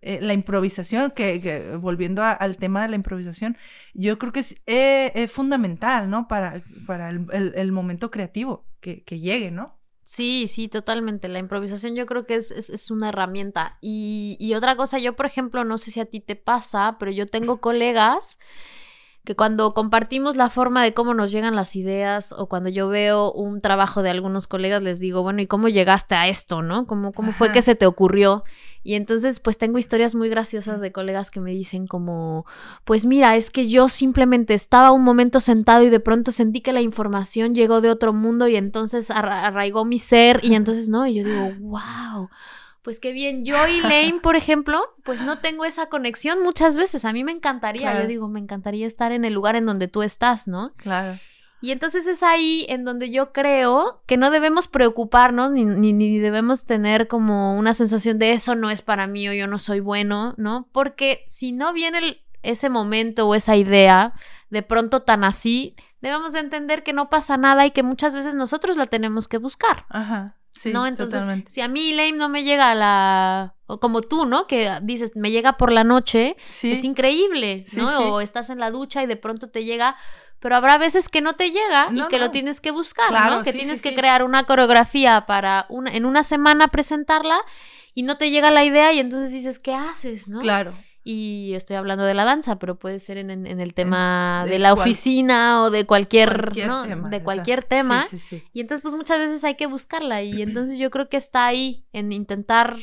eh, 0.00 0.18
la 0.22 0.32
improvisación, 0.32 1.10
que, 1.10 1.40
que 1.42 1.76
volviendo 1.76 2.22
a- 2.22 2.32
al 2.32 2.56
tema 2.56 2.80
de 2.82 2.88
la 2.88 2.96
improvisación, 2.96 3.58
yo 3.92 4.18
creo 4.18 4.32
que 4.32 4.40
es, 4.40 4.56
eh, 4.66 5.12
es 5.14 5.30
fundamental, 5.30 6.08
¿no? 6.08 6.26
Para, 6.26 6.62
para 6.86 7.10
el, 7.10 7.26
el- 7.32 7.52
el 7.54 7.70
momento 7.72 8.10
creativo 8.10 8.64
que, 8.80 9.04
que 9.04 9.20
llegue, 9.20 9.50
¿no? 9.50 9.78
Sí, 10.04 10.48
sí, 10.48 10.66
totalmente. 10.68 11.28
La 11.28 11.38
improvisación 11.38 11.94
yo 11.94 12.04
creo 12.06 12.24
que 12.26 12.34
es, 12.36 12.50
es, 12.50 12.68
es 12.70 12.90
una 12.90 13.10
herramienta. 13.10 13.76
Y, 13.82 14.36
y 14.40 14.54
otra 14.54 14.74
cosa, 14.74 14.98
yo 14.98 15.14
por 15.14 15.26
ejemplo, 15.26 15.64
no 15.64 15.76
sé 15.78 15.90
si 15.90 16.00
a 16.00 16.06
ti 16.06 16.18
te 16.20 16.34
pasa, 16.34 16.96
pero 16.98 17.12
yo 17.12 17.26
tengo 17.28 17.60
colegas 17.60 18.38
que 19.24 19.36
cuando 19.36 19.74
compartimos 19.74 20.36
la 20.36 20.48
forma 20.48 20.82
de 20.82 20.94
cómo 20.94 21.12
nos 21.14 21.30
llegan 21.30 21.54
las 21.54 21.76
ideas 21.76 22.32
o 22.32 22.46
cuando 22.48 22.70
yo 22.70 22.88
veo 22.88 23.30
un 23.32 23.60
trabajo 23.60 24.02
de 24.02 24.10
algunos 24.10 24.46
colegas 24.46 24.82
les 24.82 24.98
digo, 24.98 25.22
bueno, 25.22 25.42
¿y 25.42 25.46
cómo 25.46 25.68
llegaste 25.68 26.14
a 26.14 26.26
esto, 26.28 26.62
no? 26.62 26.86
¿Cómo, 26.86 27.12
cómo 27.12 27.32
fue 27.32 27.48
Ajá. 27.48 27.54
que 27.54 27.62
se 27.62 27.74
te 27.74 27.86
ocurrió? 27.86 28.44
Y 28.82 28.94
entonces 28.94 29.38
pues 29.40 29.58
tengo 29.58 29.76
historias 29.78 30.14
muy 30.14 30.30
graciosas 30.30 30.80
de 30.80 30.90
colegas 30.90 31.30
que 31.30 31.40
me 31.40 31.50
dicen 31.50 31.86
como, 31.86 32.46
pues 32.84 33.04
mira, 33.04 33.36
es 33.36 33.50
que 33.50 33.68
yo 33.68 33.90
simplemente 33.90 34.54
estaba 34.54 34.90
un 34.90 35.04
momento 35.04 35.38
sentado 35.38 35.82
y 35.84 35.90
de 35.90 36.00
pronto 36.00 36.32
sentí 36.32 36.62
que 36.62 36.72
la 36.72 36.80
información 36.80 37.54
llegó 37.54 37.82
de 37.82 37.90
otro 37.90 38.14
mundo 38.14 38.48
y 38.48 38.56
entonces 38.56 39.10
arra- 39.10 39.44
arraigó 39.44 39.84
mi 39.84 39.98
ser 39.98 40.40
y 40.42 40.54
entonces, 40.54 40.88
¿no? 40.88 41.06
Y 41.06 41.16
yo 41.16 41.24
digo, 41.24 41.50
wow. 41.60 42.30
Pues 42.82 42.98
qué 42.98 43.12
bien, 43.12 43.44
yo 43.44 43.66
y 43.68 43.80
Lane, 43.82 44.20
por 44.22 44.36
ejemplo, 44.36 44.80
pues 45.04 45.20
no 45.20 45.38
tengo 45.38 45.64
esa 45.66 45.86
conexión 45.90 46.42
muchas 46.42 46.76
veces. 46.78 47.04
A 47.04 47.12
mí 47.12 47.24
me 47.24 47.32
encantaría, 47.32 47.82
Claro. 47.90 48.02
yo 48.02 48.08
digo, 48.08 48.28
me 48.28 48.40
encantaría 48.40 48.86
estar 48.86 49.12
en 49.12 49.24
el 49.26 49.34
lugar 49.34 49.54
en 49.56 49.66
donde 49.66 49.86
tú 49.88 50.02
estás, 50.02 50.48
¿no? 50.48 50.72
Claro. 50.76 51.18
Y 51.62 51.72
entonces 51.72 52.06
es 52.06 52.22
ahí 52.22 52.64
en 52.70 52.86
donde 52.86 53.10
yo 53.10 53.32
creo 53.34 54.02
que 54.06 54.16
no 54.16 54.30
debemos 54.30 54.66
preocuparnos 54.66 55.52
ni, 55.52 55.66
ni, 55.66 55.92
ni 55.92 56.18
debemos 56.18 56.64
tener 56.64 57.06
como 57.06 57.54
una 57.58 57.74
sensación 57.74 58.18
de 58.18 58.32
eso 58.32 58.54
no 58.54 58.70
es 58.70 58.80
para 58.80 59.06
mí 59.06 59.28
o 59.28 59.34
yo 59.34 59.46
no 59.46 59.58
soy 59.58 59.80
bueno, 59.80 60.32
¿no? 60.38 60.66
Porque 60.72 61.22
si 61.28 61.52
no 61.52 61.74
viene 61.74 61.98
el- 61.98 62.22
ese 62.42 62.70
momento 62.70 63.28
o 63.28 63.34
esa 63.34 63.56
idea 63.56 64.14
de 64.48 64.62
pronto 64.62 65.02
tan 65.02 65.22
así, 65.22 65.76
debemos 66.00 66.32
de 66.32 66.38
entender 66.38 66.82
que 66.82 66.94
no 66.94 67.10
pasa 67.10 67.36
nada 67.36 67.66
y 67.66 67.72
que 67.72 67.82
muchas 67.82 68.14
veces 68.14 68.34
nosotros 68.34 68.78
la 68.78 68.86
tenemos 68.86 69.28
que 69.28 69.36
buscar. 69.36 69.84
Ajá. 69.90 70.36
Sí, 70.52 70.72
¿no? 70.72 70.86
Entonces, 70.86 71.14
totalmente. 71.20 71.50
si 71.50 71.60
a 71.60 71.68
mí 71.68 71.92
Lame 71.92 72.12
no 72.12 72.28
me 72.28 72.42
llega 72.44 72.70
a 72.70 72.74
la... 72.74 73.54
o 73.66 73.78
como 73.80 74.00
tú, 74.02 74.26
¿no? 74.26 74.46
Que 74.46 74.78
dices, 74.82 75.12
me 75.14 75.30
llega 75.30 75.56
por 75.56 75.72
la 75.72 75.84
noche, 75.84 76.36
Sí. 76.46 76.72
es 76.72 76.84
increíble, 76.84 77.64
Sí, 77.66 77.78
¿no? 77.80 77.86
sí. 77.88 78.02
O 78.04 78.20
estás 78.20 78.50
en 78.50 78.58
la 78.58 78.70
ducha 78.70 79.02
y 79.02 79.06
de 79.06 79.16
pronto 79.16 79.48
te 79.50 79.64
llega, 79.64 79.96
pero 80.40 80.56
habrá 80.56 80.76
veces 80.76 81.08
que 81.08 81.20
no 81.20 81.34
te 81.34 81.50
llega 81.50 81.90
No, 81.90 82.04
y 82.06 82.08
que 82.08 82.18
no. 82.18 82.24
lo 82.26 82.30
tienes 82.30 82.60
que 82.60 82.72
buscar, 82.72 83.08
Claro, 83.08 83.36
¿no? 83.36 83.42
Que 83.42 83.52
tienes 83.52 83.80
que 83.80 83.94
crear 83.94 84.22
una 84.24 84.44
coreografía 84.44 85.24
para 85.26 85.66
una, 85.68 85.92
en 85.94 86.04
una 86.04 86.22
semana 86.24 86.68
presentarla 86.68 87.38
y 87.94 88.02
no 88.02 88.16
te 88.18 88.30
llega 88.30 88.50
la 88.50 88.64
idea 88.64 88.92
y 88.92 88.98
entonces 88.98 89.30
dices, 89.32 89.58
¿qué 89.58 89.74
haces, 89.74 90.28
no? 90.28 90.40
Claro. 90.40 90.76
Y 91.02 91.54
estoy 91.54 91.76
hablando 91.76 92.04
de 92.04 92.12
la 92.14 92.24
danza, 92.24 92.58
pero 92.58 92.78
puede 92.78 93.00
ser 93.00 93.16
en, 93.16 93.30
en- 93.30 93.46
el 93.60 93.72
tema 93.74 94.42
de 94.44 94.50
de 94.52 94.58
la 94.58 94.74
cual- 94.74 94.86
oficina 94.86 95.62
o 95.62 95.70
de 95.70 95.86
cualquier, 95.86 96.28
Cualquier 96.42 96.66
¿no? 96.68 96.82
tema, 96.82 97.08
de 97.08 97.16
o 97.16 97.18
sea, 97.18 97.24
cualquier 97.24 97.64
tema. 97.64 98.02
Sí, 98.02 98.18
sí, 98.18 98.38
sí. 98.38 98.44
Y 98.52 98.60
entonces, 98.60 98.82
pues 98.82 98.94
muchas 98.94 99.18
veces 99.18 99.42
hay 99.44 99.54
que 99.56 99.66
buscarla. 99.66 100.22
Y 100.22 100.42
entonces 100.42 100.78
yo 100.78 100.90
creo 100.90 101.08
que 101.08 101.16
está 101.16 101.46
ahí 101.46 101.86
en 101.92 102.12
intentar, 102.12 102.76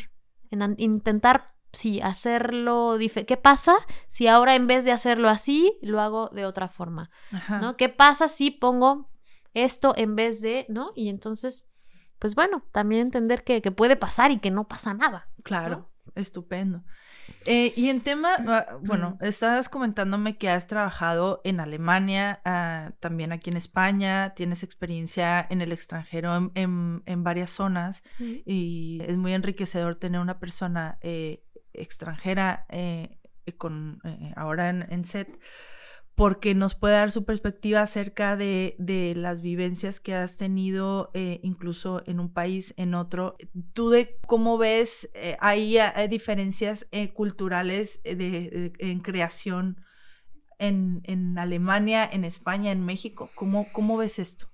en 0.50 0.76
intentar, 0.80 1.54
sí, 1.72 2.02
hacerlo 2.02 2.98
diferente. 2.98 3.28
¿Qué 3.36 3.38
pasa 3.38 3.76
si 4.08 4.26
ahora 4.28 4.56
en 4.56 4.66
vez 4.66 4.84
de 4.84 4.92
hacerlo 4.92 5.30
así, 5.30 5.78
lo 5.84 6.02
hago 6.02 6.30
de 6.30 6.46
otra 6.46 6.68
forma? 6.70 7.12
Ajá. 7.32 7.60
¿No? 7.60 7.78
¿Qué 7.78 7.90
pasa 7.90 8.28
si 8.28 8.50
pongo 8.52 9.12
esto 9.54 9.94
en 9.96 10.16
vez 10.16 10.42
de, 10.42 10.66
¿no? 10.70 10.92
Y 10.96 11.10
entonces, 11.10 11.72
pues 12.20 12.34
bueno, 12.34 12.64
también 12.72 13.02
entender 13.04 13.44
que, 13.44 13.62
que 13.62 13.72
puede 13.72 13.96
pasar 13.96 14.32
y 14.32 14.40
que 14.40 14.50
no 14.50 14.68
pasa 14.68 14.94
nada. 14.96 15.30
Claro, 15.44 15.92
estupendo. 16.16 16.84
Eh, 17.46 17.74
y 17.78 17.90
en 17.90 18.02
tema, 18.02 18.32
ah, 18.48 18.78
bueno, 18.84 19.18
estabas 19.22 19.70
comentándome 19.70 20.38
que 20.38 20.50
has 20.50 20.68
trabajado 20.68 21.40
en 21.46 21.60
Alemania, 21.60 22.42
ah, 22.46 22.92
también 23.00 23.32
aquí 23.32 23.50
en 23.50 23.58
España, 23.58 24.34
tienes 24.36 24.64
experiencia 24.64 25.46
en 25.50 25.62
el 25.62 25.72
extranjero 25.72 26.36
en, 26.36 26.52
en- 26.56 27.04
en 27.06 27.24
varias 27.24 27.50
zonas 27.52 28.04
y 28.46 29.02
es 29.08 29.16
muy 29.18 29.34
enriquecedor 29.34 29.96
tener 29.96 30.20
una 30.20 30.40
persona 30.40 30.98
eh, 31.02 31.44
extranjera 31.74 32.66
eh, 32.70 33.18
con, 33.58 34.02
eh, 34.04 34.34
ahora 34.36 34.70
en, 34.70 34.86
en 34.90 35.06
set 35.06 35.40
porque 36.18 36.56
nos 36.56 36.74
puede 36.74 36.96
dar 36.96 37.12
su 37.12 37.26
perspectiva 37.26 37.84
acerca 37.84 38.36
de, 38.36 38.76
las 39.16 39.42
vivencias 39.42 40.00
que 40.00 40.16
has 40.16 40.36
tenido 40.36 41.12
eh, 41.14 41.40
incluso 41.44 42.02
en 42.08 42.20
un 42.20 42.34
país, 42.34 42.74
en 42.76 42.96
otro. 42.96 43.38
¿Tú 43.74 43.92
de 43.92 44.18
cómo 44.26 44.58
ves, 44.58 45.12
eh, 45.14 45.38
hay, 45.40 45.78
diferencias 46.10 46.88
eh, 46.90 47.14
culturales 47.14 48.02
eh, 48.04 48.16
de, 48.16 48.74
en 48.80 49.00
creación 49.02 49.80
en, 50.58 51.38
Alemania, 51.38 52.10
en 52.12 52.26
España, 52.26 52.72
en 52.72 52.84
México? 52.84 53.30
¿Cómo, 53.36 53.68
cómo 53.72 53.96
ves 53.96 54.18
esto? 54.18 54.48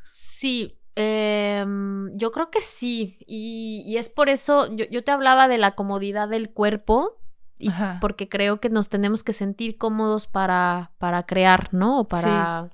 Sí, 0.00 0.80
em, 0.94 2.10
yo 2.14 2.32
creo 2.32 2.50
que 2.50 2.62
sí. 2.62 3.18
Y, 3.26 3.96
es 3.98 4.08
por 4.08 4.30
eso, 4.30 4.74
yo 4.74 5.04
te 5.04 5.10
hablaba 5.10 5.46
de 5.46 5.58
la 5.58 5.74
comodidad 5.74 6.26
del 6.26 6.48
cuerpo, 6.54 7.18
y 7.58 7.68
Ajá. 7.68 7.98
porque 8.00 8.28
creo 8.28 8.60
que 8.60 8.68
nos 8.68 8.88
tenemos 8.88 9.22
que 9.22 9.32
sentir 9.32 9.78
cómodos 9.78 10.26
para, 10.26 10.92
para 10.98 11.24
crear, 11.24 11.72
¿no? 11.72 12.00
O 12.00 12.08
para, 12.08 12.70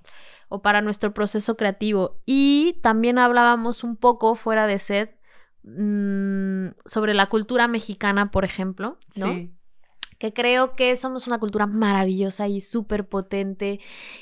o 0.49 0.63
para 0.63 0.83
nuestro 0.83 1.15
proceso 1.15 1.57
creativo. 1.57 2.21
Y 2.27 2.79
también 2.83 3.19
hablábamos 3.19 3.85
un 3.85 3.97
poco 3.97 4.35
fuera 4.35 4.67
de 4.67 4.79
set 4.79 5.19
mm, 5.63 6.69
sobre 6.85 7.15
la 7.15 7.29
cultura 7.29 7.69
mexicana, 7.69 8.31
por 8.31 8.45
ejemplo, 8.45 8.99
¿no? 9.17 9.27
Sí, 9.27 9.55
que 10.23 10.33
creo 10.33 10.77
que 10.77 10.97
somos 10.97 11.27
una 11.27 11.41
cultura 11.41 11.67
maravillosa 11.67 12.47
y 12.47 12.61
súper 12.61 13.09
potente 13.09 13.81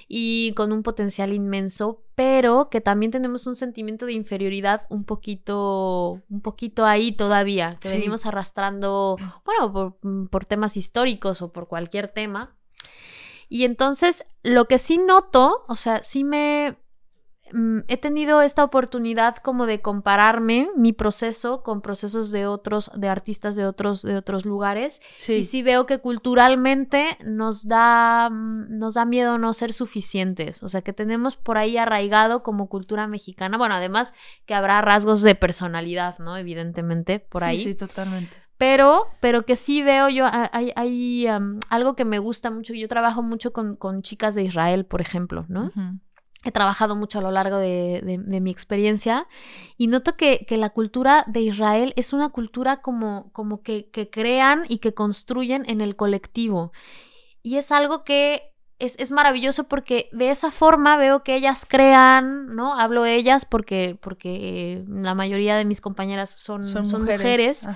y 0.08 0.54
con 0.54 0.72
un 0.72 0.82
potencial 0.82 1.34
inmenso, 1.34 2.02
pero 2.14 2.70
que 2.70 2.80
también 2.80 3.12
tenemos 3.12 3.46
un 3.46 3.54
sentimiento 3.54 4.06
de 4.06 4.14
inferioridad 4.14 4.86
un 4.88 5.04
poquito, 5.04 6.22
un 6.30 6.40
poquito 6.40 6.86
ahí 6.86 7.12
todavía, 7.12 7.76
que 7.82 7.88
Sí. 7.88 7.96
venimos 7.98 8.24
arrastrando, 8.24 9.18
bueno, 9.44 9.70
por, 9.74 9.98
mm, 10.00 10.28
por 10.28 10.46
temas 10.46 10.78
históricos 10.78 11.42
o 11.42 11.52
por 11.52 11.68
cualquier 11.68 12.08
tema. 12.08 12.56
Y 13.50 13.64
entonces, 13.66 14.24
lo 14.42 14.64
que 14.64 14.78
sí 14.78 14.96
noto, 14.96 15.66
o 15.68 15.76
sea, 15.76 16.02
sí 16.02 16.24
me... 16.24 16.78
mm, 17.52 17.80
he 17.88 17.96
tenido 17.96 18.42
esta 18.42 18.64
oportunidad 18.64 19.36
como 19.36 19.66
de 19.66 19.80
compararme 19.80 20.68
mi 20.76 20.92
proceso 20.92 21.62
con 21.62 21.80
procesos 21.80 22.30
de 22.30 22.46
otros, 22.46 22.90
de 22.94 23.08
artistas 23.08 23.56
de 23.56 23.66
otros, 23.66 24.02
de 24.02 24.16
otros 24.16 24.44
lugares. 24.44 25.00
Y 25.28 25.44
sí 25.44 25.62
veo 25.62 25.86
que 25.86 25.98
culturalmente 25.98 27.18
nos 27.24 27.66
da, 27.66 28.28
mm, 28.30 28.78
nos 28.78 28.94
da 28.94 29.04
miedo 29.04 29.38
no 29.38 29.52
ser 29.52 29.72
suficientes. 29.72 30.62
O 30.62 30.68
sea, 30.68 30.82
que 30.82 30.92
tenemos 30.92 31.36
por 31.36 31.58
ahí 31.58 31.76
arraigado 31.76 32.42
como 32.42 32.68
cultura 32.68 33.06
mexicana. 33.06 33.58
Bueno, 33.58 33.74
además 33.74 34.14
que 34.46 34.54
habrá 34.54 34.80
rasgos 34.80 35.22
de 35.22 35.34
personalidad, 35.34 36.18
¿no? 36.18 36.36
Evidentemente, 36.36 37.20
por 37.20 37.44
ahí. 37.44 37.62
Sí, 37.62 37.74
totalmente. 37.74 38.36
Pero, 38.60 39.06
pero 39.20 39.46
que 39.46 39.56
sí 39.56 39.80
veo 39.80 40.10
yo, 40.10 40.26
hay, 40.30 40.70
hay 40.76 41.26
algo 41.70 41.96
que 41.96 42.04
me 42.04 42.18
gusta 42.18 42.50
mucho. 42.50 42.74
Yo 42.74 42.88
trabajo 42.88 43.22
mucho 43.22 43.54
con, 43.54 43.74
con 43.74 44.02
chicas 44.02 44.34
de 44.34 44.42
Israel, 44.42 44.84
por 44.84 45.00
ejemplo, 45.00 45.46
¿no? 45.48 45.72
He 46.42 46.52
trabajado 46.52 46.96
mucho 46.96 47.18
a 47.18 47.22
lo 47.22 47.30
largo 47.30 47.58
de, 47.58 48.02
mi 48.18 48.50
experiencia 48.50 49.28
y 49.76 49.88
noto 49.88 50.16
que, 50.16 50.46
la 50.50 50.70
cultura 50.70 51.24
de 51.26 51.40
Israel 51.40 51.92
es 51.96 52.14
una 52.14 52.30
cultura 52.30 52.80
como, 52.80 53.30
como 53.32 53.62
que, 53.62 53.90
crean 54.10 54.64
y 54.68 54.78
que 54.78 54.94
construyen 54.94 55.68
en 55.68 55.82
el 55.82 55.96
colectivo. 55.96 56.72
Y 57.42 57.56
es 57.56 57.70
algo 57.72 58.04
que 58.04 58.54
es, 58.78 59.12
maravilloso 59.12 59.64
porque 59.64 60.08
de 60.12 60.30
esa 60.30 60.50
forma 60.50 60.96
veo 60.96 61.22
que 61.24 61.34
ellas 61.34 61.66
crean, 61.68 62.54
¿no? 62.54 62.74
Hablo 62.74 63.02
de 63.02 63.16
ellas 63.16 63.44
porque, 63.44 63.98
porque 64.00 64.82
la 64.88 65.14
mayoría 65.14 65.56
de 65.56 65.66
mis 65.66 65.82
compañeras 65.82 66.30
son, 66.30 66.64
son, 66.64 66.86
mujeres. 67.02 67.68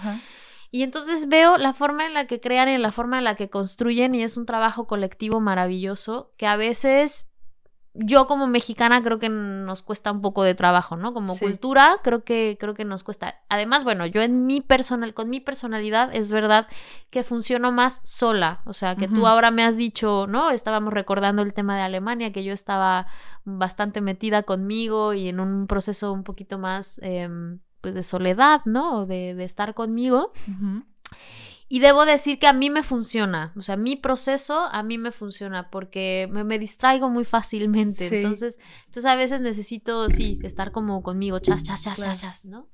Y 0.70 0.82
entonces 0.82 1.28
veo 1.28 1.58
la 1.58 1.74
forma 1.74 2.06
en 2.06 2.14
la 2.14 2.26
que 2.26 2.40
crean 2.40 2.70
y 2.70 2.78
la 2.78 2.92
forma 2.92 3.18
en 3.18 3.24
la 3.24 3.36
que 3.36 3.50
construyen 3.50 4.14
y 4.14 4.22
es 4.22 4.38
un 4.38 4.46
trabajo 4.46 4.86
colectivo 4.86 5.38
maravilloso 5.38 6.32
que 6.38 6.46
a 6.46 6.56
veces 6.56 7.30
yo 7.94 8.26
como 8.26 8.48
mexicana 8.48 9.02
creo 9.04 9.20
que 9.20 9.28
nos 9.28 9.82
cuesta 9.82 10.10
un 10.10 10.20
poco 10.20 10.42
de 10.42 10.56
trabajo, 10.56 10.96
¿no? 10.96 11.12
Como 11.12 11.38
cultura 11.38 12.00
creo 12.02 12.24
que 12.24 12.56
creo 12.58 12.74
que 12.74 12.84
nos 12.84 13.04
cuesta. 13.04 13.40
Además, 13.48 13.84
bueno, 13.84 14.04
yo 14.04 14.20
en 14.20 14.46
mi 14.46 14.60
personal 14.60 15.14
con 15.14 15.30
mi 15.30 15.38
personalidad 15.38 16.14
es 16.14 16.32
verdad 16.32 16.66
que 17.10 17.22
funciono 17.22 17.70
más 17.70 18.00
sola, 18.02 18.62
o 18.66 18.72
sea, 18.72 18.96
que 18.96 19.06
tú 19.06 19.28
ahora 19.28 19.52
me 19.52 19.62
has 19.62 19.76
dicho, 19.76 20.26
¿no? 20.28 20.50
Estábamos 20.50 20.92
recordando 20.92 21.42
el 21.42 21.54
tema 21.54 21.76
de 21.76 21.82
Alemania 21.82 22.32
que 22.32 22.42
yo 22.42 22.52
estaba 22.52 23.06
bastante 23.44 24.00
metida 24.00 24.42
conmigo 24.42 25.14
y 25.14 25.28
en 25.28 25.38
un 25.38 25.68
proceso 25.68 26.12
un 26.12 26.24
poquito 26.24 26.58
más 26.58 26.98
em, 27.00 27.60
pues 27.80 27.94
de 27.94 28.02
soledad, 28.02 28.62
¿no? 28.64 29.06
De, 29.06 29.34
de 29.36 29.44
estar 29.44 29.74
conmigo. 29.74 30.32
Y 31.68 31.80
debo 31.80 32.04
decir 32.04 32.38
que 32.38 32.46
a 32.46 32.52
mí 32.52 32.68
me 32.68 32.82
funciona, 32.82 33.52
o 33.56 33.62
sea, 33.62 33.76
mi 33.76 33.96
proceso 33.96 34.68
a 34.70 34.82
mí 34.82 34.98
me 34.98 35.12
funciona 35.12 35.70
porque 35.70 36.28
me, 36.30 36.58
distraigo 36.58 37.08
muy 37.08 37.24
fácilmente. 37.24 38.06
Entonces, 38.06 38.60
entonces 38.86 39.06
a 39.06 39.16
veces 39.16 39.40
necesito, 39.40 40.10
sí, 40.10 40.38
estar 40.42 40.72
como 40.72 41.02
conmigo, 41.02 41.38
chas, 41.38 41.62
chas, 41.62 41.82
chas, 41.82 41.98
chas, 41.98 42.20
chas, 42.20 42.44
¿no? 42.44 42.68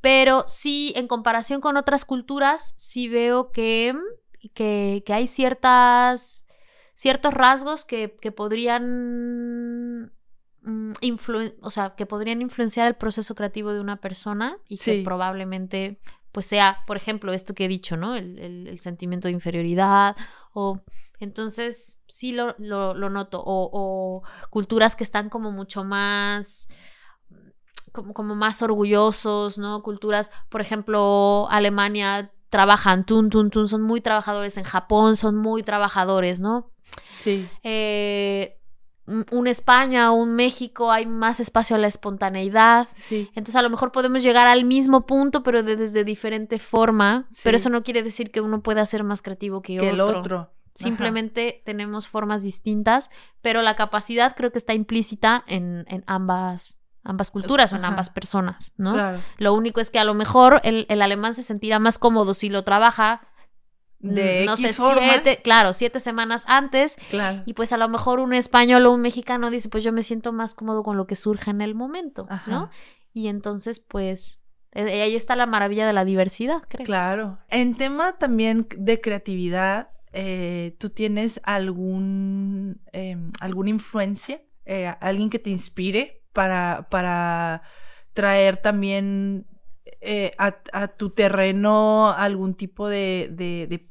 Pero 0.00 0.44
sí, 0.48 0.92
en 0.96 1.08
comparación 1.08 1.60
con 1.60 1.76
otras 1.76 2.04
culturas, 2.04 2.74
sí 2.76 3.08
veo 3.08 3.50
que, 3.50 3.94
que, 4.54 5.02
hay 5.08 5.26
ciertas, 5.26 6.46
ciertos 6.94 7.34
rasgos 7.34 7.84
que, 7.84 8.16
que 8.20 8.30
podrían 8.32 10.12
mm, 10.62 11.16
o 11.60 11.70
sea, 11.70 11.94
que 11.96 12.06
podrían 12.06 12.40
influenciar 12.40 12.86
el 12.86 12.94
proceso 12.94 13.34
creativo 13.34 13.72
de 13.72 13.80
una 13.80 14.00
persona 14.00 14.58
y 14.68 14.78
que 14.78 15.02
probablemente 15.02 15.98
pues 16.32 16.46
sea, 16.46 16.78
por 16.86 16.96
ejemplo, 16.96 17.32
esto 17.32 17.54
que 17.54 17.66
he 17.66 17.68
dicho, 17.68 17.96
¿no? 17.96 18.16
El, 18.16 18.78
sentimiento 18.80 19.28
de 19.28 19.32
inferioridad 19.32 20.16
o... 20.52 20.80
Entonces, 21.20 22.02
sí 22.08 22.32
lo, 22.32 22.56
noto. 22.58 23.40
O, 23.46 24.24
culturas 24.50 24.96
que 24.96 25.04
están 25.04 25.28
como 25.28 25.52
mucho 25.52 25.84
más... 25.84 26.68
Como, 27.92 28.12
como, 28.12 28.34
más 28.34 28.60
orgullosos, 28.62 29.56
¿no? 29.56 29.82
Culturas, 29.82 30.32
por 30.48 30.60
ejemplo, 30.60 31.46
Alemania 31.48 32.32
trabajan, 32.48 33.04
tun, 33.04 33.30
tun, 33.30 33.50
tun, 33.50 33.68
son 33.68 33.82
muy 33.82 34.00
trabajadores. 34.00 34.56
En 34.56 34.64
Japón 34.64 35.16
son 35.16 35.36
muy 35.36 35.62
trabajadores, 35.62 36.40
¿no? 36.40 36.72
Sí. 37.12 37.48
Eh, 37.62 38.58
un 39.06 39.46
España 39.46 40.12
o 40.12 40.14
un 40.14 40.34
México 40.34 40.92
hay 40.92 41.06
más 41.06 41.40
espacio 41.40 41.76
a 41.76 41.78
la 41.78 41.88
espontaneidad. 41.88 42.88
Sí. 42.94 43.28
Entonces 43.30 43.56
a 43.56 43.62
lo 43.62 43.70
mejor 43.70 43.92
podemos 43.92 44.22
llegar 44.22 44.46
al 44.46 44.64
mismo 44.64 45.06
punto, 45.06 45.42
pero 45.42 45.62
desde 45.62 46.04
diferente 46.04 46.58
forma. 46.58 47.26
Pero 47.42 47.56
eso 47.56 47.70
no 47.70 47.82
quiere 47.82 48.02
decir 48.02 48.30
que 48.30 48.40
uno 48.40 48.62
pueda 48.62 48.86
ser 48.86 49.02
más 49.04 49.22
creativo 49.22 49.60
que, 49.62 49.76
que 49.76 49.90
otro. 49.90 50.10
El 50.10 50.16
otro. 50.16 50.52
Simplemente 50.74 51.62
tenemos 51.66 52.08
formas 52.08 52.42
distintas, 52.42 53.10
pero 53.42 53.60
la 53.60 53.76
capacidad 53.76 54.34
creo 54.34 54.52
que 54.52 54.58
está 54.58 54.72
implícita 54.72 55.44
en, 55.46 55.84
ambas, 56.06 56.80
ambas 57.04 57.30
culturas 57.30 57.72
o 57.72 57.76
en 57.76 57.84
ambas 57.84 58.08
personas, 58.08 58.72
¿no? 58.78 58.94
Claro. 58.94 59.18
Lo 59.36 59.52
único 59.52 59.80
es 59.80 59.90
que 59.90 59.98
a 59.98 60.04
lo 60.04 60.14
mejor 60.14 60.62
el, 60.64 60.86
el 60.88 61.02
alemán 61.02 61.34
se 61.34 61.42
sentirá 61.42 61.78
más 61.78 61.98
cómodo 61.98 62.32
si 62.32 62.48
lo 62.48 62.64
trabaja 62.64 63.20
de 64.02 64.44
no 64.44 64.56
sé, 64.56 64.68
siete, 64.72 65.40
claro, 65.42 65.72
siete 65.72 66.00
semanas 66.00 66.44
antes. 66.48 66.96
Claro. 67.08 67.42
Y 67.46 67.54
pues 67.54 67.72
a 67.72 67.76
lo 67.76 67.88
mejor 67.88 68.18
un 68.20 68.34
español 68.34 68.84
o 68.86 68.92
un 68.92 69.00
mexicano 69.00 69.50
dice, 69.50 69.68
pues 69.68 69.84
yo 69.84 69.92
me 69.92 70.02
siento 70.02 70.32
más 70.32 70.54
cómodo 70.54 70.82
con 70.82 70.96
lo 70.96 71.06
que 71.06 71.16
surge 71.16 71.50
en 71.50 71.60
el 71.60 71.74
momento, 71.74 72.28
¿no? 72.46 72.70
Y 73.14 73.28
entonces, 73.28 73.78
pues, 73.78 74.40
eh, 74.72 75.02
ahí 75.02 75.14
está 75.14 75.36
la 75.36 75.46
maravilla 75.46 75.86
de 75.86 75.92
la 75.92 76.04
diversidad, 76.04 76.62
creo. 76.68 76.84
Claro. 76.84 77.38
En 77.48 77.76
tema 77.76 78.18
también 78.18 78.66
de 78.76 79.00
creatividad, 79.00 79.90
eh, 80.12 80.76
¿tú 80.78 80.90
tienes 80.90 81.40
algún, 81.44 82.80
em, 82.92 83.30
alguna 83.40 83.70
influencia? 83.70 84.42
Eh, 84.64 84.92
¿Alguien 85.00 85.30
que 85.30 85.38
te 85.38 85.50
inspire 85.50 86.22
para, 86.32 86.88
para 86.90 87.62
traer 88.14 88.56
también 88.56 89.46
eh, 90.04 90.32
a, 90.36 90.88
tu 90.88 91.10
terreno 91.10 92.12
algún 92.12 92.54
tipo 92.54 92.88
de, 92.88 93.28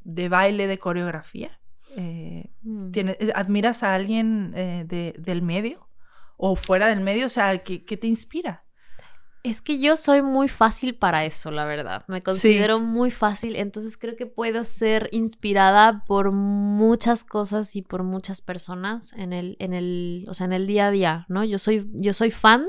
de, 0.03 0.30
baile, 0.30 0.68
de 0.68 0.78
coreografía? 0.78 1.57
Eh, 1.95 2.51
mm. 2.64 2.91
eh, 2.93 3.32
¿Admiras 3.34 3.84
a 3.84 3.93
alguien 3.93 4.51
del 4.51 5.41
medio 5.41 5.88
o 6.36 6.57
fuera 6.57 6.88
del 6.88 6.99
medio? 6.99 7.28
O 7.28 7.30
sea, 7.30 7.57
¿qué, 7.64 7.80
te 7.80 8.07
inspira? 8.07 8.66
Es 9.43 9.62
que 9.62 9.80
yo 9.80 9.95
soy 9.95 10.22
muy 10.22 10.49
fácil 10.49 10.95
para 10.95 11.24
eso, 11.24 11.49
la 11.49 11.64
verdad. 11.64 12.03
Me 12.09 12.22
considero 12.22 12.82
muy 12.82 13.09
fácil, 13.09 13.55
entonces 13.55 13.97
creo 13.97 14.18
que 14.18 14.26
puedo 14.26 14.66
ser 14.66 15.07
inspirada 15.14 16.03
por 16.05 16.34
muchas 16.34 17.24
cosas 17.24 17.76
y 17.78 17.84
por 17.84 18.03
muchas 18.03 18.41
personas 18.41 19.14
en 19.14 19.32
el, 19.32 19.55
en 19.59 19.74
el, 19.74 20.26
o 20.28 20.34
sea, 20.34 20.45
en 20.45 20.53
el 20.53 20.68
día 20.68 20.88
a 20.88 20.91
día, 20.91 21.26
¿no? 21.30 21.45
Yo 21.45 21.57
soy, 21.57 21.89
yo 21.93 22.12
soy 22.12 22.32
fan 22.32 22.66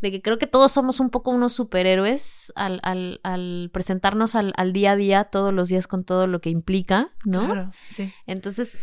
de 0.00 0.10
que 0.10 0.22
creo 0.22 0.38
que 0.38 0.46
todos 0.46 0.72
somos 0.72 1.00
un 1.00 1.10
poco 1.10 1.30
unos 1.30 1.52
superhéroes 1.52 2.52
al, 2.56 2.80
al, 2.82 3.20
al 3.22 3.70
presentarnos 3.72 4.34
al, 4.34 4.52
al, 4.56 4.72
día 4.72 4.92
a 4.92 4.96
día, 4.96 5.24
todos 5.24 5.52
los 5.52 5.68
días 5.68 5.86
con 5.86 6.04
todo 6.04 6.26
lo 6.26 6.40
que 6.40 6.50
implica, 6.50 7.10
¿no? 7.24 7.46
Claro, 7.46 7.72
sí. 7.88 8.12
Entonces, 8.26 8.78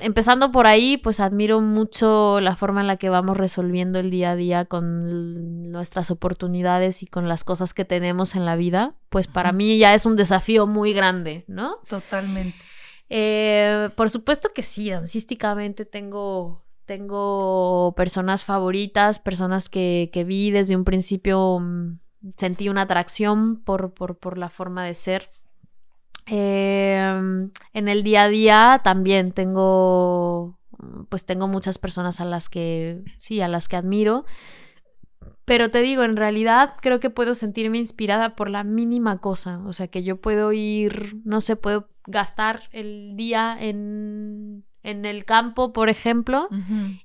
empezando 0.00 0.52
por 0.52 0.66
ahí, 0.66 0.96
pues 0.96 1.20
admiro 1.20 1.60
mucho 1.60 2.40
la 2.40 2.56
forma 2.56 2.80
en 2.80 2.86
la 2.86 2.96
que 2.96 3.08
vamos 3.08 3.36
resolviendo 3.36 3.98
el 3.98 4.10
día 4.10 4.32
a 4.32 4.36
día 4.36 4.64
con 4.64 5.62
nuestras 5.62 6.10
oportunidades 6.10 7.02
y 7.02 7.06
con 7.06 7.28
las 7.28 7.44
cosas 7.44 7.74
que 7.74 7.84
tenemos 7.84 8.34
en 8.34 8.44
la 8.44 8.56
vida. 8.56 8.94
Pues 9.08 9.26
para 9.26 9.52
mí 9.52 9.78
ya 9.78 9.94
es 9.94 10.06
un 10.06 10.16
desafío 10.16 10.66
muy 10.66 10.92
grande, 10.92 11.44
¿no? 11.48 11.76
Totalmente. 11.88 12.58
Eh, 13.08 13.90
por 13.94 14.10
supuesto 14.10 14.50
que 14.52 14.62
sí, 14.62 14.90
dancísticamente 14.90 15.84
tengo 15.84 16.65
tengo 16.86 17.94
personas 17.96 18.44
favoritas, 18.44 19.18
personas 19.18 19.68
que, 19.68 20.24
vi 20.26 20.50
desde 20.50 20.76
un 20.76 20.84
principio, 20.84 21.58
mm, 21.60 21.98
sentí 22.36 22.68
una 22.68 22.82
atracción 22.82 23.62
por, 23.62 23.92
por, 23.92 24.38
la 24.38 24.48
forma 24.48 24.84
de 24.84 24.94
ser. 24.94 25.30
Em, 26.26 27.50
en 27.72 27.88
el 27.88 28.02
día 28.02 28.24
a 28.24 28.28
día 28.28 28.80
también 28.82 29.32
tengo, 29.32 30.58
pues 31.08 31.26
tengo 31.26 31.48
muchas 31.48 31.78
personas 31.78 32.20
a 32.20 32.24
las 32.24 32.48
que, 32.48 33.02
sí, 33.18 33.40
a 33.40 33.48
las 33.48 33.68
que 33.68 33.76
admiro. 33.76 34.24
Pero 35.44 35.70
te 35.70 35.82
digo, 35.82 36.02
en 36.02 36.16
realidad 36.16 36.74
creo 36.80 37.00
que 37.00 37.10
puedo 37.10 37.34
sentirme 37.34 37.78
inspirada 37.78 38.36
por 38.36 38.50
la 38.50 38.64
mínima 38.64 39.18
cosa. 39.18 39.60
O 39.66 39.72
sea, 39.72 39.88
que 39.88 40.02
yo 40.02 40.20
puedo 40.20 40.52
ir, 40.52 41.16
no 41.24 41.40
sé, 41.40 41.56
puedo 41.56 41.88
gastar 42.06 42.62
el 42.72 43.16
día 43.16 43.56
en 43.58 44.64
en 44.86 45.04
el 45.04 45.24
campo, 45.24 45.72
por 45.72 45.88
ejemplo, 45.88 46.48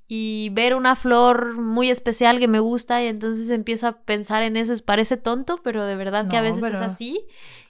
y 0.07 0.49
ver 0.49 0.75
una 0.75 0.95
flor 0.95 1.57
muy 1.57 1.89
especial 1.89 2.39
que 2.39 2.47
me 2.47 2.59
gusta 2.59 3.01
y 3.03 3.07
entonces 3.07 3.49
empiezo 3.49 3.88
a 3.88 4.01
pensar 4.03 4.43
en 4.43 4.55
eso. 4.55 4.71
Parece 4.86 5.17
tonto, 5.17 5.61
pero 5.63 5.84
de 5.86 5.95
verdad 5.95 6.29
que 6.29 6.38
a 6.38 6.41
veces 6.41 6.63
es 6.63 6.82
así. 6.82 7.25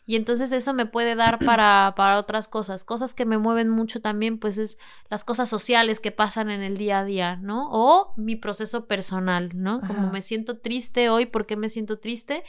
Y 0.05 0.17
entonces 0.17 0.51
eso 0.51 0.73
me 0.73 0.85
puede 0.85 1.15
dar 1.15 1.39
para, 1.45 1.93
para 1.95 2.19
otras 2.19 2.49
cosas. 2.49 2.83
Cosas 2.83 3.13
que 3.13 3.25
me 3.25 3.37
mueven 3.37 3.69
mucho 3.69 4.01
también, 4.01 4.37
pues 4.37 4.57
es 4.57 4.77
las 5.09 5.23
cosas 5.23 5.47
sociales 5.47 6.01
que 6.01 6.11
pasan 6.11 6.49
en 6.49 6.61
el 6.61 6.75
día 6.75 6.99
a 6.99 7.05
día, 7.05 7.37
¿no? 7.37 7.69
O 7.71 8.13
mi 8.17 8.35
proceso 8.35 8.87
personal, 8.87 9.51
¿no? 9.53 9.79
Como 9.79 10.11
me 10.11 10.21
siento 10.21 10.57
triste 10.57 11.09
hoy, 11.09 11.25
¿por 11.25 11.45
qué 11.45 11.55
me 11.55 11.69
siento 11.69 11.99
triste? 11.99 12.43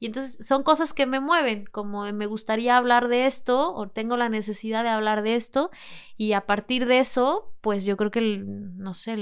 Y 0.00 0.06
entonces 0.06 0.46
son 0.46 0.62
cosas 0.62 0.92
que 0.92 1.06
me 1.06 1.18
mueven, 1.18 1.64
como 1.72 2.10
me 2.12 2.26
gustaría 2.26 2.76
hablar 2.76 3.08
de 3.08 3.26
esto 3.26 3.74
o 3.74 3.88
tengo 3.88 4.16
la 4.16 4.28
necesidad 4.28 4.84
de 4.84 4.90
hablar 4.90 5.22
de 5.22 5.34
esto 5.34 5.70
y 6.16 6.34
a 6.34 6.46
partir 6.46 6.86
de 6.86 7.00
eso, 7.00 7.52
pues 7.60 7.84
yo 7.84 7.96
creo 7.96 8.10
que, 8.10 8.38
no 8.44 8.94
sé, 8.94 9.16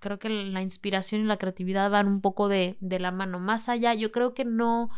creo 0.00 0.18
que 0.18 0.28
la 0.28 0.60
inspiración 0.60 1.22
y 1.22 1.24
la 1.24 1.38
creatividad 1.38 1.90
van 1.90 2.08
un 2.08 2.20
poco 2.20 2.48
de, 2.48 2.76
de 2.80 2.98
la 2.98 3.10
mano. 3.10 3.38
Más 3.38 3.68
allá, 3.70 3.94
yo 3.94 4.12
creo 4.12 4.34
que 4.34 4.44
no 4.44 4.90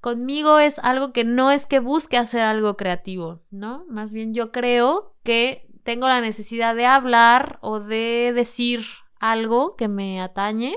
conmigo 0.00 0.58
es 0.58 0.78
algo 0.78 1.12
que 1.12 1.24
no 1.24 1.50
es 1.50 1.66
que 1.66 1.78
busque 1.78 2.16
hacer 2.16 2.44
algo 2.44 2.76
creativo, 2.76 3.42
¿no? 3.50 3.84
Más 3.88 4.12
bien 4.12 4.34
yo 4.34 4.50
creo 4.50 5.14
que 5.22 5.68
tengo 5.84 6.08
la 6.08 6.20
necesidad 6.20 6.74
de 6.74 6.86
hablar 6.86 7.58
o 7.60 7.80
de 7.80 8.32
decir 8.34 8.84
algo 9.18 9.76
que 9.76 9.88
me 9.88 10.20
atañe 10.20 10.74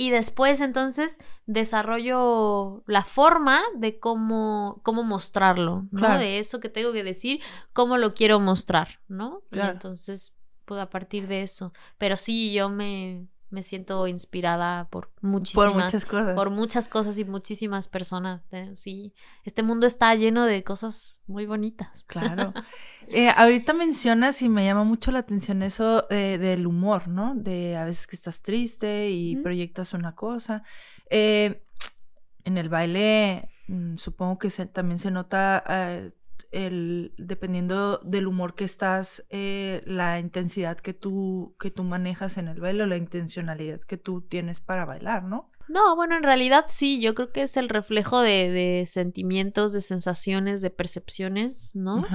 y 0.00 0.10
después 0.10 0.60
entonces 0.60 1.20
desarrollo 1.46 2.84
la 2.86 3.02
forma 3.02 3.60
de 3.74 3.98
cómo, 3.98 4.80
cómo 4.84 5.02
mostrarlo, 5.02 5.88
¿no? 5.90 6.16
De 6.16 6.38
eso 6.38 6.60
que 6.60 6.68
tengo 6.68 6.92
que 6.92 7.02
decir, 7.02 7.40
cómo 7.72 7.96
lo 7.96 8.14
quiero 8.14 8.38
mostrar, 8.38 9.00
¿no? 9.08 9.42
Y 9.50 9.58
entonces, 9.58 10.36
pues 10.66 10.80
a 10.80 10.88
partir 10.88 11.26
de 11.26 11.42
eso. 11.42 11.72
Pero 11.98 12.16
sí, 12.16 12.52
yo 12.52 12.68
me, 12.68 13.26
me 13.50 13.64
siento 13.64 14.06
inspirada 14.06 14.88
por 14.88 15.10
muchísimas 15.20 15.72
por 15.72 15.82
muchas 15.82 16.04
cosas 16.04 16.34
por 16.36 16.50
muchas 16.50 16.88
cosas 16.88 17.18
y 17.18 17.24
muchísimas 17.24 17.88
personas 17.88 18.42
eh, 18.50 18.70
sí 18.74 19.14
este 19.44 19.62
mundo 19.62 19.86
está 19.86 20.14
lleno 20.14 20.44
de 20.44 20.62
cosas 20.64 21.22
muy 21.26 21.46
bonitas 21.46 22.04
claro 22.06 22.52
eh, 23.10 23.30
ahorita 23.34 23.72
mencionas 23.72 24.42
y 24.42 24.48
me 24.48 24.64
llama 24.64 24.84
mucho 24.84 25.10
la 25.10 25.20
atención 25.20 25.62
eso 25.62 26.06
del 26.08 26.66
humor 26.66 27.08
no 27.08 27.34
de 27.34 27.76
a 27.76 27.84
veces 27.84 28.06
que 28.06 28.16
estás 28.16 28.42
triste 28.42 29.10
y 29.10 29.36
proyectas 29.36 29.94
una 29.94 30.14
cosa 30.14 30.62
eh, 31.10 31.62
en 32.44 32.58
el 32.58 32.68
baile 32.68 33.50
mm, 33.68 33.96
supongo 33.96 34.38
que 34.38 34.50
también 34.66 34.98
se 34.98 35.10
nota 35.10 35.64
el, 36.50 37.12
dependiendo 37.18 37.98
del 37.98 38.26
humor 38.26 38.54
que 38.54 38.64
estás, 38.64 39.24
eh, 39.30 39.82
la 39.86 40.18
intensidad 40.18 40.78
que 40.78 40.94
tú, 40.94 41.54
que 41.60 41.70
tú 41.70 41.84
manejas 41.84 42.38
en 42.38 42.48
el 42.48 42.60
baile 42.60 42.84
o 42.84 42.86
la 42.86 42.96
intencionalidad 42.96 43.80
que 43.80 43.96
tú 43.96 44.22
tienes 44.22 44.60
para 44.60 44.84
bailar, 44.84 45.24
¿no? 45.24 45.50
No, 45.68 45.96
bueno, 45.96 46.16
en 46.16 46.22
realidad 46.22 46.64
sí, 46.66 47.00
yo 47.00 47.14
creo 47.14 47.30
que 47.30 47.42
es 47.42 47.56
el 47.58 47.68
reflejo 47.68 48.20
de, 48.20 48.50
de 48.50 48.86
sentimientos, 48.86 49.74
de 49.74 49.82
sensaciones, 49.82 50.62
de 50.62 50.70
percepciones, 50.70 51.74
¿no? 51.74 52.06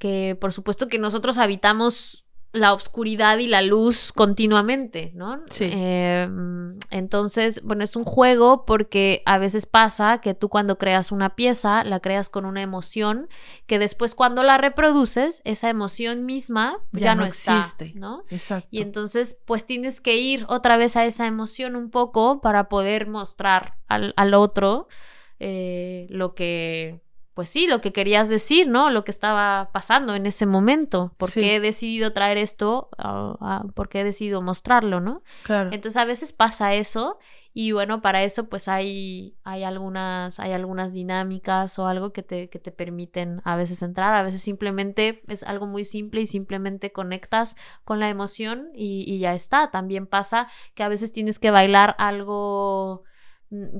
Que 0.00 0.36
por 0.40 0.52
supuesto 0.52 0.88
que 0.88 0.98
nosotros 0.98 1.38
habitamos 1.38 2.26
la 2.52 2.74
oscuridad 2.74 3.38
y 3.38 3.46
la 3.46 3.62
luz 3.62 4.12
continuamente, 4.12 5.12
¿no? 5.14 5.40
Sí. 5.50 5.70
Em, 5.72 6.78
entonces, 6.90 7.62
bueno, 7.62 7.84
es 7.84 7.94
un 7.94 8.02
juego 8.04 8.64
porque 8.64 9.22
a 9.24 9.38
veces 9.38 9.66
pasa 9.66 10.20
que 10.20 10.34
tú 10.34 10.48
cuando 10.48 10.76
creas 10.76 11.12
una 11.12 11.36
pieza, 11.36 11.84
la 11.84 12.00
creas 12.00 12.28
con 12.28 12.44
una 12.44 12.62
emoción 12.62 13.28
que 13.66 13.78
después 13.78 14.16
cuando 14.16 14.42
la 14.42 14.58
reproduces, 14.58 15.42
esa 15.44 15.70
emoción 15.70 16.26
misma 16.26 16.78
ya, 16.90 17.14
no, 17.14 17.24
existe, 17.24 17.92
¿no? 17.94 18.22
Exacto. 18.30 18.68
Y 18.72 18.82
entonces, 18.82 19.40
pues 19.44 19.64
tienes 19.64 20.00
que 20.00 20.16
ir 20.16 20.44
otra 20.48 20.76
vez 20.76 20.96
a 20.96 21.04
esa 21.04 21.26
emoción 21.26 21.76
un 21.76 21.90
poco 21.90 22.40
para 22.40 22.68
poder 22.68 23.06
mostrar 23.06 23.76
al, 23.86 24.12
al 24.16 24.34
otro 24.34 24.88
eh, 25.38 26.06
lo 26.10 26.34
que 26.34 27.00
pues 27.40 27.48
sí, 27.48 27.66
lo 27.66 27.80
que 27.80 27.90
querías 27.90 28.28
decir, 28.28 28.68
¿no? 28.68 28.90
Lo 28.90 29.02
que 29.02 29.10
estaba 29.10 29.70
pasando 29.72 30.14
en 30.14 30.26
ese 30.26 30.44
momento. 30.44 31.14
¿Por 31.16 31.32
qué 31.32 31.56
he 31.56 31.60
decidido 31.60 32.12
traer 32.12 32.36
esto? 32.36 32.90
¿Por 33.74 33.88
qué 33.88 34.02
he 34.02 34.04
decidido 34.04 34.42
mostrarlo, 34.42 35.00
no? 35.00 35.22
Claro. 35.44 35.70
Entonces 35.72 35.96
a 35.96 36.04
veces 36.04 36.34
pasa 36.34 36.74
eso 36.74 37.18
y 37.54 37.72
bueno, 37.72 38.02
para 38.02 38.24
eso 38.24 38.50
pues 38.50 38.68
hay, 38.68 39.38
hay, 39.42 39.64
algunas, 39.64 40.38
hay 40.38 40.52
algunas 40.52 40.92
dinámicas 40.92 41.78
o 41.78 41.86
algo 41.86 42.12
que 42.12 42.22
te, 42.22 42.50
que 42.50 42.58
te 42.58 42.72
permiten 42.72 43.40
a 43.44 43.56
veces 43.56 43.80
entrar, 43.80 44.14
a 44.14 44.22
veces 44.22 44.42
simplemente 44.42 45.22
es 45.26 45.42
algo 45.42 45.66
muy 45.66 45.86
simple 45.86 46.20
y 46.20 46.26
simplemente 46.26 46.92
conectas 46.92 47.56
con 47.84 48.00
la 48.00 48.10
emoción 48.10 48.68
y, 48.74 49.06
y 49.10 49.18
ya 49.18 49.32
está. 49.34 49.70
También 49.70 50.06
pasa 50.06 50.46
que 50.74 50.82
a 50.82 50.88
veces 50.90 51.10
tienes 51.10 51.38
que 51.38 51.50
bailar 51.50 51.96
algo 51.96 53.04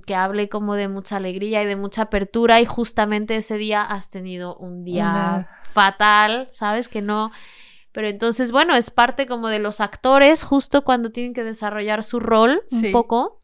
que 0.05 0.15
hable 0.15 0.49
como 0.49 0.75
de 0.75 0.89
mucha 0.89 1.17
alegría 1.17 1.63
y 1.63 1.67
de 1.67 1.77
mucha 1.77 2.03
apertura 2.03 2.61
y 2.61 2.65
justamente 2.65 3.37
ese 3.37 3.57
día 3.57 3.83
has 3.83 4.11
tenido 4.11 4.57
un 4.57 4.85
día 4.85 5.49
fatal, 5.63 6.49
¿sabes? 6.51 6.89
Que 6.89 7.03
no... 7.03 7.31
Pero 7.93 8.09
entonces, 8.09 8.53
bueno, 8.53 8.75
es 8.77 8.91
parte 8.91 9.27
como 9.27 9.49
de 9.49 9.59
los 9.59 9.81
actores 9.81 10.45
justo 10.45 10.85
cuando 10.85 11.11
tienen 11.11 11.35
que 11.35 11.43
desarrollar 11.43 12.05
su 12.05 12.21
rol 12.21 12.63
un 12.71 12.93
poco. 12.93 13.43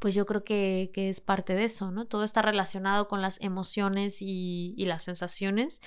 Pues 0.00 0.14
yo 0.14 0.26
creo 0.26 0.42
que, 0.42 0.90
que, 0.94 1.08
es 1.08 1.20
parte 1.20 1.54
de 1.54 1.64
eso, 1.64 1.92
¿no? 1.92 2.06
Todo 2.06 2.24
está 2.24 2.42
relacionado 2.42 3.06
con 3.06 3.20
las 3.20 3.40
emociones 3.40 4.22
y, 4.22 4.74
y 4.76 4.86
las 4.86 5.04
sensaciones. 5.04 5.82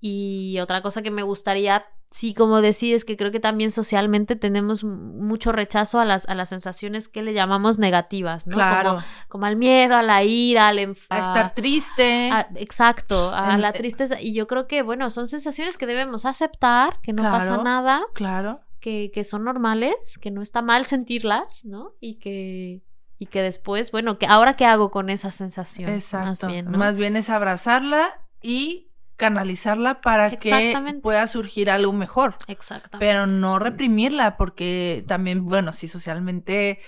Y 0.00 0.58
otra 0.60 0.82
cosa 0.82 1.02
que 1.02 1.10
me 1.10 1.22
gustaría, 1.22 1.86
sí, 2.10 2.34
como 2.34 2.60
decir, 2.60 2.94
es 2.94 3.04
que 3.04 3.16
creo 3.16 3.30
que 3.30 3.40
también 3.40 3.70
socialmente 3.70 4.36
tenemos 4.36 4.84
mucho 4.84 5.52
rechazo 5.52 5.98
a 5.98 6.04
las, 6.04 6.28
a 6.28 6.34
las 6.34 6.50
sensaciones 6.50 7.08
que 7.08 7.22
le 7.22 7.32
llamamos 7.32 7.78
negativas, 7.78 8.46
¿no? 8.46 8.54
Claro. 8.54 9.02
Como, 9.28 9.46
al 9.46 9.56
miedo, 9.56 9.96
a 9.96 10.02
la 10.02 10.22
ira, 10.22 10.68
al 10.68 10.78
enfado. 10.78 11.22
A 11.22 11.26
estar 11.26 11.54
triste. 11.54 12.30
exacto, 12.56 13.30
a 13.34 13.56
la 13.56 13.72
tristeza. 13.72 14.20
Y 14.20 14.34
yo 14.34 14.46
creo 14.46 14.66
que, 14.66 14.82
bueno, 14.82 15.10
son 15.10 15.28
sensaciones 15.28 15.78
que 15.78 15.86
debemos 15.86 16.24
aceptar, 16.26 17.00
que 17.00 17.12
no 17.12 17.22
pasa 17.22 17.58
nada. 17.58 18.02
Claro. 18.14 18.60
Que, 18.80 19.10
que 19.12 19.24
son 19.24 19.42
normales, 19.44 20.18
que 20.20 20.30
no 20.30 20.42
está 20.42 20.62
mal 20.62 20.84
sentirlas, 20.84 21.64
¿no? 21.64 21.94
Y 21.98 22.18
que, 22.18 22.82
y 23.18 23.26
que 23.26 23.42
después, 23.42 23.90
bueno, 23.90 24.18
que 24.18 24.26
ahora 24.26 24.54
qué 24.54 24.66
hago 24.66 24.90
con 24.90 25.10
esa 25.10 25.32
sensación. 25.32 25.90
Exacto. 25.90 26.28
Más 26.28 26.46
bien, 26.46 26.70
Más 26.70 26.96
bien 26.96 27.16
es 27.16 27.30
abrazarla 27.30 28.20
y 28.42 28.90
canalizarla 29.16 30.00
para 30.00 30.30
que 30.30 30.74
pueda 31.02 31.26
surgir 31.26 31.70
algo 31.70 31.92
mejor. 31.92 32.36
Exactamente. 32.46 32.98
Pero 32.98 33.26
no 33.26 33.58
reprimirla, 33.58 34.36
porque 34.36 35.04
también, 35.06 35.46
bueno, 35.46 35.72
sí, 35.72 35.88
socialmente 35.88 36.80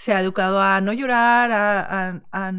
se 0.00 0.14
ha 0.14 0.20
educado 0.20 0.62
a 0.62 0.80
no 0.80 0.94
llorar, 0.94 1.52
a, 1.52 2.22
a, 2.32 2.52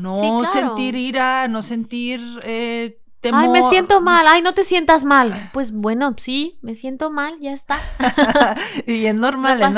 no 0.00 0.44
sentir 0.44 0.96
ira, 0.96 1.44
a 1.44 1.48
no 1.48 1.62
sentir 1.62 2.20
eh, 2.42 2.98
temor. 3.20 3.42
Ay, 3.42 3.48
me 3.50 3.62
siento 3.68 4.00
mal, 4.00 4.26
ay, 4.26 4.42
no 4.42 4.52
te 4.52 4.64
sientas 4.64 5.04
mal. 5.04 5.32
Pues 5.52 5.70
bueno, 5.70 6.16
sí, 6.18 6.58
me 6.60 6.74
siento 6.74 7.10
mal, 7.10 7.38
ya 7.40 7.52
está. 7.52 7.78
y 8.86 9.06
es 9.06 9.14
normal, 9.14 9.62
es, 9.62 9.70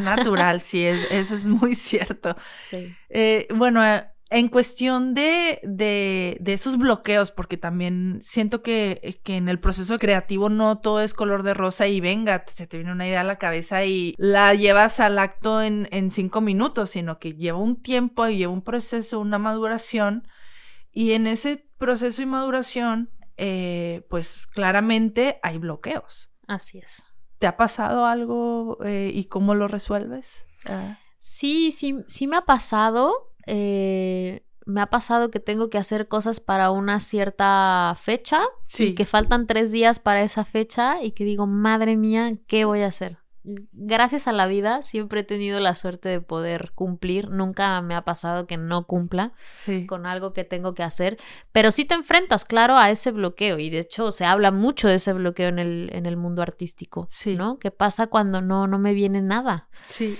natural, 0.00 0.60
sí, 0.60 0.84
es, 0.84 1.06
eso 1.10 1.34
es 1.34 1.46
muy 1.46 1.74
cierto. 1.74 2.36
Sí. 2.68 2.94
Eh, 3.08 3.48
bueno, 3.54 3.82
eh, 3.82 4.09
en 4.30 4.48
cuestión 4.48 5.12
de, 5.12 5.58
de, 5.64 6.36
de, 6.40 6.52
esos 6.52 6.78
bloqueos, 6.78 7.32
porque 7.32 7.56
también 7.56 8.20
siento 8.22 8.62
que, 8.62 9.20
que, 9.24 9.36
en 9.36 9.48
el 9.48 9.58
proceso 9.58 9.98
creativo 9.98 10.48
no 10.48 10.78
todo 10.78 11.00
es 11.00 11.14
color 11.14 11.42
de 11.42 11.52
rosa 11.52 11.88
y 11.88 12.00
venga, 12.00 12.44
se 12.46 12.68
te 12.68 12.76
viene 12.76 12.92
una 12.92 13.08
idea 13.08 13.22
a 13.22 13.24
la 13.24 13.38
cabeza 13.38 13.84
y 13.84 14.14
la 14.18 14.54
llevas 14.54 15.00
al 15.00 15.18
acto 15.18 15.60
en, 15.60 15.88
en 15.90 16.12
cinco 16.12 16.40
minutos, 16.40 16.90
sino 16.90 17.18
que 17.18 17.34
lleva 17.34 17.58
un 17.58 17.82
tiempo 17.82 18.28
y 18.28 18.38
lleva 18.38 18.52
un 18.52 18.62
proceso, 18.62 19.18
una 19.18 19.38
maduración. 19.38 20.28
Y 20.92 21.12
en 21.12 21.26
ese 21.26 21.68
proceso 21.76 22.22
y 22.22 22.26
maduración, 22.26 23.10
eh, 23.36 24.06
pues 24.08 24.46
claramente 24.46 25.40
hay 25.42 25.58
bloqueos. 25.58 26.30
Así 26.46 26.78
es. 26.78 27.02
¿Te 27.40 27.48
ha 27.48 27.56
pasado 27.56 28.06
algo 28.06 28.78
eh, 28.84 29.10
y 29.12 29.24
cómo 29.24 29.56
lo 29.56 29.66
resuelves? 29.66 30.46
Ah. 30.66 30.98
Sí, 31.18 31.72
sí, 31.72 31.96
sí 32.06 32.26
me 32.28 32.36
ha 32.36 32.44
pasado 32.44 33.29
eh, 33.52 34.44
me 34.64 34.80
ha 34.80 34.86
pasado 34.86 35.32
que 35.32 35.40
tengo 35.40 35.68
que 35.68 35.78
hacer 35.78 36.06
cosas 36.06 36.38
para 36.38 36.70
una 36.70 37.00
cierta 37.00 37.94
fecha 37.98 38.42
y 38.78 38.94
que 38.94 39.04
faltan 39.04 39.48
tres 39.48 39.72
días 39.72 39.98
para 39.98 40.22
esa 40.22 40.44
fecha 40.44 41.02
y 41.02 41.10
que 41.10 41.24
digo, 41.24 41.48
madre 41.48 41.96
mía, 41.96 42.36
¿qué 42.46 42.64
voy 42.64 42.82
a 42.82 42.86
hacer? 42.86 43.18
Gracias 43.42 44.28
a 44.28 44.32
la 44.32 44.46
vida 44.46 44.82
siempre 44.82 45.20
he 45.20 45.24
tenido 45.24 45.58
la 45.58 45.74
suerte 45.74 46.10
de 46.10 46.20
poder 46.20 46.72
cumplir, 46.74 47.30
nunca 47.30 47.80
me 47.80 47.94
ha 47.94 48.04
pasado 48.04 48.46
que 48.46 48.58
no 48.58 48.86
cumpla 48.86 49.32
con 49.86 50.06
algo 50.06 50.32
que 50.32 50.44
tengo 50.44 50.74
que 50.74 50.84
hacer, 50.84 51.16
pero 51.50 51.72
sí 51.72 51.84
te 51.84 51.94
enfrentas, 51.94 52.44
claro, 52.44 52.76
a 52.76 52.90
ese 52.90 53.10
bloqueo 53.10 53.58
y 53.58 53.70
de 53.70 53.80
hecho 53.80 54.12
se 54.12 54.26
habla 54.26 54.52
mucho 54.52 54.88
de 54.88 54.96
ese 54.96 55.14
bloqueo 55.14 55.48
en 55.48 55.58
el, 55.58 55.90
en 55.92 56.06
el 56.06 56.16
mundo 56.16 56.42
artístico, 56.42 57.08
¿no? 57.36 57.58
¿Qué 57.58 57.72
pasa 57.72 58.06
cuando 58.06 58.40
no, 58.42 58.68
no 58.68 58.78
me 58.78 58.92
viene 58.94 59.22
nada? 59.22 59.68
Sí. 59.84 60.18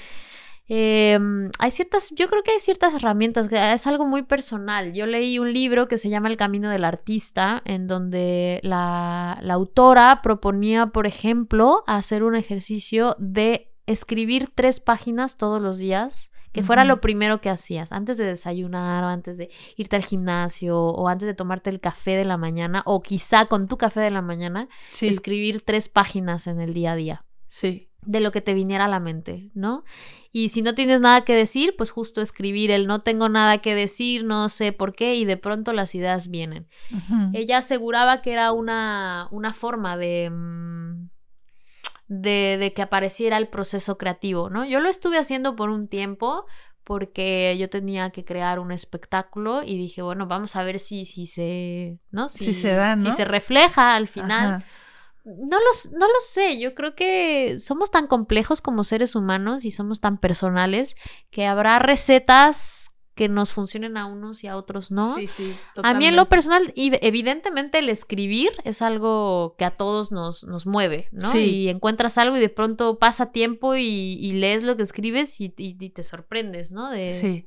Em, 0.72 1.50
hay 1.58 1.72
ciertas, 1.72 2.10
yo 2.14 2.28
creo 2.28 2.44
que 2.44 2.52
hay 2.52 2.60
ciertas 2.60 2.94
herramientas, 2.94 3.48
que 3.48 3.72
es 3.72 3.88
algo 3.88 4.06
muy 4.06 4.22
personal. 4.22 4.92
Yo 4.92 5.04
leí 5.04 5.40
un 5.40 5.52
libro 5.52 5.88
que 5.88 5.98
se 5.98 6.08
llama 6.08 6.28
El 6.28 6.36
Camino 6.36 6.70
del 6.70 6.84
Artista, 6.84 7.60
en 7.64 7.88
donde 7.88 8.60
la, 8.62 9.32
autora 9.50 10.20
proponía, 10.22 10.86
por 10.86 11.08
ejemplo, 11.08 11.82
hacer 11.88 12.22
un 12.22 12.36
ejercicio 12.36 13.16
de 13.18 13.72
escribir 13.86 14.48
tres 14.54 14.78
páginas 14.78 15.36
todos 15.36 15.60
los 15.60 15.78
días, 15.78 16.30
que 16.52 16.62
fuera 16.62 16.84
lo 16.84 17.00
primero 17.00 17.40
que 17.40 17.50
hacías, 17.50 17.90
antes 17.90 18.16
de 18.16 18.26
desayunar 18.26 19.02
o 19.02 19.08
antes 19.08 19.38
de 19.38 19.50
irte 19.76 19.96
al 19.96 20.04
gimnasio 20.04 20.78
o 20.78 21.08
antes 21.08 21.26
de 21.26 21.34
tomarte 21.34 21.70
el 21.70 21.80
café 21.80 22.12
de 22.12 22.24
la 22.24 22.36
mañana 22.36 22.84
o 22.86 23.02
quizá 23.02 23.46
con 23.46 23.66
tu 23.66 23.76
café 23.76 24.00
de 24.00 24.10
la 24.12 24.22
mañana, 24.22 24.68
escribir 25.00 25.62
tres 25.62 25.88
páginas 25.88 26.46
en 26.46 26.60
el 26.60 26.74
día 26.74 26.92
a 26.92 26.96
día. 26.96 27.24
Sí. 27.48 27.89
De 28.02 28.20
lo 28.20 28.32
que 28.32 28.40
te 28.40 28.54
viniera 28.54 28.86
a 28.86 28.88
la 28.88 29.00
mente, 29.00 29.50
¿no? 29.54 29.84
Y 30.32 30.50
si 30.50 30.62
no 30.62 30.74
tienes 30.74 31.00
nada 31.00 31.24
que 31.24 31.34
decir, 31.34 31.74
pues 31.76 31.90
justo 31.90 32.20
escribir 32.20 32.70
el 32.70 32.86
no 32.86 33.02
tengo 33.02 33.28
nada 33.28 33.58
que 33.58 33.74
decir, 33.74 34.24
no 34.24 34.48
sé 34.48 34.72
por 34.72 34.94
qué, 34.94 35.14
y 35.16 35.24
de 35.24 35.36
pronto 35.36 35.72
las 35.72 35.94
ideas 35.94 36.28
vienen. 36.28 36.68
Ella 37.32 37.58
aseguraba 37.58 38.22
que 38.22 38.32
era 38.32 38.52
una, 38.52 39.26
una 39.32 39.52
forma 39.52 39.96
de, 39.96 40.30
mm, 40.30 41.08
de, 42.06 42.56
de, 42.60 42.72
que 42.72 42.82
apareciera 42.82 43.36
el 43.38 43.48
proceso 43.48 43.98
creativo, 43.98 44.50
¿no? 44.50 44.64
Yo 44.64 44.78
lo 44.80 44.88
estuve 44.88 45.18
haciendo 45.18 45.56
por 45.56 45.68
un 45.68 45.88
tiempo 45.88 46.46
porque 46.84 47.56
yo 47.58 47.68
tenía 47.68 48.10
que 48.10 48.24
crear 48.24 48.58
un 48.58 48.72
espectáculo 48.72 49.62
y 49.62 49.76
dije, 49.76 50.02
bueno, 50.02 50.26
vamos 50.26 50.56
a 50.56 50.64
ver 50.64 50.78
si, 50.78 51.04
si 51.04 51.26
se, 51.26 51.98
¿no? 52.10 52.28
Si, 52.28 52.52
se 52.52 52.74
da, 52.74 52.96
¿no? 52.96 53.10
Si 53.10 53.16
se 53.16 53.24
refleja 53.24 53.94
al 53.94 54.08
final. 54.08 54.64
No, 55.24 55.58
los, 55.60 55.92
no 55.92 56.06
lo 56.06 56.20
sé, 56.22 56.58
yo 56.58 56.74
creo 56.74 56.94
que 56.94 57.58
somos 57.60 57.90
tan 57.90 58.06
complejos 58.06 58.60
como 58.60 58.84
seres 58.84 59.14
humanos 59.14 59.64
y 59.64 59.70
somos 59.70 60.00
tan 60.00 60.18
personales 60.18 60.96
que 61.30 61.46
habrá 61.46 61.78
recetas 61.78 62.96
que 63.20 63.28
nos 63.28 63.52
funcionen 63.52 63.98
a 63.98 64.06
unos 64.06 64.44
y 64.44 64.46
a 64.46 64.56
otros 64.56 64.90
no. 64.90 65.14
Sí, 65.14 65.26
sí. 65.26 65.54
A 65.82 65.92
mí 65.92 66.06
en 66.06 66.16
lo 66.16 66.30
personal, 66.30 66.72
evidentemente 66.74 67.80
el 67.80 67.90
escribir 67.90 68.50
es 68.64 68.80
algo 68.80 69.56
que 69.58 69.66
a 69.66 69.72
todos 69.72 70.10
nos, 70.10 70.42
nos 70.44 70.64
mueve, 70.64 71.08
¿no? 71.12 71.30
Sí. 71.30 71.38
Y 71.38 71.68
encuentras 71.68 72.16
algo 72.16 72.38
y 72.38 72.40
de 72.40 72.48
pronto 72.48 72.98
pasa 72.98 73.30
tiempo 73.30 73.76
y, 73.76 74.32
lees 74.32 74.62
lo 74.62 74.74
que 74.78 74.84
escribes 74.84 75.38
y, 75.38 75.52
y, 75.58 75.90
te 75.90 76.02
sorprendes, 76.02 76.72
¿no? 76.72 76.88
De, 76.88 77.12
sí. 77.12 77.44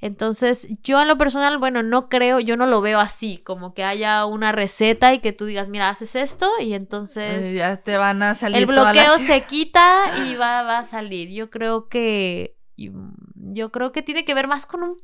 Entonces, 0.00 0.68
yo 0.82 1.00
en 1.00 1.08
lo 1.08 1.18
personal, 1.18 1.58
bueno, 1.58 1.82
no 1.82 2.08
creo, 2.08 2.40
yo 2.40 2.56
no 2.56 2.66
lo 2.66 2.80
veo 2.80 3.00
así, 3.00 3.38
como 3.38 3.74
que 3.74 3.84
haya 3.84 4.26
una 4.26 4.52
receta 4.52 5.14
y 5.14 5.20
que 5.20 5.32
tú 5.32 5.46
digas, 5.46 5.68
mira, 5.68 5.88
haces 5.88 6.16
esto 6.16 6.50
y 6.60 6.74
entonces... 6.74 7.54
Ya 7.54 7.78
te 7.78 7.96
van 7.96 8.22
a 8.22 8.34
salir. 8.34 8.58
El 8.58 8.66
bloqueo 8.66 9.18
se 9.18 9.42
quita 9.44 10.02
y 10.26 10.36
va, 10.36 10.62
va 10.62 10.78
a 10.78 10.84
salir. 10.84 11.30
Yo 11.30 11.50
creo 11.50 11.88
que... 11.88 12.56
Yo 12.76 13.72
creo 13.72 13.90
que 13.92 14.02
tiene 14.02 14.24
que 14.24 14.34
ver 14.34 14.48
más 14.48 14.66
con 14.66 14.82
un 14.82 15.00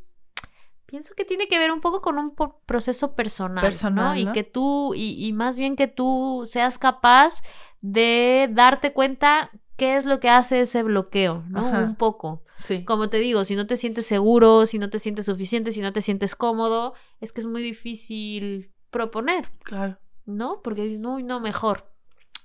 pienso 0.84 1.14
que 1.14 1.24
tiene 1.24 1.48
que 1.48 1.58
ver 1.58 1.72
un 1.72 1.80
poco 1.80 2.02
con 2.02 2.18
un 2.18 2.34
proceso 2.66 3.14
personal, 3.14 3.62
personal 3.62 4.04
¿no? 4.04 4.14
Y 4.14 4.30
que 4.32 4.44
tú, 4.44 4.92
y, 4.94 5.26
y, 5.26 5.32
más 5.32 5.56
bien 5.56 5.74
que 5.74 5.88
tú 5.88 6.42
seas 6.44 6.76
capaz 6.76 7.42
de 7.80 8.50
darte 8.52 8.92
cuenta 8.92 9.50
qué 9.78 9.96
es 9.96 10.04
lo 10.04 10.20
que 10.20 10.28
hace 10.28 10.60
ese 10.60 10.82
bloqueo, 10.82 11.44
¿no? 11.48 11.66
Un 11.66 11.96
poco. 11.96 12.42
Sí. 12.62 12.84
Como 12.84 13.08
te 13.08 13.18
digo, 13.18 13.44
si 13.44 13.56
no 13.56 13.66
te 13.66 13.76
sientes 13.76 14.06
seguro, 14.06 14.66
si 14.66 14.78
no 14.78 14.88
te 14.88 15.00
sientes 15.00 15.26
suficiente, 15.26 15.72
si 15.72 15.80
no 15.80 15.92
te 15.92 16.00
sientes 16.00 16.36
cómodo, 16.36 16.94
es 17.20 17.32
que 17.32 17.40
es 17.40 17.46
muy 17.46 17.60
difícil 17.60 18.72
proponer. 18.90 19.50
Claro. 19.64 19.98
¿No? 20.26 20.60
Porque 20.62 20.84
dices, 20.84 21.00
no, 21.00 21.18
no, 21.18 21.40
mejor. 21.40 21.92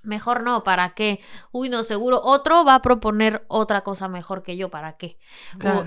Mejor 0.01 0.41
no, 0.41 0.63
¿para 0.63 0.95
qué? 0.95 1.20
Uy, 1.51 1.70
no, 1.70 1.84
seguro 1.84 2.20
otro 2.24 2.65
va 2.65 2.76
a 2.76 2.82
proponer 2.82 3.45
otra 3.47 3.82
cosa 3.82 4.07
mejor 4.07 4.41
que 4.41 4.57
yo, 4.57 4.70
¿para 4.70 4.97
qué? 4.97 5.20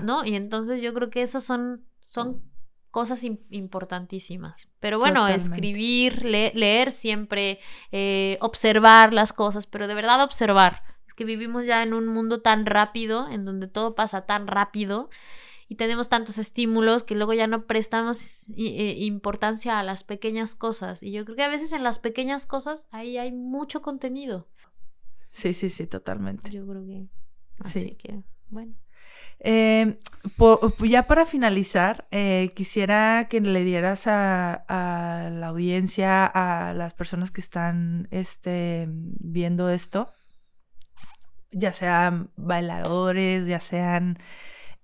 ¿No? 0.01 0.23
Y 0.23 0.35
entonces 0.35 0.81
yo 0.81 0.93
creo 0.93 1.09
que 1.09 1.23
esos 1.23 1.43
son, 1.43 1.85
son 2.01 2.41
cosas 2.91 3.23
importantísimas. 3.23 4.69
Pero 4.79 4.99
bueno, 4.99 5.27
escribir, 5.27 6.23
leer 6.23 6.91
siempre, 6.91 7.59
eh, 7.91 8.37
observar 8.41 9.11
las 9.11 9.33
cosas, 9.33 9.67
pero 9.67 9.87
de 9.87 9.95
verdad 9.95 10.23
observar 10.23 10.83
que 11.13 11.25
vivimos 11.25 11.65
ya 11.65 11.83
en 11.83 11.93
un 11.93 12.07
mundo 12.07 12.41
tan 12.41 12.65
rápido, 12.65 13.29
en 13.29 13.45
donde 13.45 13.67
todo 13.67 13.95
pasa 13.95 14.25
tan 14.25 14.47
rápido 14.47 15.09
y 15.71 15.75
tenemos 15.75 16.09
tantos 16.09 16.37
estímulos 16.37 17.03
que 17.03 17.15
luego 17.15 17.31
ya 17.31 17.47
no 17.47 17.65
prestamos 17.65 18.49
eh, 18.57 18.95
importancia 18.97 19.79
a 19.79 19.83
las 19.83 20.03
pequeñas 20.03 20.53
cosas. 20.53 21.01
Y 21.01 21.13
yo 21.13 21.23
creo 21.23 21.37
que 21.37 21.43
a 21.43 21.47
veces 21.47 21.71
en 21.71 21.81
las 21.81 21.97
pequeñas 21.97 22.45
cosas 22.45 22.89
ahí 22.91 23.17
hay 23.17 23.31
mucho 23.31 23.81
contenido. 23.81 24.49
Sí, 25.29 25.53
sí, 25.53 25.69
sí, 25.69 25.87
totalmente. 25.87 26.51
Yo 26.51 26.67
creo 26.67 26.85
que. 26.85 27.07
Así 27.59 27.95
que, 27.95 28.21
bueno. 28.49 28.73
Eh, 29.39 29.97
ya 30.79 31.03
para 31.03 31.25
finalizar, 31.25 32.05
eh, 32.11 32.51
quisiera 32.53 33.27
que 33.29 33.39
le 33.39 33.63
dieras 33.63 34.07
a, 34.07 34.65
a, 34.67 35.29
la 35.29 35.47
audiencia, 35.47 36.25
a 36.25 36.73
las 36.73 36.93
personas 36.93 37.31
que 37.31 37.39
están 37.39 38.09
este, 38.11 38.87
viendo 38.89 39.69
esto, 39.69 40.11
ya 41.51 41.73
sean 41.73 42.31
bailadores, 42.35 43.47
ya 43.47 43.59
sean 43.59 44.17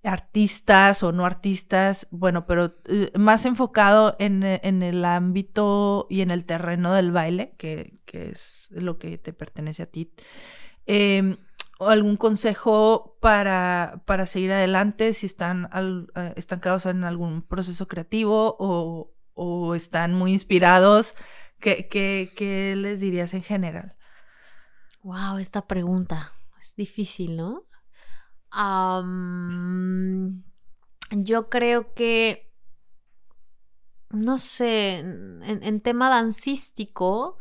artistas 0.04 1.04
o 1.04 1.12
no 1.12 1.26
artistas, 1.26 2.08
bueno, 2.12 2.46
pero 2.46 2.76
eh, 2.86 3.12
más 3.18 3.46
enfocado 3.46 4.16
en, 4.20 4.44
el 4.44 5.06
ámbito 5.06 6.08
y 6.10 6.22
en 6.22 6.32
el 6.32 6.46
terreno 6.46 6.94
del 6.94 7.12
baile, 7.12 7.56
que, 7.58 8.00
es 8.14 8.70
lo 8.72 8.98
que 8.98 9.18
te 9.18 9.34
pertenece 9.34 9.84
a 9.84 9.88
ti. 9.88 10.14
Em, 10.86 11.38
¿Algún 11.80 12.18
consejo 12.18 13.18
para, 13.22 14.02
para, 14.06 14.26
seguir 14.26 14.52
adelante 14.52 15.14
si 15.14 15.28
están 15.28 15.70
al, 15.72 16.12
eh, 16.16 16.34
estancados 16.36 16.88
en 16.88 17.04
algún 17.04 17.44
proceso 17.44 17.88
creativo 17.88 18.56
o, 18.60 19.14
o 19.34 19.76
están 19.76 20.14
muy 20.14 20.32
inspirados? 20.32 21.14
¿Qué, 21.60 21.88
qué, 21.88 22.32
qué 22.36 22.76
les 22.76 23.00
dirías 23.00 23.34
en 23.34 23.44
general? 23.44 23.96
Wow, 25.04 25.38
esta 25.38 25.68
pregunta 25.68 26.32
es 26.60 26.76
difícil, 26.76 27.38
¿no? 27.38 27.64
yo 31.12 31.50
creo 31.50 31.94
que, 31.94 32.52
no 34.10 34.40
sé, 34.40 35.00
en, 35.00 35.82
tema 35.82 36.10
dancístico, 36.10 37.38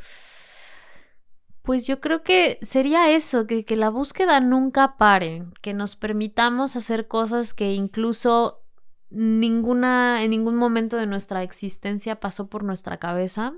pues 1.63 1.87
yo 1.87 2.01
creo 2.01 2.23
que 2.23 2.59
sería 2.61 3.11
eso, 3.11 3.47
que, 3.47 3.65
que 3.65 3.77
la 3.77 3.89
búsqueda 3.89 4.41
nunca 4.41 4.97
pare, 4.99 5.45
que 5.63 5.73
nos 5.73 5.97
permitamos 5.97 6.77
hacer 6.77 7.09
cosas 7.09 7.55
que 7.55 7.73
incluso 7.73 8.63
ninguna, 9.11 10.23
en 10.23 10.31
ningún 10.31 10.57
momento 10.57 10.97
de 10.97 11.07
nuestra 11.07 11.43
existencia 11.43 12.21
pasó 12.21 12.49
por 12.49 12.63
nuestra 12.63 12.99
cabeza 12.99 13.55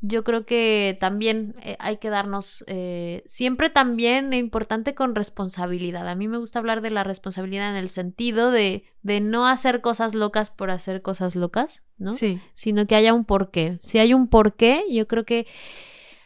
yo 0.00 0.24
creo 0.24 0.44
que 0.44 0.96
también 1.00 1.54
eh, 1.62 1.76
hay 1.78 1.96
que 1.96 2.10
darnos 2.10 2.64
eh, 2.66 3.22
siempre 3.24 3.70
también 3.70 4.32
importante 4.34 4.94
con 4.94 5.14
responsabilidad. 5.14 6.08
A 6.08 6.14
mí 6.14 6.28
me 6.28 6.38
gusta 6.38 6.58
hablar 6.58 6.80
de 6.80 6.90
la 6.90 7.04
responsabilidad 7.04 7.70
en 7.70 7.76
el 7.76 7.88
sentido 7.88 8.50
de, 8.50 8.84
de 9.02 9.20
no 9.20 9.46
hacer 9.46 9.80
cosas 9.80 10.14
locas 10.14 10.50
por 10.50 10.70
hacer 10.70 11.02
cosas 11.02 11.34
locas, 11.34 11.84
¿no? 11.98 12.12
Sí. 12.12 12.40
Sino 12.52 12.86
que 12.86 12.94
haya 12.94 13.14
un 13.14 13.24
porqué. 13.24 13.78
Si 13.82 13.98
hay 13.98 14.12
un 14.12 14.28
porqué, 14.28 14.84
yo 14.90 15.06
creo 15.06 15.24
que 15.24 15.46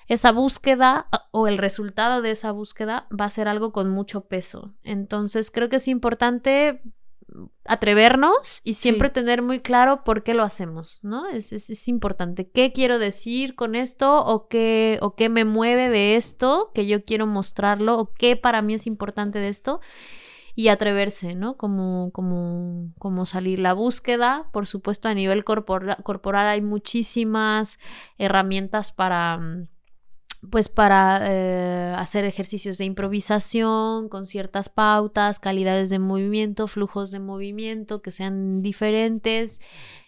esa 0.09 0.33
búsqueda 0.33 1.07
o 1.31 1.47
el 1.47 1.57
resultado 1.57 2.21
de 2.21 2.33
esa 2.33 2.51
búsqueda 2.51 3.07
va 3.19 3.27
a 3.27 3.31
ser 3.31 3.47
algo 3.47 3.73
con 3.73 3.89
mucho 3.91 4.23
peso. 4.23 4.75
Entonces 4.83 5.53
creo 5.53 5.69
que 5.69 5.77
es 5.77 5.87
importante 5.87 6.83
atrevernos 7.65 8.61
y 8.65 8.75
siempre 8.75 9.11
tener 9.11 9.43
muy 9.43 9.61
claro 9.61 10.03
por 10.05 10.23
qué 10.23 10.35
lo 10.35 10.43
hacemos, 10.43 11.01
¿no? 11.03 11.29
Es, 11.29 11.53
es, 11.53 11.89
importante. 11.89 12.51
¿Qué 12.51 12.73
quiero 12.73 12.99
decir 12.99 13.55
con 13.55 13.75
esto? 13.75 14.25
¿O 14.25 14.49
qué, 14.49 14.99
¿O 15.03 15.15
qué 15.15 15.29
me 15.29 15.45
mueve 15.45 15.89
de 15.89 16.17
esto? 16.17 16.71
¿Que 16.75 16.87
yo 16.87 17.05
quiero 17.05 17.27
mostrarlo? 17.27 17.99
¿O 17.99 18.13
qué 18.13 18.37
para 18.37 18.63
mí 18.63 18.75
es 18.75 18.87
importante 18.87 19.39
de 19.39 19.49
esto? 19.49 19.81
Y 20.55 20.69
atreverse, 20.69 21.35
¿no? 21.35 21.57
Como, 21.57 22.11
como, 22.13 22.93
como 22.99 23.25
salir 23.27 23.61
la 23.61 23.73
búsqueda. 23.73 24.49
Por 24.53 24.67
supuesto, 24.67 25.09
a 25.09 25.15
nivel 25.15 25.45
corporal 25.45 26.47
hay 26.49 26.61
muchísimas 26.61 27.79
herramientas 28.19 28.91
para 28.91 29.39
mm, 29.39 29.69
pues 30.49 30.69
para 30.69 31.21
eh, 31.27 31.95
hacer 31.97 32.25
ejercicios 32.25 32.79
de 32.79 32.87
improvisación 32.87 34.09
con 34.09 34.27
ciertas 34.27 34.69
pautas, 34.71 35.39
calidades 35.39 35.91
de 35.91 35.99
movimiento, 35.99 36.67
flujos 36.67 37.11
de 37.11 37.19
movimiento 37.19 38.01
que 38.01 38.11
sean 38.11 38.63
diferentes, 38.63 39.61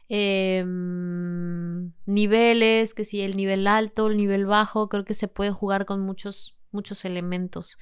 em, 0.09 1.93
niveles, 2.07 2.95
que 2.95 3.05
si 3.05 3.21
el 3.21 3.37
nivel 3.37 3.67
alto, 3.67 4.07
el 4.07 4.17
nivel 4.17 4.47
bajo, 4.47 4.89
creo 4.89 5.05
que 5.05 5.15
se 5.15 5.29
pueden 5.29 5.53
jugar 5.53 5.85
con 5.85 6.01
muchos, 6.01 6.57
muchos 6.71 7.05
elementos. 7.05 7.79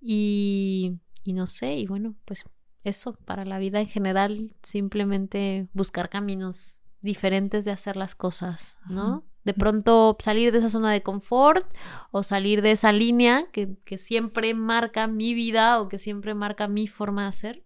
Y, 0.00 0.98
y 1.24 1.32
no 1.32 1.46
sé, 1.46 1.76
y 1.76 1.86
bueno, 1.86 2.14
pues 2.26 2.44
eso, 2.84 3.14
para 3.24 3.44
la 3.44 3.58
vida 3.58 3.80
en 3.80 3.88
general, 3.88 4.54
simplemente 4.62 5.68
buscar 5.72 6.10
caminos 6.10 6.78
diferentes 7.00 7.64
de 7.64 7.72
hacer 7.72 7.96
las 7.96 8.14
cosas, 8.14 8.76
¿no? 8.88 9.24
De 9.46 9.54
pronto 9.54 10.16
salir 10.18 10.50
de 10.50 10.58
esa 10.58 10.68
zona 10.68 10.90
de 10.90 11.04
confort 11.04 11.64
o 12.10 12.24
salir 12.24 12.62
de 12.62 12.72
esa 12.72 12.90
línea 12.90 13.46
que, 13.52 13.96
siempre 13.96 14.54
marca 14.54 15.06
mi 15.06 15.34
vida 15.34 15.80
o 15.80 15.88
que 15.88 15.98
siempre 15.98 16.34
marca 16.34 16.66
mi 16.66 16.88
forma 16.88 17.22
de 17.22 17.28
hacer. 17.28 17.62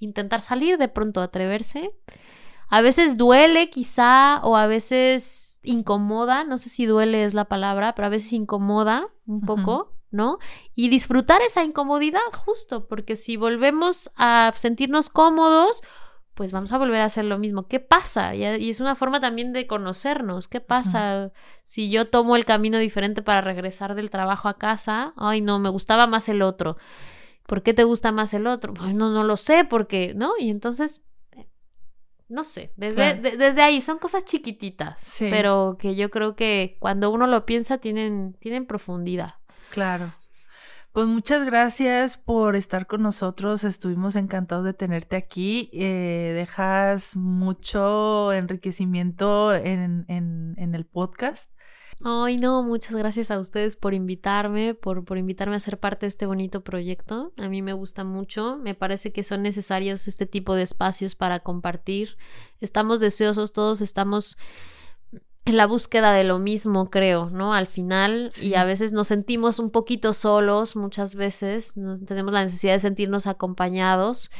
Intentar 0.00 0.40
salir, 0.40 0.78
de 0.78 0.88
pronto 0.88 1.20
atreverse. 1.20 1.94
A 2.68 2.80
veces 2.80 3.16
duele 3.16 3.70
quizá 3.70 4.40
o 4.42 4.56
a 4.56 4.66
veces 4.66 5.60
incomoda, 5.62 6.42
no 6.42 6.58
sé 6.58 6.70
si 6.70 6.86
duele 6.86 7.22
es 7.22 7.34
la 7.34 7.44
palabra, 7.44 7.94
pero 7.94 8.06
a 8.06 8.10
veces 8.10 8.32
incomoda 8.32 9.06
un 9.24 9.42
poco, 9.42 9.92
¿no? 10.10 10.38
Y 10.74 10.88
disfrutar 10.88 11.40
esa 11.42 11.62
incomodidad 11.62 12.32
justo, 12.44 12.88
porque 12.88 13.14
si 13.14 13.36
volvemos 13.36 14.10
a 14.16 14.52
sentirnos 14.56 15.08
cómodos, 15.08 15.82
pues 16.34 16.52
vamos 16.52 16.72
a 16.72 16.78
volver 16.78 17.00
a 17.00 17.06
hacer 17.06 17.24
lo 17.24 17.38
mismo. 17.38 17.66
¿Qué 17.66 17.80
pasa? 17.80 18.34
Y, 18.34 18.44
es 18.44 18.80
una 18.80 18.94
forma 18.94 19.20
también 19.20 19.52
de 19.52 19.66
conocernos. 19.66 20.48
¿Qué 20.48 20.60
pasa 20.60 21.32
si 21.64 21.90
yo 21.90 22.08
tomo 22.08 22.36
el 22.36 22.44
camino 22.44 22.78
diferente 22.78 23.22
para 23.22 23.42
regresar 23.42 23.94
del 23.94 24.10
trabajo 24.10 24.48
a 24.48 24.58
casa? 24.58 25.12
Ay, 25.16 25.40
no, 25.40 25.58
me 25.58 25.68
gustaba 25.68 26.06
más 26.06 26.28
el 26.28 26.42
otro. 26.42 26.76
¿Por 27.46 27.62
qué 27.62 27.74
te 27.74 27.84
gusta 27.84 28.12
más 28.12 28.32
el 28.34 28.46
otro? 28.46 28.72
no, 28.72 29.10
no 29.10 29.24
lo 29.24 29.36
sé, 29.36 29.64
porque, 29.64 30.14
¿no? 30.14 30.32
Y 30.38 30.50
entonces, 30.50 31.06
no 32.28 32.44
sé, 32.44 32.72
desde, 32.76 33.14
desde 33.14 33.60
ahí 33.60 33.82
son 33.82 33.98
cosas 33.98 34.24
chiquititas, 34.24 35.16
pero 35.18 35.76
que 35.78 35.94
yo 35.94 36.10
creo 36.10 36.34
que 36.34 36.76
cuando 36.80 37.10
uno 37.10 37.26
lo 37.26 37.44
piensa 37.44 37.76
tienen, 37.76 38.34
tienen 38.40 38.64
profundidad. 38.64 39.34
Claro. 39.70 40.14
Pues 40.92 41.06
muchas 41.06 41.46
gracias 41.46 42.18
por 42.18 42.54
estar 42.54 42.86
con 42.86 43.00
nosotros. 43.00 43.64
Estuvimos 43.64 44.14
encantados 44.14 44.66
de 44.66 44.74
tenerte 44.74 45.16
aquí. 45.16 45.70
Eh, 45.72 46.32
dejas 46.34 47.16
mucho 47.16 48.30
enriquecimiento 48.30 49.54
en, 49.54 50.04
en, 50.08 50.74
el 50.74 50.84
podcast. 50.84 51.50
Ay, 52.04 52.36
no, 52.36 52.62
muchas 52.62 52.94
gracias 52.94 53.30
a 53.30 53.38
ustedes 53.38 53.76
por 53.76 53.94
invitarme, 53.94 54.74
por, 54.74 55.06
por 55.06 55.16
invitarme 55.16 55.56
a 55.56 55.60
ser 55.60 55.80
parte 55.80 56.04
de 56.04 56.08
este 56.08 56.26
bonito 56.26 56.62
proyecto. 56.62 57.32
A 57.38 57.48
mí 57.48 57.62
me 57.62 57.72
gusta 57.72 58.04
mucho, 58.04 58.58
me 58.58 58.74
parece 58.74 59.12
que 59.12 59.24
son 59.24 59.42
necesarios 59.42 60.08
este 60.08 60.26
tipo 60.26 60.54
de 60.54 60.64
espacios 60.64 61.14
para 61.14 61.40
compartir. 61.40 62.18
Estamos 62.60 63.00
deseosos, 63.00 63.54
todos 63.54 63.80
estamos 63.80 64.36
en 65.44 65.56
la 65.56 65.66
búsqueda 65.66 66.12
de 66.12 66.24
lo 66.24 66.38
mismo, 66.38 66.88
creo, 66.88 67.28
¿no? 67.30 67.52
Al 67.54 67.66
final, 67.66 68.30
y 68.40 68.54
a 68.54 68.64
veces 68.64 68.92
nos 68.92 69.08
sentimos 69.08 69.58
un 69.58 69.70
poquito 69.70 70.12
solos, 70.12 70.76
muchas 70.76 71.14
veces 71.16 71.74
tenemos 72.06 72.32
la 72.32 72.44
necesidad 72.44 72.74
de 72.74 72.80
sentirnos 72.80 73.26
acompañados. 73.26 74.30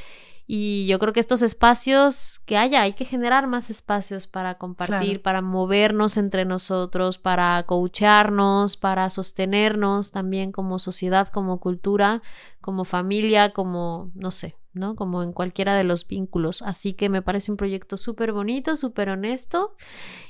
Y 0.47 0.87
yo 0.87 0.99
creo 0.99 1.13
que 1.13 1.21
estos 1.21 1.41
espacios 1.41 2.41
que 2.45 2.57
haya, 2.57 2.83
hay 2.83 2.93
que 2.93 3.05
generar 3.05 3.47
más 3.47 3.71
espacios 3.71 4.27
para 4.27 4.59
compartir, 4.59 5.23
para 5.23 5.41
movernos 5.41 6.17
entre 6.17 6.45
nosotros, 6.45 7.19
para 7.19 7.63
coacharnos, 7.63 8.77
para 8.77 9.09
sostenernos 9.09 10.11
también 10.11 10.53
como 10.53 10.79
sociedad, 10.79 11.29
como 11.29 11.59
cultura, 11.59 12.23
como 12.61 12.85
familia, 12.85 13.53
como, 13.53 14.11
no 14.15 14.31
sé, 14.31 14.57
¿no? 14.75 14.97
Como 14.97 15.23
en 15.23 15.33
cualquiera 15.33 15.75
de 15.77 15.85
los 15.85 16.07
vínculos. 16.07 16.63
Así 16.63 16.95
que 16.95 17.09
me 17.09 17.23
parece 17.23 17.51
un 17.51 17.57
proyecto 17.57 17.97
súper 17.97 18.33
bonito, 18.33 18.77
súper 18.77 19.11
honesto 19.11 19.75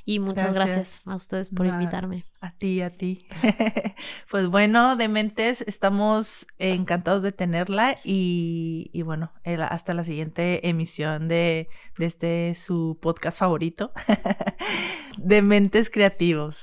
y 0.05 0.19
muchas 0.19 0.55
gracias. 0.55 1.03
a 1.05 1.17
ustedes 1.17 1.51
por 1.51 1.67
invitarme. 1.67 2.27
A 2.41 2.53
ti, 2.53 2.83
a 2.83 2.91
ti. 2.91 3.27
pues 4.31 4.49
bueno, 4.49 4.97
de 4.97 5.09
mentes, 5.09 5.63
estamos 5.67 6.47
encantados 6.59 7.23
de 7.23 7.31
tenerla 7.31 7.97
y, 8.05 8.91
y 8.93 9.03
bueno, 9.03 9.33
hasta 9.45 9.95
la 9.95 10.03
siguiente 10.03 10.69
emisión 10.69 11.29
de, 11.29 11.69
de 11.99 12.07
este 12.07 12.55
su 12.57 12.99
podcast 13.01 13.39
favorito, 13.39 13.93
de 15.19 15.43
Mentes 15.43 15.89
Creativos. 15.89 16.51